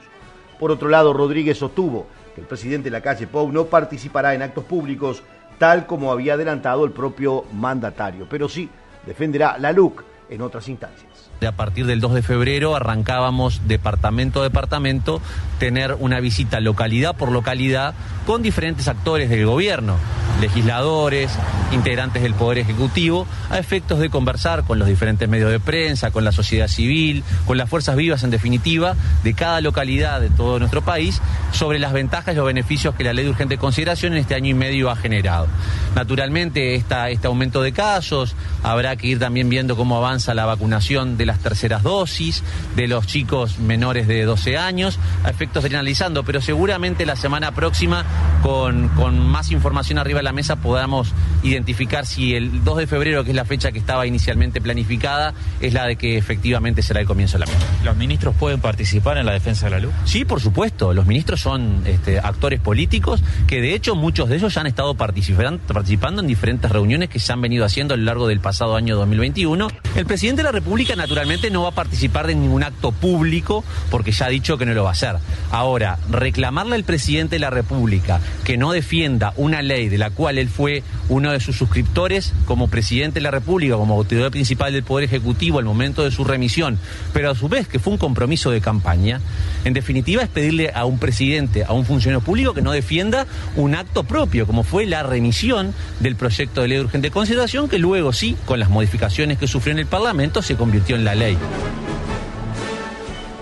Por 0.59 0.71
otro 0.71 0.89
lado, 0.89 1.13
Rodríguez 1.13 1.59
sostuvo 1.59 2.07
que 2.35 2.41
el 2.41 2.47
presidente 2.47 2.91
de 2.91 2.91
la 2.91 3.01
calle 3.01 3.27
Pou 3.27 3.51
no 3.53 3.67
participará 3.67 4.35
en 4.35 4.43
actos 4.43 4.65
públicos 4.65 5.23
tal 5.59 5.87
como 5.87 6.11
había 6.11 6.35
adelantado 6.35 6.85
el 6.85 6.91
propio 6.91 7.45
mandatario, 7.53 8.27
pero 8.29 8.49
sí 8.49 8.69
defenderá 9.07 9.57
la 9.59 9.73
LUC 9.73 10.03
en 10.29 10.43
otras 10.43 10.69
instancias. 10.69 11.14
A 11.47 11.53
partir 11.53 11.87
del 11.87 12.01
2 12.01 12.15
de 12.15 12.23
febrero 12.23 12.75
arrancábamos 12.75 13.63
departamento 13.67 14.41
a 14.41 14.45
departamento 14.45 15.21
tener 15.59 15.97
una 15.99 16.21
visita 16.21 16.61
localidad 16.61 17.17
por 17.17 17.31
localidad 17.31 17.95
con 18.27 18.43
diferentes 18.43 18.89
actores 18.89 19.29
del 19.29 19.47
gobierno, 19.47 19.97
legisladores, 20.41 21.31
integrantes 21.73 22.23
del 22.23 22.35
Poder 22.35 22.59
Ejecutivo, 22.59 23.27
a 23.51 23.59
efectos 23.59 23.99
de 23.99 24.09
conversar 24.11 24.65
con 24.65 24.79
los 24.79 24.89
diferentes 24.89 25.29
medios 25.29 25.51
de 25.51 25.61
prensa, 25.61 26.11
con 26.11 26.25
la 26.25 26.33
sociedad 26.33 26.69
civil, 26.69 27.23
con 27.47 27.59
las 27.59 27.69
fuerzas 27.69 27.97
vivas 27.97 28.23
en 28.23 28.31
definitiva 28.31 28.95
de 29.23 29.35
cada 29.35 29.61
localidad 29.61 30.21
de 30.21 30.31
todo 30.31 30.59
nuestro 30.59 30.83
país 30.83 31.21
sobre 31.53 31.79
las 31.79 31.93
ventajas 31.93 32.35
y 32.35 32.37
los 32.37 32.47
beneficios 32.47 32.95
que 32.95 33.05
la 33.05 33.13
ley 33.13 33.25
de 33.25 33.31
urgente 33.31 33.59
consideración 33.59 34.15
en 34.15 34.21
este 34.21 34.35
año 34.35 34.51
y 34.51 34.55
medio 34.55 34.91
ha 34.91 34.97
generado. 34.97 35.47
Naturalmente, 35.95 36.75
esta, 36.75 37.11
este 37.11 37.27
aumento 37.27 37.63
de 37.63 37.73
casos, 37.73 38.35
habrá 38.63 38.97
que 38.97 39.09
ir 39.09 39.19
también 39.19 39.49
viendo 39.49 39.77
cómo 39.77 39.97
avanza 39.97 40.35
la 40.35 40.47
vacunación 40.47 41.17
de 41.17 41.27
las 41.27 41.34
terceras 41.41 41.83
dosis, 41.83 42.43
de 42.77 42.89
los 42.89 43.07
chicos 43.07 43.59
menores 43.59 44.07
de 44.07 44.25
12 44.25 44.59
años, 44.59 44.99
a 45.25 45.31
efectos 45.31 45.63
de 45.63 45.71
ir 45.71 45.77
analizando, 45.77 46.25
pero 46.25 46.41
seguramente 46.41 47.07
la 47.07 47.17
semana 47.17 47.53
próxima, 47.53 48.05
con, 48.43 48.89
con 48.91 49.19
más 49.19 49.51
información 49.51 49.99
arriba 49.99 50.19
de 50.19 50.25
la 50.25 50.33
mesa, 50.33 50.57
podamos 50.57 51.13
identificar 51.43 52.07
si 52.07 52.35
el 52.35 52.65
2 52.65 52.79
de 52.79 52.87
febrero, 52.87 53.25
que 53.25 53.31
es 53.31 53.37
la 53.37 53.45
fecha 53.45 53.73
que 53.73 53.79
estaba 53.79 54.07
inicialmente 54.07 54.61
planificada, 54.61 55.35
es 55.61 55.73
la 55.73 55.87
de 55.87 55.97
que 55.97 56.17
efectivamente 56.17 56.83
será 56.83 57.01
el 57.01 57.07
comienzo 57.07 57.39
de 57.39 57.47
la 57.47 57.53
misma. 57.53 57.65
¿Los 57.85 57.97
ministros 57.97 58.35
pueden 58.37 58.61
participar 58.61 59.19
en 59.19 59.27
la 59.27 59.33
defensa 59.33 59.67
de 59.67 59.71
la 59.71 59.79
luz? 59.81 59.93
Sí, 60.05 60.25
por 60.25 60.41
supuesto. 60.41 60.93
Los 60.93 61.07
ministros 61.07 61.41
son 61.41 61.83
este, 61.87 62.19
actores 62.19 62.61
políticos 62.61 63.23
que 63.47 63.61
de 63.61 63.75
hecho 63.75 63.95
muchos 63.95 64.29
de 64.29 64.37
ellos 64.37 64.55
ya 64.55 64.61
han 64.61 64.67
estado 64.67 64.95
participando, 64.95 65.61
participando 65.67 66.23
en 66.23 66.29
diferentes 66.29 66.71
reuniones 66.71 67.09
que 67.09 67.19
se 67.19 67.33
han 67.33 67.41
venido 67.41 67.65
haciendo 67.65 67.95
a 67.95 67.97
lo 67.97 68.05
largo 68.05 68.29
del 68.29 68.41
pasado 68.41 68.77
año 68.77 68.97
2021. 68.97 69.69
El 69.97 70.07
presidente 70.07 70.41
de 70.41 70.45
la 70.45 70.53
República 70.53 70.97
naturalmente 70.97 71.14
no 71.51 71.63
va 71.63 71.69
a 71.69 71.73
participar 71.73 72.27
de 72.27 72.35
ningún 72.35 72.63
acto 72.63 72.93
público 72.93 73.65
porque 73.91 74.13
ya 74.13 74.27
ha 74.27 74.29
dicho 74.29 74.59
que 74.59 74.67
no 74.67 74.75
lo 74.75 74.85
va 74.85 74.91
a 74.91 74.93
hacer. 74.93 75.17
Ahora, 75.51 75.99
reclamarle 76.11 76.75
al 76.75 76.85
presidente 76.85 77.37
de 77.37 77.41
la 77.41 77.51
República 77.51 78.21
que 78.45 78.57
no 78.57 78.73
defienda 78.73 79.33
una 79.37 79.63
ley 79.63 79.89
de 79.89 79.99
la 79.99 80.11
cual 80.11 80.39
él 80.39 80.49
fue 80.49 80.83
uno 81.09 81.33
de 81.33 81.41
sus 81.41 81.57
suscriptores 81.57 82.33
como 82.47 82.69
presidente 82.69 83.21
de 83.21 83.23
la 83.23 83.31
República, 83.31 83.77
como 83.77 83.95
autoridad 83.95 84.31
principal 84.31 84.73
del 84.73 84.83
Poder 84.83 85.05
Ejecutivo 85.05 85.59
al 85.59 85.65
momento 85.65 86.05
de 86.05 86.11
su 86.11 86.25
remisión, 86.25 86.79
pero 87.13 87.31
a 87.31 87.35
su 87.35 87.49
vez 87.49 87.69
que 87.69 87.79
fue 87.79 87.93
un 87.93 87.99
compromiso 87.99 88.51
de 88.51 88.61
campaña, 88.61 89.21
en 89.65 89.73
definitiva 89.73 90.23
es 90.23 90.29
pedirle 90.29 90.73
a 90.75 90.85
un 90.85 90.99
presidente, 90.99 91.65
a 91.65 91.73
un 91.73 91.85
funcionario 91.85 92.25
público 92.25 92.55
que 92.55 92.63
no 92.63 92.73
defienda 92.73 93.27
un 93.57 93.75
acto 93.75 94.05
propio, 94.05 94.47
como 94.47 94.63
fue 94.63 94.87
la 94.87 95.03
remisión 95.03 95.75
del 96.01 96.17
proyecto 96.17 96.63
de 96.63 96.69
ley 96.69 96.79
de 96.79 96.85
urgente 96.85 97.11
consideración, 97.11 97.69
que 97.69 97.79
luego 97.79 98.13
sí, 98.13 98.37
con 98.47 98.59
las 98.59 98.71
modificaciones 98.71 99.39
que 99.39 99.47
sufrió 99.47 99.73
en 99.73 99.79
el 99.79 99.87
Parlamento, 99.87 100.43
se 100.43 100.57
convirtió 100.57 100.97
en 100.97 101.04
la 101.05 101.15
ley. 101.15 101.39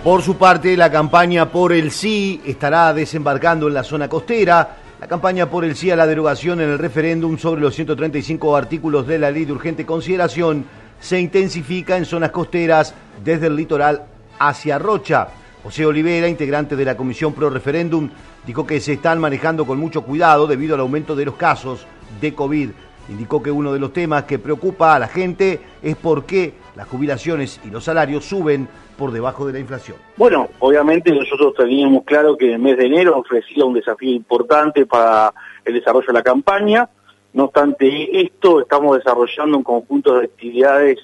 Por 0.04 0.20
su 0.20 0.36
parte, 0.36 0.76
la 0.76 0.90
campaña 0.90 1.50
por 1.50 1.72
el 1.72 1.92
sí 1.92 2.40
estará 2.44 2.92
desembarcando 2.92 3.68
en 3.68 3.74
la 3.74 3.84
zona 3.84 4.08
costera. 4.08 4.76
La 5.00 5.06
campaña 5.06 5.48
por 5.48 5.64
el 5.64 5.76
sí 5.76 5.90
a 5.90 5.96
la 5.96 6.06
derogación 6.06 6.60
en 6.60 6.70
el 6.70 6.78
referéndum 6.78 7.38
sobre 7.38 7.60
los 7.60 7.74
135 7.74 8.56
artículos 8.56 9.06
de 9.06 9.18
la 9.18 9.30
ley 9.30 9.44
de 9.44 9.52
urgente 9.52 9.86
consideración 9.86 10.64
se 11.00 11.20
intensifica 11.20 11.96
en 11.96 12.04
zonas 12.04 12.30
costeras 12.30 12.94
desde 13.24 13.46
el 13.46 13.56
litoral 13.56 14.02
hacia 14.38 14.78
Rocha. 14.78 15.28
José 15.62 15.86
Olivera, 15.86 16.28
integrante 16.28 16.74
de 16.74 16.84
la 16.84 16.96
Comisión 16.96 17.32
Pro 17.32 17.48
Referéndum, 17.48 18.10
dijo 18.44 18.66
que 18.66 18.80
se 18.80 18.94
están 18.94 19.20
manejando 19.20 19.64
con 19.64 19.78
mucho 19.78 20.02
cuidado 20.02 20.48
debido 20.48 20.74
al 20.74 20.80
aumento 20.80 21.14
de 21.14 21.24
los 21.24 21.36
casos 21.36 21.86
de 22.20 22.34
COVID. 22.34 22.70
Indicó 23.08 23.42
que 23.42 23.50
uno 23.50 23.72
de 23.72 23.78
los 23.78 23.92
temas 23.92 24.24
que 24.24 24.40
preocupa 24.40 24.94
a 24.94 24.98
la 24.98 25.08
gente 25.08 25.60
es 25.82 25.96
por 25.96 26.24
qué 26.24 26.54
las 26.76 26.88
jubilaciones 26.88 27.60
y 27.64 27.70
los 27.70 27.84
salarios 27.84 28.24
suben 28.24 28.68
por 28.96 29.12
debajo 29.12 29.46
de 29.46 29.54
la 29.54 29.58
inflación. 29.58 29.96
Bueno, 30.16 30.48
obviamente 30.58 31.12
nosotros 31.12 31.54
teníamos 31.56 32.04
claro 32.04 32.36
que 32.36 32.52
el 32.52 32.58
mes 32.58 32.76
de 32.78 32.86
enero 32.86 33.18
ofrecía 33.18 33.64
un 33.64 33.74
desafío 33.74 34.10
importante 34.10 34.86
para 34.86 35.32
el 35.64 35.74
desarrollo 35.74 36.06
de 36.06 36.12
la 36.12 36.22
campaña. 36.22 36.88
No 37.34 37.44
obstante 37.44 38.20
esto, 38.20 38.60
estamos 38.60 38.96
desarrollando 38.96 39.58
un 39.58 39.64
conjunto 39.64 40.18
de 40.18 40.26
actividades 40.26 40.98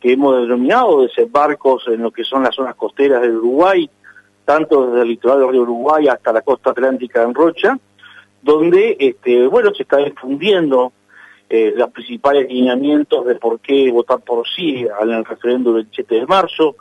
que 0.00 0.12
hemos 0.12 0.40
denominado 0.42 1.02
desembarcos 1.02 1.84
en 1.88 2.02
lo 2.02 2.10
que 2.10 2.24
son 2.24 2.42
las 2.42 2.54
zonas 2.54 2.74
costeras 2.74 3.22
del 3.22 3.36
Uruguay, 3.36 3.88
tanto 4.44 4.86
desde 4.86 5.02
el 5.02 5.08
litoral 5.08 5.40
del 5.40 5.50
río 5.50 5.62
Uruguay 5.62 6.08
hasta 6.08 6.32
la 6.32 6.42
costa 6.42 6.70
atlántica 6.70 7.22
en 7.22 7.34
Rocha, 7.34 7.78
donde 8.42 8.96
este, 9.00 9.46
bueno, 9.46 9.72
se 9.74 9.82
está 9.82 9.98
difundiendo 9.98 10.92
eh, 11.48 11.72
los 11.76 11.90
principales 11.90 12.48
lineamientos 12.48 13.24
de 13.24 13.36
por 13.36 13.60
qué 13.60 13.90
votar 13.92 14.20
por 14.20 14.46
sí 14.48 14.86
al 15.00 15.24
referéndum 15.24 15.76
del 15.76 15.88
7 15.92 16.14
de 16.14 16.26
marzo, 16.26 16.76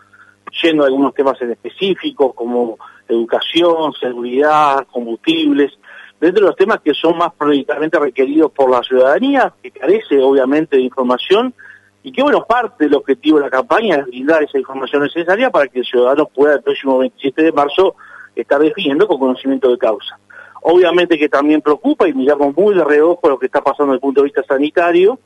yendo 0.63 0.83
a 0.83 0.87
algunos 0.87 1.13
temas 1.13 1.39
en 1.41 1.51
específicos 1.51 2.33
como 2.33 2.77
educación, 3.07 3.93
seguridad, 3.93 4.87
combustibles, 4.91 5.77
dentro 6.19 6.41
de 6.41 6.47
los 6.47 6.55
temas 6.55 6.79
que 6.81 6.93
son 6.93 7.17
más 7.17 7.33
prioritariamente 7.33 7.99
requeridos 7.99 8.51
por 8.51 8.71
la 8.71 8.81
ciudadanía, 8.81 9.53
que 9.61 9.71
carece 9.71 10.19
obviamente 10.19 10.77
de 10.77 10.83
información 10.83 11.53
y 12.01 12.11
que 12.11 12.21
bueno, 12.21 12.45
parte 12.45 12.85
del 12.85 12.95
objetivo 12.95 13.37
de 13.37 13.45
la 13.45 13.49
campaña 13.49 13.97
es 13.97 14.05
brindar 14.05 14.43
esa 14.43 14.59
información 14.59 15.03
necesaria 15.03 15.49
para 15.49 15.67
que 15.67 15.79
el 15.79 15.85
ciudadano 15.85 16.27
pueda 16.27 16.55
el 16.55 16.63
próximo 16.63 16.99
27 16.99 17.43
de 17.43 17.51
marzo 17.51 17.95
estar 18.35 18.59
definiendo 18.59 19.07
con 19.07 19.19
conocimiento 19.19 19.69
de 19.69 19.77
causa. 19.77 20.19
Obviamente 20.67 21.19
que 21.19 21.29
también 21.29 21.61
preocupa 21.61 22.07
y 22.07 22.13
miramos 22.15 22.57
muy 22.57 22.73
de 22.73 22.83
reojo 22.83 23.29
lo 23.29 23.37
que 23.37 23.45
está 23.45 23.61
pasando 23.61 23.93
desde 23.93 23.97
el 23.97 24.01
punto 24.01 24.21
de 24.21 24.25
vista 24.25 24.43
sanitario. 24.47 25.19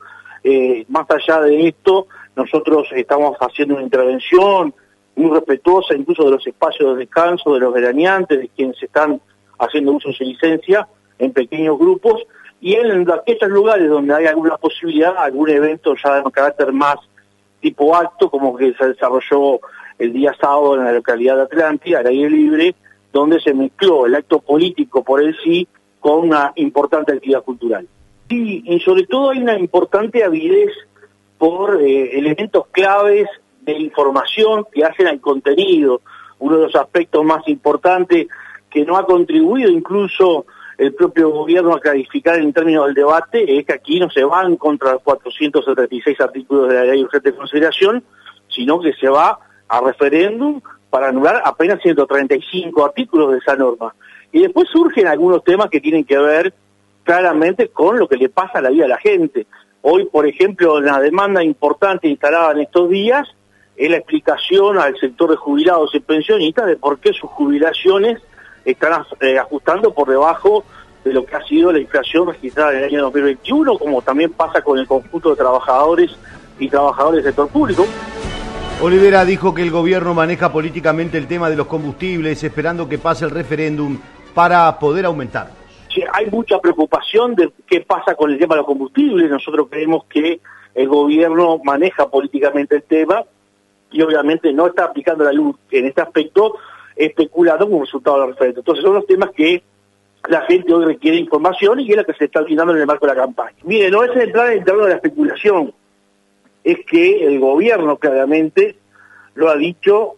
Eh, 0.44 0.84
más 0.88 1.06
allá 1.10 1.40
de 1.40 1.66
esto, 1.66 2.08
nosotros 2.36 2.88
estamos 2.94 3.38
haciendo 3.40 3.76
una 3.76 3.82
intervención 3.82 4.74
muy 5.16 5.30
respetuosa 5.30 5.94
incluso 5.94 6.24
de 6.24 6.32
los 6.32 6.46
espacios 6.46 6.92
de 6.92 7.06
descanso, 7.06 7.54
de 7.54 7.60
los 7.60 7.72
veraneantes, 7.72 8.38
de 8.38 8.48
quienes 8.48 8.82
están 8.82 9.18
haciendo 9.58 9.92
uso 9.92 10.10
de 10.10 10.14
su 10.14 10.24
licencia 10.24 10.86
en 11.18 11.32
pequeños 11.32 11.78
grupos 11.78 12.22
y 12.60 12.74
en 12.74 13.10
aquellos 13.10 13.48
lugares 13.48 13.88
donde 13.88 14.14
hay 14.14 14.26
alguna 14.26 14.58
posibilidad, 14.58 15.16
algún 15.16 15.48
evento 15.48 15.94
ya 16.04 16.16
de 16.20 16.30
carácter 16.30 16.70
más 16.70 16.96
tipo 17.62 17.96
acto, 17.96 18.30
como 18.30 18.54
que 18.54 18.74
se 18.74 18.88
desarrolló 18.88 19.58
el 19.98 20.12
día 20.12 20.34
sábado 20.38 20.76
en 20.76 20.84
la 20.84 20.92
localidad 20.92 21.36
de 21.36 21.42
Atlántida, 21.44 22.00
al 22.00 22.08
aire 22.08 22.28
libre, 22.28 22.74
donde 23.12 23.40
se 23.40 23.54
mezcló 23.54 24.06
el 24.06 24.14
acto 24.14 24.40
político 24.40 25.02
por 25.02 25.22
el 25.22 25.36
sí 25.42 25.66
con 25.98 26.28
una 26.28 26.52
importante 26.56 27.12
actividad 27.12 27.42
cultural. 27.42 27.86
Y, 28.28 28.80
sobre 28.84 29.06
todo 29.06 29.30
hay 29.30 29.38
una 29.38 29.58
importante 29.58 30.22
avidez 30.22 30.70
por 31.36 31.82
eh, 31.82 32.16
elementos 32.16 32.66
claves 32.70 33.28
de 33.62 33.72
información 33.72 34.66
que 34.72 34.84
hacen 34.84 35.08
al 35.08 35.20
contenido. 35.20 36.00
Uno 36.38 36.56
de 36.56 36.66
los 36.66 36.76
aspectos 36.76 37.24
más 37.24 37.46
importantes 37.48 38.28
que 38.70 38.84
no 38.84 38.96
ha 38.96 39.04
contribuido 39.04 39.70
incluso 39.70 40.46
el 40.78 40.94
propio 40.94 41.30
gobierno 41.30 41.74
a 41.74 41.80
clarificar 41.80 42.38
en 42.38 42.52
términos 42.52 42.86
del 42.86 42.94
debate 42.94 43.58
es 43.58 43.66
que 43.66 43.74
aquí 43.74 44.00
no 44.00 44.08
se 44.08 44.24
van 44.24 44.56
contra 44.56 44.92
los 44.92 45.02
476 45.02 46.20
artículos 46.20 46.68
de 46.68 46.74
la 46.74 46.84
ley 46.84 46.98
de 46.98 47.04
urgente 47.04 47.34
consideración, 47.34 48.02
sino 48.48 48.80
que 48.80 48.94
se 48.94 49.08
va 49.08 49.38
a 49.68 49.80
referéndum 49.80 50.60
para 50.90 51.08
anular 51.08 51.40
apenas 51.44 51.80
135 51.80 52.84
artículos 52.84 53.32
de 53.32 53.38
esa 53.38 53.56
norma. 53.56 53.94
Y 54.32 54.40
después 54.42 54.68
surgen 54.68 55.06
algunos 55.06 55.42
temas 55.44 55.70
que 55.70 55.80
tienen 55.80 56.04
que 56.04 56.18
ver 56.18 56.52
claramente 57.04 57.68
con 57.68 57.98
lo 57.98 58.08
que 58.08 58.16
le 58.16 58.28
pasa 58.28 58.58
a 58.58 58.60
la 58.60 58.70
vida 58.70 58.84
de 58.84 58.90
la 58.90 58.98
gente. 58.98 59.46
Hoy, 59.82 60.06
por 60.06 60.26
ejemplo, 60.26 60.80
la 60.80 61.00
demanda 61.00 61.42
importante 61.42 62.08
instalada 62.08 62.52
en 62.52 62.60
estos 62.60 62.90
días 62.90 63.28
es 63.76 63.90
la 63.90 63.96
explicación 63.96 64.78
al 64.78 64.98
sector 64.98 65.30
de 65.30 65.36
jubilados 65.36 65.94
y 65.94 66.00
pensionistas 66.00 66.66
de 66.66 66.76
por 66.76 66.98
qué 66.98 67.12
sus 67.12 67.30
jubilaciones 67.30 68.20
están 68.64 69.04
eh, 69.20 69.38
ajustando 69.38 69.94
por 69.94 70.08
debajo 70.08 70.64
de 71.02 71.14
lo 71.14 71.24
que 71.24 71.34
ha 71.34 71.42
sido 71.44 71.72
la 71.72 71.78
inflación 71.78 72.28
registrada 72.28 72.72
en 72.72 72.78
el 72.78 72.84
año 72.84 73.02
2021, 73.04 73.78
como 73.78 74.02
también 74.02 74.32
pasa 74.32 74.60
con 74.60 74.78
el 74.78 74.86
conjunto 74.86 75.30
de 75.30 75.36
trabajadores 75.36 76.10
y 76.58 76.68
trabajadores 76.68 77.24
del 77.24 77.32
sector 77.32 77.48
público. 77.48 77.86
Olivera 78.82 79.26
dijo 79.26 79.54
que 79.54 79.60
el 79.60 79.70
gobierno 79.70 80.14
maneja 80.14 80.50
políticamente 80.50 81.18
el 81.18 81.26
tema 81.26 81.50
de 81.50 81.56
los 81.56 81.66
combustibles, 81.66 82.42
esperando 82.42 82.88
que 82.88 82.96
pase 82.96 83.26
el 83.26 83.30
referéndum 83.30 83.98
para 84.34 84.78
poder 84.78 85.04
aumentarlos. 85.04 85.54
Sí, 85.94 86.02
hay 86.10 86.30
mucha 86.30 86.58
preocupación 86.60 87.34
de 87.34 87.52
qué 87.66 87.82
pasa 87.82 88.14
con 88.14 88.30
el 88.30 88.38
tema 88.38 88.54
de 88.54 88.60
los 88.60 88.66
combustibles. 88.66 89.30
Nosotros 89.30 89.66
creemos 89.70 90.04
que 90.04 90.40
el 90.74 90.88
gobierno 90.88 91.60
maneja 91.62 92.08
políticamente 92.08 92.76
el 92.76 92.82
tema 92.84 93.22
y 93.90 94.00
obviamente 94.00 94.50
no 94.54 94.68
está 94.68 94.84
aplicando 94.84 95.24
la 95.24 95.32
luz 95.32 95.56
en 95.70 95.86
este 95.86 96.00
aspecto 96.00 96.56
especulando 96.96 97.68
como 97.68 97.84
resultado 97.84 98.20
del 98.20 98.28
referéndum. 98.30 98.60
Entonces 98.60 98.82
son 98.82 98.94
los 98.94 99.06
temas 99.06 99.30
que 99.36 99.62
la 100.26 100.40
gente 100.42 100.72
hoy 100.72 100.86
requiere 100.86 101.18
información 101.18 101.80
y 101.80 101.90
es 101.90 101.96
la 101.98 102.04
que 102.04 102.14
se 102.14 102.24
está 102.24 102.40
brindando 102.40 102.72
en 102.72 102.80
el 102.80 102.86
marco 102.86 103.06
de 103.06 103.14
la 103.14 103.20
campaña. 103.20 103.56
Mire, 103.62 103.90
no 103.90 104.02
es 104.04 104.16
entrar 104.16 104.52
en 104.52 104.60
el 104.60 104.64
terreno 104.64 104.84
de 104.84 104.90
la 104.90 104.96
especulación, 104.96 105.74
es 106.64 106.78
que 106.86 107.26
el 107.26 107.40
gobierno 107.40 107.96
claramente 107.96 108.76
lo 109.34 109.48
ha 109.48 109.56
dicho 109.56 110.16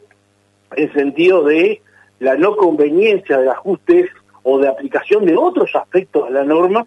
en 0.74 0.92
sentido 0.92 1.44
de 1.44 1.82
la 2.18 2.36
no 2.36 2.56
conveniencia 2.56 3.38
de 3.38 3.50
ajustes 3.50 4.10
o 4.42 4.58
de 4.58 4.68
aplicación 4.68 5.24
de 5.26 5.36
otros 5.36 5.74
aspectos 5.74 6.28
de 6.28 6.34
la 6.34 6.44
norma 6.44 6.86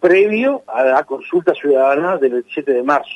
previo 0.00 0.62
a 0.66 0.84
la 0.84 1.04
consulta 1.04 1.54
ciudadana 1.54 2.16
del 2.16 2.32
27 2.32 2.72
de 2.72 2.82
marzo. 2.82 3.14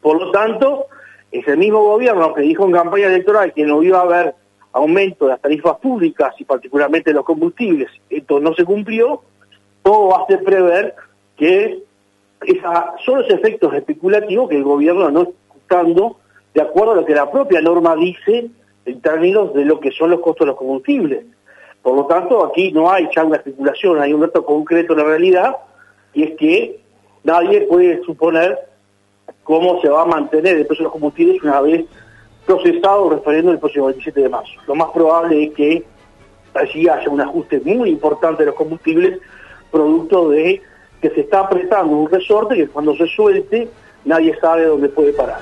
Por 0.00 0.20
lo 0.20 0.30
tanto, 0.30 0.86
es 1.30 1.46
el 1.46 1.58
mismo 1.58 1.82
gobierno 1.82 2.32
que 2.34 2.42
dijo 2.42 2.64
en 2.64 2.72
campaña 2.72 3.06
electoral 3.06 3.52
que 3.52 3.64
no 3.64 3.82
iba 3.82 3.98
a 3.98 4.02
haber 4.02 4.34
aumento 4.72 5.26
de 5.26 5.32
las 5.32 5.40
tarifas 5.40 5.78
públicas 5.78 6.34
y 6.38 6.44
particularmente 6.44 7.12
los 7.12 7.24
combustibles, 7.24 7.90
esto 8.08 8.38
no 8.38 8.54
se 8.54 8.64
cumplió, 8.64 9.22
todo 9.82 10.16
hace 10.16 10.38
prever 10.38 10.94
que 11.36 11.82
son 13.04 13.18
los 13.20 13.30
efectos 13.30 13.74
especulativos 13.74 14.48
que 14.48 14.56
el 14.56 14.64
gobierno 14.64 15.10
no 15.10 15.22
está 15.22 15.34
buscando 15.54 16.16
de 16.54 16.62
acuerdo 16.62 16.92
a 16.92 16.96
lo 16.96 17.04
que 17.04 17.14
la 17.14 17.30
propia 17.30 17.60
norma 17.60 17.94
dice 17.96 18.50
en 18.84 19.00
términos 19.00 19.54
de 19.54 19.64
lo 19.64 19.78
que 19.78 19.90
son 19.92 20.10
los 20.10 20.20
costos 20.20 20.46
de 20.46 20.50
los 20.50 20.56
combustibles. 20.56 21.24
Por 21.82 21.96
lo 21.96 22.06
tanto, 22.06 22.44
aquí 22.44 22.72
no 22.72 22.90
hay 22.90 23.08
ya 23.14 23.24
una 23.24 23.36
especulación, 23.36 24.00
hay 24.00 24.12
un 24.12 24.20
dato 24.20 24.44
concreto 24.44 24.92
en 24.92 24.98
la 24.98 25.04
realidad, 25.04 25.56
y 26.12 26.24
es 26.24 26.36
que 26.36 26.80
nadie 27.24 27.62
puede 27.62 28.02
suponer 28.02 28.58
cómo 29.44 29.80
se 29.80 29.88
va 29.88 30.02
a 30.02 30.06
mantener 30.06 30.56
el 30.56 30.66
precio 30.66 30.82
de 30.82 30.84
los 30.84 30.92
combustibles 30.92 31.42
una 31.42 31.60
vez 31.60 31.84
procesado 32.46 33.10
el 33.10 33.18
referéndum 33.18 33.52
el 33.52 33.58
próximo 33.58 33.86
27 33.86 34.20
de 34.20 34.28
marzo. 34.28 34.52
Lo 34.66 34.74
más 34.74 34.90
probable 34.90 35.44
es 35.44 35.54
que 35.54 35.84
allí 36.54 36.88
haya 36.88 37.08
un 37.08 37.20
ajuste 37.20 37.60
muy 37.64 37.90
importante 37.90 38.42
de 38.42 38.46
los 38.46 38.56
combustibles, 38.56 39.18
producto 39.70 40.30
de 40.30 40.60
que 41.00 41.10
se 41.10 41.20
está 41.22 41.40
apretando 41.40 41.96
un 41.96 42.10
resorte 42.10 42.56
que 42.56 42.68
cuando 42.68 42.94
se 42.96 43.06
suelte 43.06 43.68
nadie 44.04 44.36
sabe 44.40 44.64
dónde 44.64 44.88
puede 44.88 45.12
parar. 45.12 45.40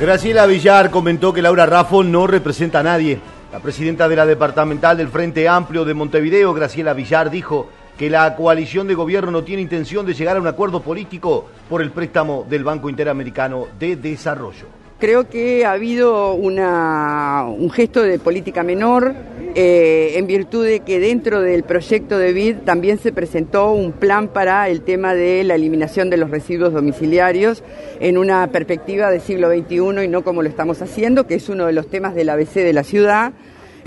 Graciela 0.00 0.46
Villar 0.46 0.90
comentó 0.90 1.32
que 1.32 1.42
Laura 1.42 1.66
Raffo 1.66 2.04
no 2.04 2.26
representa 2.26 2.80
a 2.80 2.82
nadie. 2.84 3.18
La 3.52 3.60
presidenta 3.60 4.08
de 4.08 4.16
la 4.16 4.26
departamental 4.26 4.96
del 4.96 5.08
Frente 5.08 5.48
Amplio 5.48 5.84
de 5.84 5.94
Montevideo, 5.94 6.54
Graciela 6.54 6.92
Villar, 6.92 7.30
dijo 7.30 7.68
que 7.98 8.08
la 8.08 8.36
coalición 8.36 8.86
de 8.86 8.94
gobierno 8.94 9.32
no 9.32 9.42
tiene 9.42 9.62
intención 9.62 10.06
de 10.06 10.14
llegar 10.14 10.36
a 10.36 10.40
un 10.40 10.46
acuerdo 10.46 10.82
político 10.82 11.46
por 11.68 11.82
el 11.82 11.90
préstamo 11.90 12.46
del 12.48 12.62
Banco 12.62 12.88
Interamericano 12.88 13.66
de 13.78 13.96
Desarrollo. 13.96 14.77
Creo 14.98 15.28
que 15.28 15.64
ha 15.64 15.72
habido 15.72 16.34
una, 16.34 17.44
un 17.46 17.70
gesto 17.70 18.02
de 18.02 18.18
política 18.18 18.64
menor 18.64 19.14
eh, 19.54 20.14
en 20.16 20.26
virtud 20.26 20.66
de 20.66 20.80
que 20.80 20.98
dentro 20.98 21.40
del 21.40 21.62
proyecto 21.62 22.18
de 22.18 22.32
BID 22.32 22.56
también 22.64 22.98
se 22.98 23.12
presentó 23.12 23.70
un 23.70 23.92
plan 23.92 24.26
para 24.26 24.68
el 24.68 24.80
tema 24.80 25.14
de 25.14 25.44
la 25.44 25.54
eliminación 25.54 26.10
de 26.10 26.16
los 26.16 26.30
residuos 26.30 26.72
domiciliarios 26.72 27.62
en 28.00 28.18
una 28.18 28.48
perspectiva 28.48 29.08
del 29.08 29.20
siglo 29.20 29.48
XXI 29.50 30.04
y 30.04 30.08
no 30.08 30.24
como 30.24 30.42
lo 30.42 30.48
estamos 30.48 30.82
haciendo, 30.82 31.28
que 31.28 31.36
es 31.36 31.48
uno 31.48 31.66
de 31.66 31.74
los 31.74 31.86
temas 31.88 32.16
del 32.16 32.28
ABC 32.30 32.54
de 32.54 32.72
la 32.72 32.82
ciudad. 32.82 33.32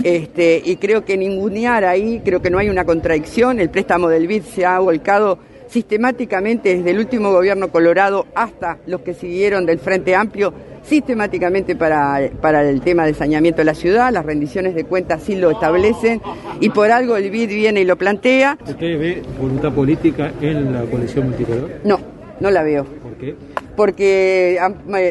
Este, 0.02 0.62
y 0.64 0.76
creo 0.76 1.04
que 1.04 1.18
ningunear 1.18 1.84
ahí, 1.84 2.22
creo 2.24 2.40
que 2.40 2.48
no 2.48 2.56
hay 2.56 2.70
una 2.70 2.86
contradicción, 2.86 3.60
el 3.60 3.68
préstamo 3.68 4.08
del 4.08 4.26
BID 4.26 4.44
se 4.44 4.64
ha 4.64 4.78
volcado 4.78 5.38
sistemáticamente 5.72 6.76
desde 6.76 6.90
el 6.90 6.98
último 6.98 7.32
gobierno 7.32 7.68
colorado 7.68 8.26
hasta 8.34 8.78
los 8.86 9.00
que 9.00 9.14
siguieron 9.14 9.64
del 9.64 9.78
Frente 9.78 10.14
Amplio 10.14 10.52
sistemáticamente 10.82 11.76
para, 11.76 12.28
para 12.40 12.68
el 12.68 12.80
tema 12.82 13.06
de 13.06 13.14
saneamiento 13.14 13.58
de 13.58 13.64
la 13.64 13.74
ciudad, 13.74 14.12
las 14.12 14.26
rendiciones 14.26 14.74
de 14.74 14.84
cuentas 14.84 15.22
sí 15.22 15.36
lo 15.36 15.50
establecen 15.50 16.20
y 16.60 16.70
por 16.70 16.90
algo 16.90 17.16
el 17.16 17.30
BID 17.30 17.48
viene 17.48 17.80
y 17.80 17.84
lo 17.84 17.96
plantea. 17.96 18.58
¿Usted 18.60 18.98
ve 18.98 19.22
voluntad 19.40 19.72
política 19.72 20.32
en 20.40 20.72
la 20.72 20.82
coalición 20.82 21.28
multicolor? 21.28 21.70
No, 21.84 22.00
no 22.40 22.50
la 22.50 22.62
veo. 22.62 22.84
¿Por 22.84 23.14
qué? 23.14 23.34
Porque, 23.76 24.60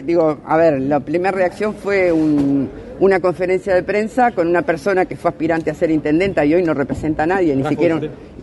digo, 0.04 0.38
a 0.46 0.58
ver, 0.58 0.80
la 0.82 1.00
primera 1.00 1.32
reacción 1.32 1.74
fue 1.74 2.12
una 2.12 3.20
conferencia 3.20 3.74
de 3.74 3.82
prensa 3.82 4.32
con 4.32 4.48
una 4.48 4.62
persona 4.62 5.06
que 5.06 5.16
fue 5.16 5.32
aspirante 5.32 5.72
a 5.72 5.74
ser 5.74 5.90
intendenta 5.90 6.46
y 6.46 6.54
hoy 6.54 6.64
no 6.64 6.74
representa 6.74 7.24
a 7.24 7.28
nadie, 7.28 7.56
ni 7.56 7.64
siquiera, 7.64 8.00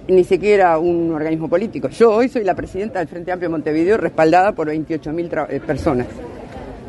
ni 0.09 0.25
siquiera 0.25 0.79
un 0.79 1.13
organismo 1.13 1.49
político. 1.49 1.89
Yo 1.89 2.13
hoy 2.13 2.29
soy 2.29 2.45
la 2.45 2.55
presidenta 2.55 2.99
del 2.99 3.09
Frente 3.09 3.31
Amplio 3.33 3.51
Montevideo 3.51 3.97
respaldada 3.97 4.53
por 4.53 4.69
28.000 4.69 5.47
eh, 5.51 5.61
personas 5.61 6.07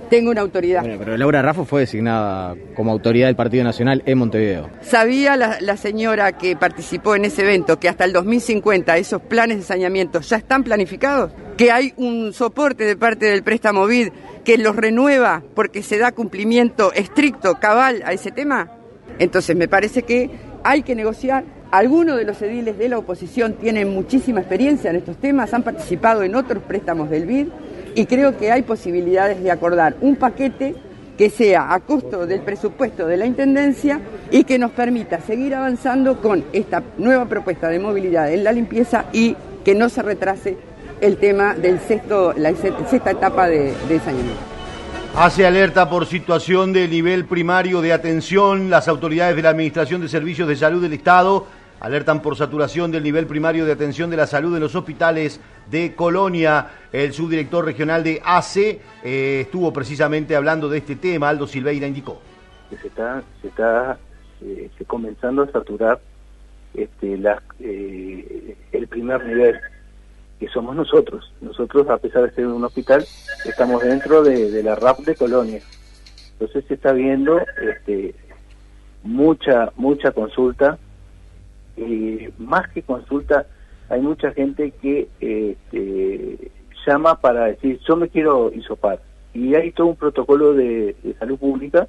tengo 0.09 0.31
una 0.31 0.41
autoridad. 0.41 0.83
pero 0.83 1.15
Laura 1.15 1.41
Raffo 1.41 1.65
fue 1.65 1.81
designada 1.81 2.55
como 2.75 2.91
autoridad 2.91 3.27
del 3.27 3.35
Partido 3.35 3.63
Nacional 3.63 4.03
en 4.05 4.17
Montevideo. 4.17 4.69
¿Sabía 4.81 5.37
la, 5.37 5.77
señora 5.77 6.33
que 6.33 6.55
participó 6.55 7.15
en 7.15 7.25
ese 7.25 7.43
evento 7.43 7.79
que 7.79 7.87
hasta 7.87 8.05
el 8.05 8.13
2050 8.13 8.97
esos 8.97 9.21
planes 9.21 9.57
de 9.57 9.63
saneamiento 9.63 10.19
ya 10.21 10.37
están 10.37 10.63
planificados? 10.63 11.31
¿Que 11.57 11.71
hay 11.71 11.93
un 11.97 12.33
soporte 12.33 12.83
de 12.85 12.97
parte 12.97 13.27
del 13.27 13.43
préstamo 13.43 13.85
BID 13.85 14.09
que 14.43 14.57
los 14.57 14.75
renueva 14.75 15.43
porque 15.53 15.83
se 15.83 15.97
da 15.97 16.11
cumplimiento 16.11 16.91
estricto, 16.93 17.59
cabal 17.59 18.01
a 18.05 18.11
ese 18.11 18.31
tema? 18.31 18.71
Entonces 19.19 19.55
me 19.55 19.67
parece 19.67 20.03
que 20.03 20.29
hay 20.63 20.81
que 20.81 20.95
negociar. 20.95 21.45
Algunos 21.71 22.17
de 22.17 22.23
los 22.23 22.41
ediles 22.41 22.79
de 22.79 22.89
la 22.89 22.97
oposición 22.97 23.53
tienen 23.53 23.93
muchísima 23.93 24.39
experiencia 24.39 24.89
en 24.89 24.95
estos 24.95 25.17
temas, 25.17 25.53
han 25.53 25.61
participado 25.61 26.23
en 26.23 26.33
otros 26.33 26.63
préstamos 26.63 27.11
del 27.11 27.27
BID 27.27 27.47
y 27.93 28.07
creo 28.07 28.35
que 28.35 28.51
hay 28.51 28.63
posibilidades 28.63 29.43
de 29.43 29.51
acordar 29.51 29.95
un 30.01 30.15
paquete 30.15 30.73
que 31.15 31.29
sea 31.29 31.71
a 31.71 31.79
costo 31.81 32.25
del 32.25 32.41
presupuesto 32.41 33.05
de 33.05 33.17
la 33.17 33.27
Intendencia 33.27 33.99
y 34.31 34.45
que 34.45 34.57
nos 34.57 34.71
permita 34.71 35.19
seguir 35.21 35.53
avanzando 35.53 36.19
con 36.19 36.43
esta 36.53 36.81
nueva 36.97 37.27
propuesta 37.27 37.67
de 37.69 37.77
movilidad 37.77 38.33
en 38.33 38.43
la 38.43 38.51
limpieza 38.51 39.05
y 39.13 39.35
que 39.63 39.75
no 39.75 39.89
se 39.89 40.01
retrase 40.01 40.57
el 41.01 41.17
tema 41.17 41.53
del 41.53 41.79
sexto, 41.81 42.33
la 42.35 42.51
sexta 42.55 43.11
etapa 43.11 43.47
de, 43.47 43.75
de 43.87 43.99
saneamiento. 43.99 44.41
Hace 45.15 45.45
alerta 45.45 45.89
por 45.89 46.05
situación 46.05 46.71
de 46.71 46.87
nivel 46.87 47.25
primario 47.25 47.81
de 47.81 47.93
atención. 47.93 48.69
Las 48.69 48.87
autoridades 48.87 49.35
de 49.35 49.41
la 49.41 49.49
Administración 49.49 50.01
de 50.01 50.07
Servicios 50.07 50.47
de 50.47 50.55
Salud 50.55 50.81
del 50.81 50.93
Estado 50.93 51.45
alertan 51.79 52.21
por 52.21 52.35
saturación 52.35 52.91
del 52.91 53.03
nivel 53.03 53.27
primario 53.27 53.65
de 53.65 53.71
atención 53.71 54.09
de 54.09 54.17
la 54.17 54.27
salud 54.27 54.55
en 54.55 54.61
los 54.61 54.75
hospitales 54.75 55.39
de 55.69 55.95
Colonia. 55.95 56.67
El 56.91 57.13
subdirector 57.13 57.65
regional 57.65 58.03
de 58.03 58.21
ACE 58.23 58.81
eh, 59.03 59.41
estuvo 59.41 59.71
precisamente 59.71 60.35
hablando 60.35 60.69
de 60.69 60.79
este 60.79 60.95
tema. 60.95 61.29
Aldo 61.29 61.47
Silveira 61.47 61.87
indicó. 61.87 62.21
Se 62.69 62.87
está, 62.87 63.23
se 63.41 63.47
está 63.47 63.97
eh, 64.41 64.69
comenzando 64.87 65.43
a 65.43 65.51
saturar 65.51 65.99
este, 66.73 67.17
la, 67.17 67.41
eh, 67.59 68.55
el 68.71 68.87
primer 68.87 69.25
nivel, 69.25 69.59
que 70.39 70.47
somos 70.47 70.75
nosotros. 70.75 71.33
Nosotros, 71.41 71.89
a 71.89 71.97
pesar 71.97 72.23
de 72.23 72.31
ser 72.31 72.47
un 72.47 72.63
hospital, 72.63 73.05
estamos 73.45 73.83
dentro 73.83 74.23
de, 74.23 74.63
la 74.63 74.75
RAP 74.75 74.99
de 74.99 75.15
Colonia. 75.15 75.61
Entonces 76.33 76.63
se 76.67 76.75
está 76.75 76.93
viendo 76.93 77.41
este, 77.61 78.15
mucha, 79.03 79.71
mucha 79.75 80.11
consulta, 80.11 80.77
más 82.37 82.67
que 82.69 82.81
consulta, 82.81 83.45
hay 83.89 84.01
mucha 84.01 84.31
gente 84.31 84.71
que 84.81 85.07
este, 85.19 86.51
llama 86.85 87.19
para 87.19 87.45
decir, 87.45 87.79
yo 87.87 87.95
me 87.95 88.09
quiero 88.09 88.51
isopar. 88.53 88.99
Y 89.33 89.55
hay 89.55 89.71
todo 89.71 89.87
un 89.87 89.95
protocolo 89.95 90.53
de, 90.53 90.95
salud 91.19 91.37
pública 91.37 91.87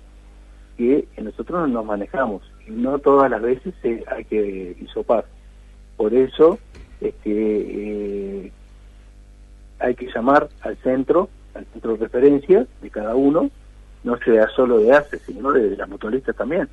que 0.77 1.07
nosotros 1.21 1.69
nos 1.69 1.85
manejamos. 1.85 2.43
Y 2.67 2.71
no 2.71 2.99
todas 2.99 3.31
las 3.31 3.43
veces 3.43 3.75
hay 4.09 4.25
que 4.25 4.77
isopar. 4.81 5.25
Por 5.97 6.15
eso 6.15 6.59
este, 7.01 7.31
eh, 8.47 8.53
hay 9.79 9.95
que 9.95 10.07
llamar 10.15 10.49
al 10.63 10.77
centro, 10.79 11.29
al 11.55 11.67
centro 11.67 11.93
de 11.93 11.99
referencia 11.99 12.67
de 12.81 12.91
cada 12.91 13.15
uno, 13.15 13.51
no 14.03 14.17
sea 14.19 14.49
solo 14.49 14.79
de 14.79 14.93
ACE, 14.93 15.19
sino 15.19 15.53
de, 15.53 15.71
de 15.71 15.77
las 15.77 15.89
motoristas 15.89 16.35
también, 16.35 16.69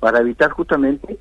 para 0.00 0.20
evitar 0.20 0.50
justamente 0.50 1.18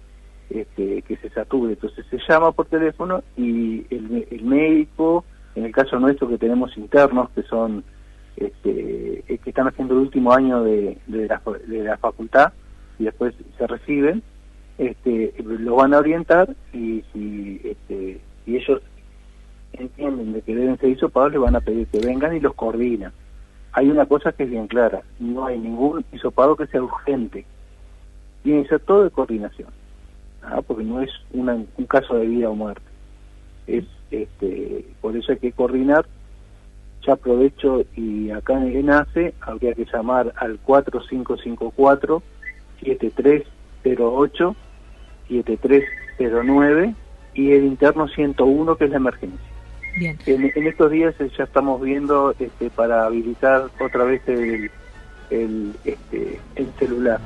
este, 0.53 1.01
que 1.03 1.17
se 1.17 1.29
sature. 1.29 1.73
Entonces 1.73 2.05
se 2.09 2.19
llama 2.27 2.51
por 2.51 2.65
teléfono 2.67 3.23
y 3.37 3.85
el, 3.89 4.43
médico, 4.43 5.25
en 5.55 5.65
el 5.65 5.71
caso 5.71 5.99
nuestro 5.99 6.27
que 6.27 6.37
tenemos 6.37 6.75
internos, 6.77 7.29
que 7.31 7.43
son 7.43 7.83
este, 8.35 9.23
que 9.27 9.49
están 9.49 9.67
haciendo 9.67 9.95
el 9.95 10.01
último 10.01 10.33
año 10.33 10.63
de, 10.63 10.97
la, 11.07 11.41
de 11.67 11.83
la 11.83 11.97
facultad 11.97 12.53
y 12.99 13.05
después 13.05 13.33
se 13.57 13.67
reciben, 13.67 14.23
este, 14.77 15.33
los 15.43 15.75
van 15.75 15.93
a 15.93 15.99
orientar 15.99 16.55
y 16.73 17.03
si 17.13 17.61
este, 17.63 18.21
y 18.45 18.55
ellos 18.55 18.81
entienden 19.73 20.33
de 20.33 20.41
que 20.41 20.55
deben 20.55 20.77
ser 20.77 20.89
hisopados, 20.89 21.31
les 21.31 21.41
van 21.41 21.55
a 21.55 21.61
pedir 21.61 21.87
que 21.87 21.99
vengan 21.99 22.35
y 22.35 22.39
los 22.39 22.53
coordinan. 22.53 23.13
Hay 23.73 23.89
una 23.89 24.05
cosa 24.05 24.31
que 24.31 24.43
es 24.43 24.49
bien 24.49 24.67
clara, 24.67 25.01
no 25.19 25.45
hay 25.45 25.57
ningún 25.57 26.03
hisopado 26.11 26.55
que 26.55 26.67
sea 26.67 26.83
urgente, 26.83 27.45
tiene 28.43 28.63
que 28.63 28.69
ser 28.69 28.79
todo 28.81 29.03
de 29.03 29.11
coordinación, 29.11 29.69
¿ah? 30.43 30.61
porque 30.61 30.83
no 30.83 31.01
es 31.01 31.11
una, 31.31 31.53
un 31.53 31.85
caso 31.85 32.15
de 32.15 32.27
vida 32.27 32.49
o 32.49 32.55
muerte. 32.55 32.85
Es, 33.67 33.85
este, 34.09 34.85
por 35.01 35.15
eso 35.15 35.31
hay 35.31 35.37
que 35.39 35.51
coordinar 35.51 36.05
ya 37.05 37.13
aprovecho 37.13 37.83
y 37.95 38.29
acá 38.31 38.53
en 38.53 38.75
ENACE 38.77 39.33
habría 39.41 39.73
que 39.73 39.85
llamar 39.85 40.33
al 40.37 40.59
4554 40.59 42.21
7308 42.83 44.55
7309 45.27 46.95
y 47.33 47.51
el 47.51 47.65
interno 47.65 48.07
101 48.07 48.75
que 48.75 48.85
es 48.85 48.91
la 48.91 48.97
emergencia. 48.97 49.39
Bien. 49.97 50.17
En, 50.25 50.51
en 50.55 50.67
estos 50.67 50.91
días 50.91 51.15
eh, 51.19 51.29
ya 51.37 51.43
estamos 51.45 51.81
viendo 51.81 52.33
este, 52.39 52.69
para 52.69 53.05
habilitar 53.05 53.69
otra 53.79 54.03
vez 54.05 54.21
el, 54.27 54.71
el, 55.29 55.75
este, 55.83 56.39
el 56.55 56.67
celular. 56.77 57.19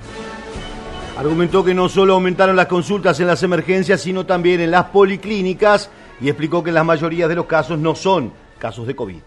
Argumentó 1.18 1.64
que 1.64 1.74
no 1.74 1.88
solo 1.88 2.14
aumentaron 2.14 2.58
las 2.58 2.66
consultas 2.66 3.22
en 3.22 3.28
las 3.28 3.42
emergencias, 3.42 4.02
sino 4.02 4.26
también 4.26 4.60
en 4.60 4.72
las 4.72 4.88
policlínicas 4.88 5.90
y 6.20 6.28
explicó 6.28 6.62
que 6.62 6.74
la 6.74 6.84
mayoría 6.84 7.30
de 7.30 7.36
los 7.36 7.46
casos 7.46 7.80
no 7.80 7.96
son 7.96 8.34
casos 8.60 8.86
de 8.86 8.98
COVID. 8.98 9.22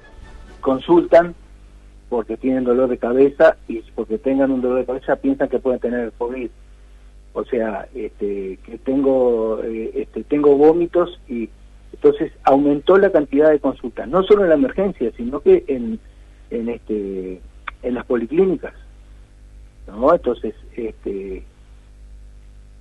Consultan 0.61 1.35
porque 2.11 2.37
tienen 2.37 2.65
dolor 2.65 2.91
de 2.91 2.99
cabeza 2.99 3.57
y 3.69 3.81
porque 3.95 4.19
tengan 4.19 4.51
un 4.51 4.61
dolor 4.61 4.81
de 4.81 4.85
cabeza 4.85 5.17
piensan 5.17 5.49
que 5.49 5.61
pueden 5.61 5.81
tener 5.81 6.13
COVID. 6.19 6.51
O 7.33 7.45
sea, 7.45 7.89
este, 7.95 8.59
que 8.67 8.79
tengo, 8.85 9.63
eh, 9.65 9.91
este, 9.95 10.25
tengo 10.25 10.59
vómitos 10.59 11.19
y 11.27 11.49
entonces 11.95 12.33
aumentó 12.45 12.99
la 12.99 13.11
cantidad 13.11 13.51
de 13.51 13.61
consultas, 13.61 14.07
no 14.09 14.23
solo 14.25 14.43
en 14.43 14.51
la 14.51 14.57
emergencia, 14.57 15.11
sino 15.17 15.41
que 15.41 15.65
en, 15.69 15.99
en, 16.51 16.69
este, 16.69 17.41
en 17.83 17.95
las 17.95 18.05
policlínicas. 18.05 18.75
¿no? 19.87 20.13
Entonces, 20.13 20.55
este, 20.77 21.45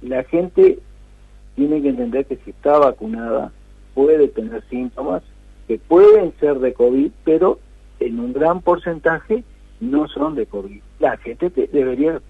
la 0.01 0.23
gente 0.23 0.79
tiene 1.55 1.81
que 1.81 1.89
entender 1.89 2.25
que 2.25 2.37
si 2.37 2.51
está 2.51 2.77
vacunada 2.77 3.51
puede 3.93 4.27
tener 4.27 4.63
síntomas 4.69 5.23
que 5.67 5.79
pueden 5.79 6.33
ser 6.39 6.59
de 6.59 6.73
COVID, 6.73 7.11
pero 7.23 7.59
en 7.99 8.19
un 8.19 8.31
gran 8.33 8.61
porcentaje 8.61 9.43
no 9.79 10.07
son 10.07 10.35
de 10.35 10.45
COVID. 10.45 10.81
La 10.99 11.17
gente 11.17 11.49
te- 11.49 11.67
debería, 11.67 12.21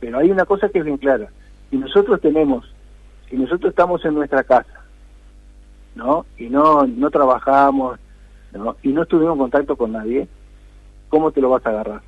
pero 0.00 0.18
hay 0.18 0.30
una 0.30 0.44
cosa 0.44 0.68
que 0.68 0.78
es 0.80 0.84
bien 0.84 0.98
clara. 0.98 1.28
Si 1.70 1.76
nosotros 1.78 2.20
tenemos, 2.20 2.70
si 3.30 3.36
nosotros 3.36 3.70
estamos 3.70 4.04
en 4.04 4.14
nuestra 4.14 4.44
casa, 4.44 4.84
¿no? 5.94 6.26
Y 6.38 6.48
no, 6.48 6.86
no 6.86 7.10
trabajamos, 7.10 7.98
¿no? 8.52 8.76
Y 8.82 8.88
no 8.90 9.02
estuvimos 9.02 9.32
en 9.34 9.38
contacto 9.40 9.76
con 9.76 9.92
nadie, 9.92 10.28
¿cómo 11.08 11.32
te 11.32 11.40
lo 11.40 11.48
vas 11.50 11.64
a 11.66 11.70
agarrar? 11.70 12.02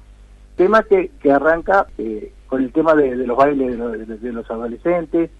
Tema 0.56 0.82
que, 0.82 1.10
que 1.20 1.32
arranca 1.32 1.86
eh, 1.98 2.32
con 2.48 2.62
el 2.62 2.72
tema 2.72 2.94
de, 2.94 3.14
los 3.16 3.36
bailes 3.36 3.72
de, 3.72 3.76
los- 3.76 4.20
de- 4.22 4.32
los 4.32 4.50
adolescentes, 4.50 5.30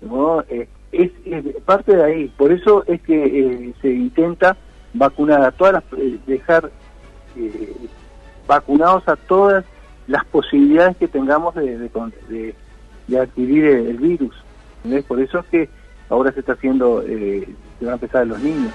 ¿no? 0.00 0.42
Eh, 0.48 0.68
es, 0.90 1.10
es 1.24 1.44
parte 1.64 1.96
de 1.96 2.04
ahí. 2.04 2.32
Por 2.36 2.52
eso 2.52 2.84
es 2.86 3.00
que 3.02 3.24
eh, 3.24 3.74
se 3.80 3.88
intenta 3.90 4.56
vacunar 4.94 5.42
a 5.42 5.50
todas 5.52 5.74
las, 5.74 5.84
eh, 5.98 6.18
dejar 6.26 6.70
vacunados 8.46 9.06
a 9.08 9.16
todas 9.16 9.64
las 10.06 10.24
posibilidades 10.26 10.96
que 10.96 11.08
tengamos 11.08 11.54
de, 11.54 11.78
de, 11.78 11.90
de- 12.28 12.54
adquirir 13.20 13.64
el, 13.66 13.96
virus. 13.98 14.34
¿entendés? 14.78 15.04
Por 15.04 15.20
eso 15.20 15.38
es 15.38 15.46
que 15.46 15.68
ahora 16.08 16.32
se 16.32 16.40
está 16.40 16.52
haciendo, 16.54 17.02
se 17.02 17.46
va 17.84 17.92
a 17.92 17.94
empezar 17.94 18.22
en 18.24 18.28
los 18.30 18.40
niños. 18.40 18.72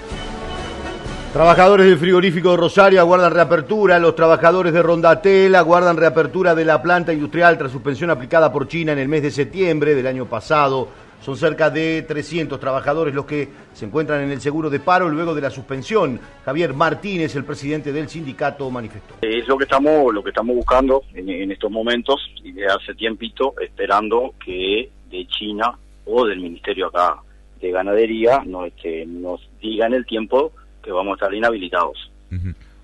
Trabajadores 1.32 1.84
del 1.84 1.98
frigorífico 1.98 2.52
de 2.52 2.56
Rosario 2.56 3.00
aguardan 3.00 3.34
reapertura, 3.34 3.98
los 3.98 4.14
trabajadores 4.14 4.72
de 4.72 4.82
Rondatel 4.82 5.54
aguardan 5.54 5.98
reapertura 5.98 6.54
de 6.54 6.64
la 6.64 6.80
planta 6.80 7.12
industrial 7.12 7.58
tras 7.58 7.70
suspensión 7.70 8.08
aplicada 8.08 8.50
por 8.50 8.66
China 8.66 8.92
en 8.92 8.98
el 8.98 9.08
mes 9.08 9.22
de 9.22 9.30
septiembre 9.30 9.94
del 9.94 10.06
año 10.06 10.24
pasado. 10.24 10.88
Son 11.20 11.36
cerca 11.36 11.68
de 11.68 12.00
300 12.02 12.58
trabajadores 12.58 13.14
los 13.14 13.26
que 13.26 13.46
se 13.74 13.84
encuentran 13.84 14.22
en 14.22 14.30
el 14.30 14.40
seguro 14.40 14.70
de 14.70 14.80
paro 14.80 15.10
luego 15.10 15.34
de 15.34 15.42
la 15.42 15.50
suspensión. 15.50 16.18
Javier 16.46 16.72
Martínez, 16.72 17.36
el 17.36 17.44
presidente 17.44 17.92
del 17.92 18.08
sindicato, 18.08 18.70
manifestó. 18.70 19.16
Es 19.20 19.46
lo 19.46 19.58
que 19.58 19.64
estamos, 19.64 20.14
lo 20.14 20.22
que 20.22 20.30
estamos 20.30 20.56
buscando 20.56 21.02
en, 21.12 21.52
estos 21.52 21.70
momentos 21.70 22.16
y 22.42 22.52
de 22.52 22.66
hace 22.68 22.94
tiempito, 22.94 23.52
esperando 23.60 24.32
que 24.42 24.88
de 25.10 25.26
China 25.26 25.78
o 26.06 26.24
del 26.24 26.40
Ministerio 26.40 26.86
acá 26.86 27.16
de 27.60 27.70
Ganadería 27.70 28.42
nos, 28.46 28.68
este, 28.68 29.04
nos 29.04 29.46
digan 29.60 29.92
el 29.92 30.06
tiempo 30.06 30.52
que 30.88 30.92
vamos 30.92 31.12
a 31.12 31.14
estar 31.16 31.34
inhabilitados. 31.34 32.10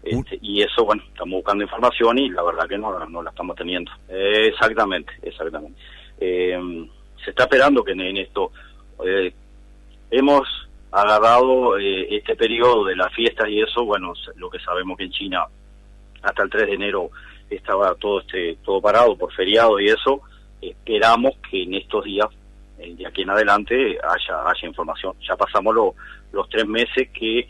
Este, 0.02 0.38
y 0.42 0.60
eso, 0.60 0.84
bueno, 0.84 1.02
estamos 1.08 1.36
buscando 1.38 1.64
información 1.64 2.18
y 2.18 2.28
la 2.28 2.42
verdad 2.42 2.68
que 2.68 2.76
no, 2.76 2.98
no 3.06 3.22
la 3.22 3.30
estamos 3.30 3.56
teniendo. 3.56 3.90
Eh, 4.10 4.48
exactamente, 4.48 5.10
exactamente. 5.22 5.80
Eh, 6.20 6.86
se 7.24 7.30
está 7.30 7.44
esperando 7.44 7.82
que 7.82 7.92
en, 7.92 8.00
en 8.02 8.18
esto 8.18 8.52
eh, 9.06 9.32
hemos 10.10 10.46
agarrado 10.92 11.78
eh, 11.78 12.14
este 12.16 12.36
periodo 12.36 12.84
de 12.84 12.96
las 12.96 13.12
fiestas 13.14 13.48
y 13.48 13.62
eso, 13.62 13.84
bueno, 13.84 14.12
lo 14.36 14.50
que 14.50 14.58
sabemos 14.60 14.98
que 14.98 15.04
en 15.04 15.10
China 15.10 15.46
hasta 16.22 16.42
el 16.42 16.50
3 16.50 16.66
de 16.66 16.74
enero 16.74 17.08
estaba 17.48 17.94
todo 17.94 18.20
este 18.20 18.58
todo 18.64 18.80
parado 18.82 19.16
por 19.16 19.32
feriado 19.32 19.80
y 19.80 19.88
eso, 19.88 20.20
esperamos 20.60 21.32
que 21.50 21.62
en 21.62 21.74
estos 21.74 22.04
días, 22.04 22.26
eh, 22.78 22.94
de 22.94 23.06
aquí 23.06 23.22
en 23.22 23.30
adelante, 23.30 23.74
haya, 24.02 24.42
haya 24.50 24.68
información. 24.68 25.14
Ya 25.26 25.34
pasamos 25.36 25.74
lo- 25.74 25.94
los 26.32 26.48
tres 26.50 26.66
meses 26.66 27.08
que 27.10 27.48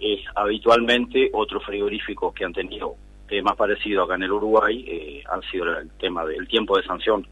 es 0.00 0.20
habitualmente 0.34 1.30
otros 1.32 1.64
frigoríficos 1.64 2.34
que 2.34 2.44
han 2.44 2.52
tenido 2.52 2.94
temas 3.28 3.56
parecidos 3.56 4.04
acá 4.04 4.14
en 4.14 4.22
el 4.24 4.32
Uruguay 4.32 4.84
eh, 4.86 5.24
han 5.30 5.42
sido 5.50 5.64
el 5.78 5.90
tema 5.98 6.24
del 6.24 6.46
tiempo 6.46 6.76
de 6.76 6.84
sanción. 6.84 7.26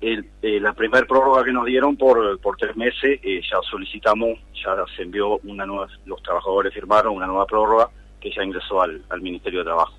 El- 0.00 0.26
eh, 0.42 0.60
la 0.60 0.72
primera 0.74 1.06
prórroga 1.06 1.44
que 1.44 1.52
nos 1.52 1.64
dieron 1.64 1.96
por, 1.96 2.38
por 2.40 2.56
tres 2.56 2.76
meses, 2.76 3.20
eh, 3.22 3.40
ya 3.50 3.58
solicitamos, 3.70 4.38
ya 4.62 4.76
se 4.94 5.02
envió 5.02 5.38
una 5.44 5.64
nueva, 5.64 5.86
los 6.04 6.22
trabajadores 6.22 6.74
firmaron 6.74 7.14
una 7.14 7.26
nueva 7.26 7.46
prórroga 7.46 7.88
que 8.20 8.30
ya 8.30 8.42
ingresó 8.42 8.82
al, 8.82 9.02
al 9.08 9.20
Ministerio 9.22 9.60
de 9.60 9.64
Trabajo. 9.66 9.94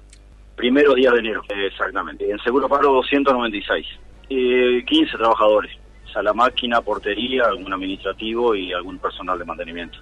Primero 0.55 0.93
día 0.93 1.11
de 1.11 1.19
enero, 1.19 1.41
eh, 1.49 1.67
exactamente. 1.67 2.29
En 2.29 2.37
Seguro 2.39 2.69
Paro 2.69 2.93
296. 2.93 3.85
Eh, 4.29 4.83
15 4.85 5.17
trabajadores. 5.17 5.71
O 6.05 6.09
sea, 6.09 6.23
la 6.23 6.33
máquina, 6.33 6.81
portería, 6.81 7.45
algún 7.45 7.73
administrativo 7.73 8.55
y 8.55 8.71
algún 8.73 8.97
personal 8.99 9.37
de 9.37 9.45
mantenimiento. 9.45 9.97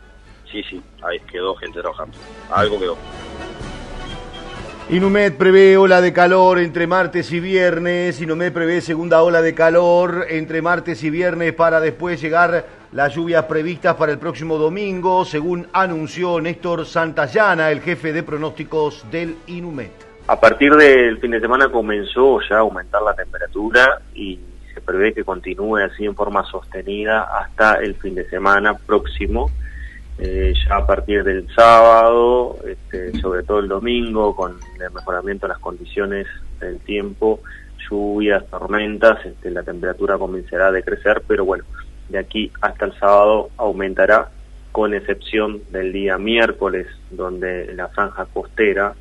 Sí, 0.53 0.61
sí, 0.69 0.81
ahí 1.01 1.19
quedó 1.31 1.55
gente 1.55 1.81
trabajando. 1.81 2.15
Algo 2.51 2.79
quedó. 2.79 2.97
Inumet 4.91 5.35
prevé 5.35 5.77
ola 5.77 5.99
de 5.99 6.13
calor 6.13 6.59
entre 6.59 6.85
martes 6.85 7.31
y 7.31 7.39
viernes. 7.39 8.21
Inumet 8.21 8.53
prevé 8.53 8.79
segunda 8.81 9.23
ola 9.23 9.41
de 9.41 9.55
calor 9.55 10.27
entre 10.29 10.61
martes 10.61 11.03
y 11.03 11.09
viernes 11.09 11.53
para 11.53 11.79
después 11.79 12.21
llegar 12.21 12.65
las 12.91 13.15
lluvias 13.15 13.45
previstas 13.45 13.95
para 13.95 14.11
el 14.11 14.19
próximo 14.19 14.59
domingo, 14.59 15.25
según 15.25 15.67
anunció 15.73 16.39
Néstor 16.39 16.85
Santayana, 16.85 17.71
el 17.71 17.81
jefe 17.81 18.13
de 18.13 18.21
pronósticos 18.21 19.09
del 19.09 19.37
Inumet. 19.47 19.91
A 20.27 20.39
partir 20.39 20.75
del 20.75 21.17
fin 21.17 21.31
de 21.31 21.39
semana 21.39 21.69
comenzó 21.69 22.39
ya 22.47 22.57
a 22.57 22.59
aumentar 22.59 23.01
la 23.01 23.15
temperatura 23.15 24.01
y 24.13 24.39
se 24.71 24.81
prevé 24.81 25.15
que 25.15 25.23
continúe 25.23 25.77
así 25.77 26.05
en 26.05 26.15
forma 26.15 26.45
sostenida 26.45 27.23
hasta 27.23 27.77
el 27.77 27.95
fin 27.95 28.13
de 28.13 28.29
semana 28.29 28.75
próximo. 28.75 29.49
Eh, 30.19 30.53
ya 30.67 30.77
a 30.77 30.85
partir 30.87 31.23
del 31.23 31.47
sábado, 31.55 32.57
este, 32.67 33.19
sobre 33.19 33.43
todo 33.43 33.59
el 33.59 33.67
domingo, 33.67 34.35
con 34.35 34.57
el 34.79 34.91
mejoramiento 34.91 35.47
de 35.47 35.53
las 35.53 35.59
condiciones 35.61 36.27
del 36.59 36.79
tiempo, 36.79 37.39
lluvias, 37.89 38.45
tormentas, 38.47 39.25
este, 39.25 39.49
la 39.51 39.63
temperatura 39.63 40.17
comenzará 40.17 40.67
a 40.67 40.71
decrecer, 40.71 41.23
pero 41.27 41.45
bueno, 41.45 41.63
de 42.09 42.19
aquí 42.19 42.51
hasta 42.61 42.85
el 42.85 42.93
sábado 42.99 43.49
aumentará, 43.57 44.29
con 44.71 44.93
excepción 44.93 45.61
del 45.71 45.91
día 45.93 46.17
miércoles, 46.17 46.87
donde 47.11 47.73
la 47.75 47.89
franja 47.89 48.25
costera 48.25 48.93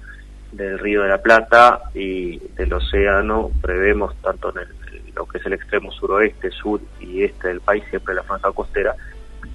del 0.51 0.79
Río 0.79 1.03
de 1.03 1.09
la 1.09 1.23
Plata 1.23 1.81
y 1.95 2.39
del 2.57 2.73
océano 2.75 3.51
prevemos 3.63 4.15
tanto 4.17 4.51
en 4.51 4.59
el- 4.59 5.13
lo 5.15 5.27
que 5.27 5.39
es 5.39 5.47
el 5.47 5.55
extremo 5.55 5.91
suroeste, 5.93 6.51
sur 6.51 6.81
y 7.01 7.23
este 7.23 7.49
del 7.49 7.61
país, 7.61 7.85
siempre 7.91 8.15
la 8.15 8.23
franja 8.23 8.51
costera, 8.53 8.95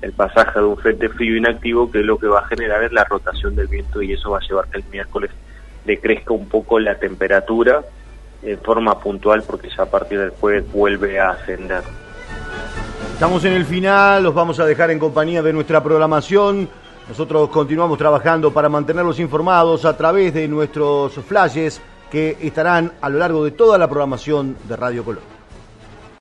el 0.01 0.13
pasaje 0.13 0.59
de 0.59 0.65
un 0.65 0.77
frente 0.77 1.09
frío 1.09 1.35
inactivo 1.35 1.91
que 1.91 1.99
lo 1.99 2.17
que 2.17 2.27
va 2.27 2.39
a 2.39 2.47
generar 2.47 2.83
es 2.83 2.91
la 2.91 3.03
rotación 3.03 3.55
del 3.55 3.67
viento 3.67 4.01
y 4.01 4.13
eso 4.13 4.31
va 4.31 4.37
a 4.37 4.41
llevar 4.41 4.67
que 4.67 4.77
el 4.77 4.83
miércoles 4.91 5.31
decrezca 5.85 6.33
un 6.33 6.47
poco 6.47 6.79
la 6.79 6.95
temperatura 6.99 7.81
en 8.43 8.59
forma 8.59 8.99
puntual 8.99 9.43
porque 9.43 9.69
ya 9.75 9.83
a 9.83 9.85
partir 9.87 10.19
del 10.19 10.31
jueves 10.31 10.71
vuelve 10.71 11.19
a 11.19 11.31
ascender. 11.31 11.83
Estamos 13.13 13.43
en 13.45 13.53
el 13.53 13.65
final, 13.65 14.23
los 14.23 14.33
vamos 14.33 14.59
a 14.59 14.65
dejar 14.65 14.91
en 14.91 14.99
compañía 14.99 15.41
de 15.41 15.53
nuestra 15.53 15.81
programación. 15.81 16.69
Nosotros 17.09 17.49
continuamos 17.49 17.97
trabajando 17.97 18.53
para 18.53 18.69
mantenerlos 18.69 19.19
informados 19.19 19.85
a 19.85 19.97
través 19.97 20.33
de 20.33 20.47
nuestros 20.47 21.13
flashes 21.13 21.81
que 22.11 22.37
estarán 22.41 22.91
a 23.01 23.09
lo 23.09 23.17
largo 23.17 23.43
de 23.43 23.51
toda 23.51 23.77
la 23.77 23.87
programación 23.87 24.55
de 24.67 24.75
Radio 24.75 25.03
Colón. 25.03 25.36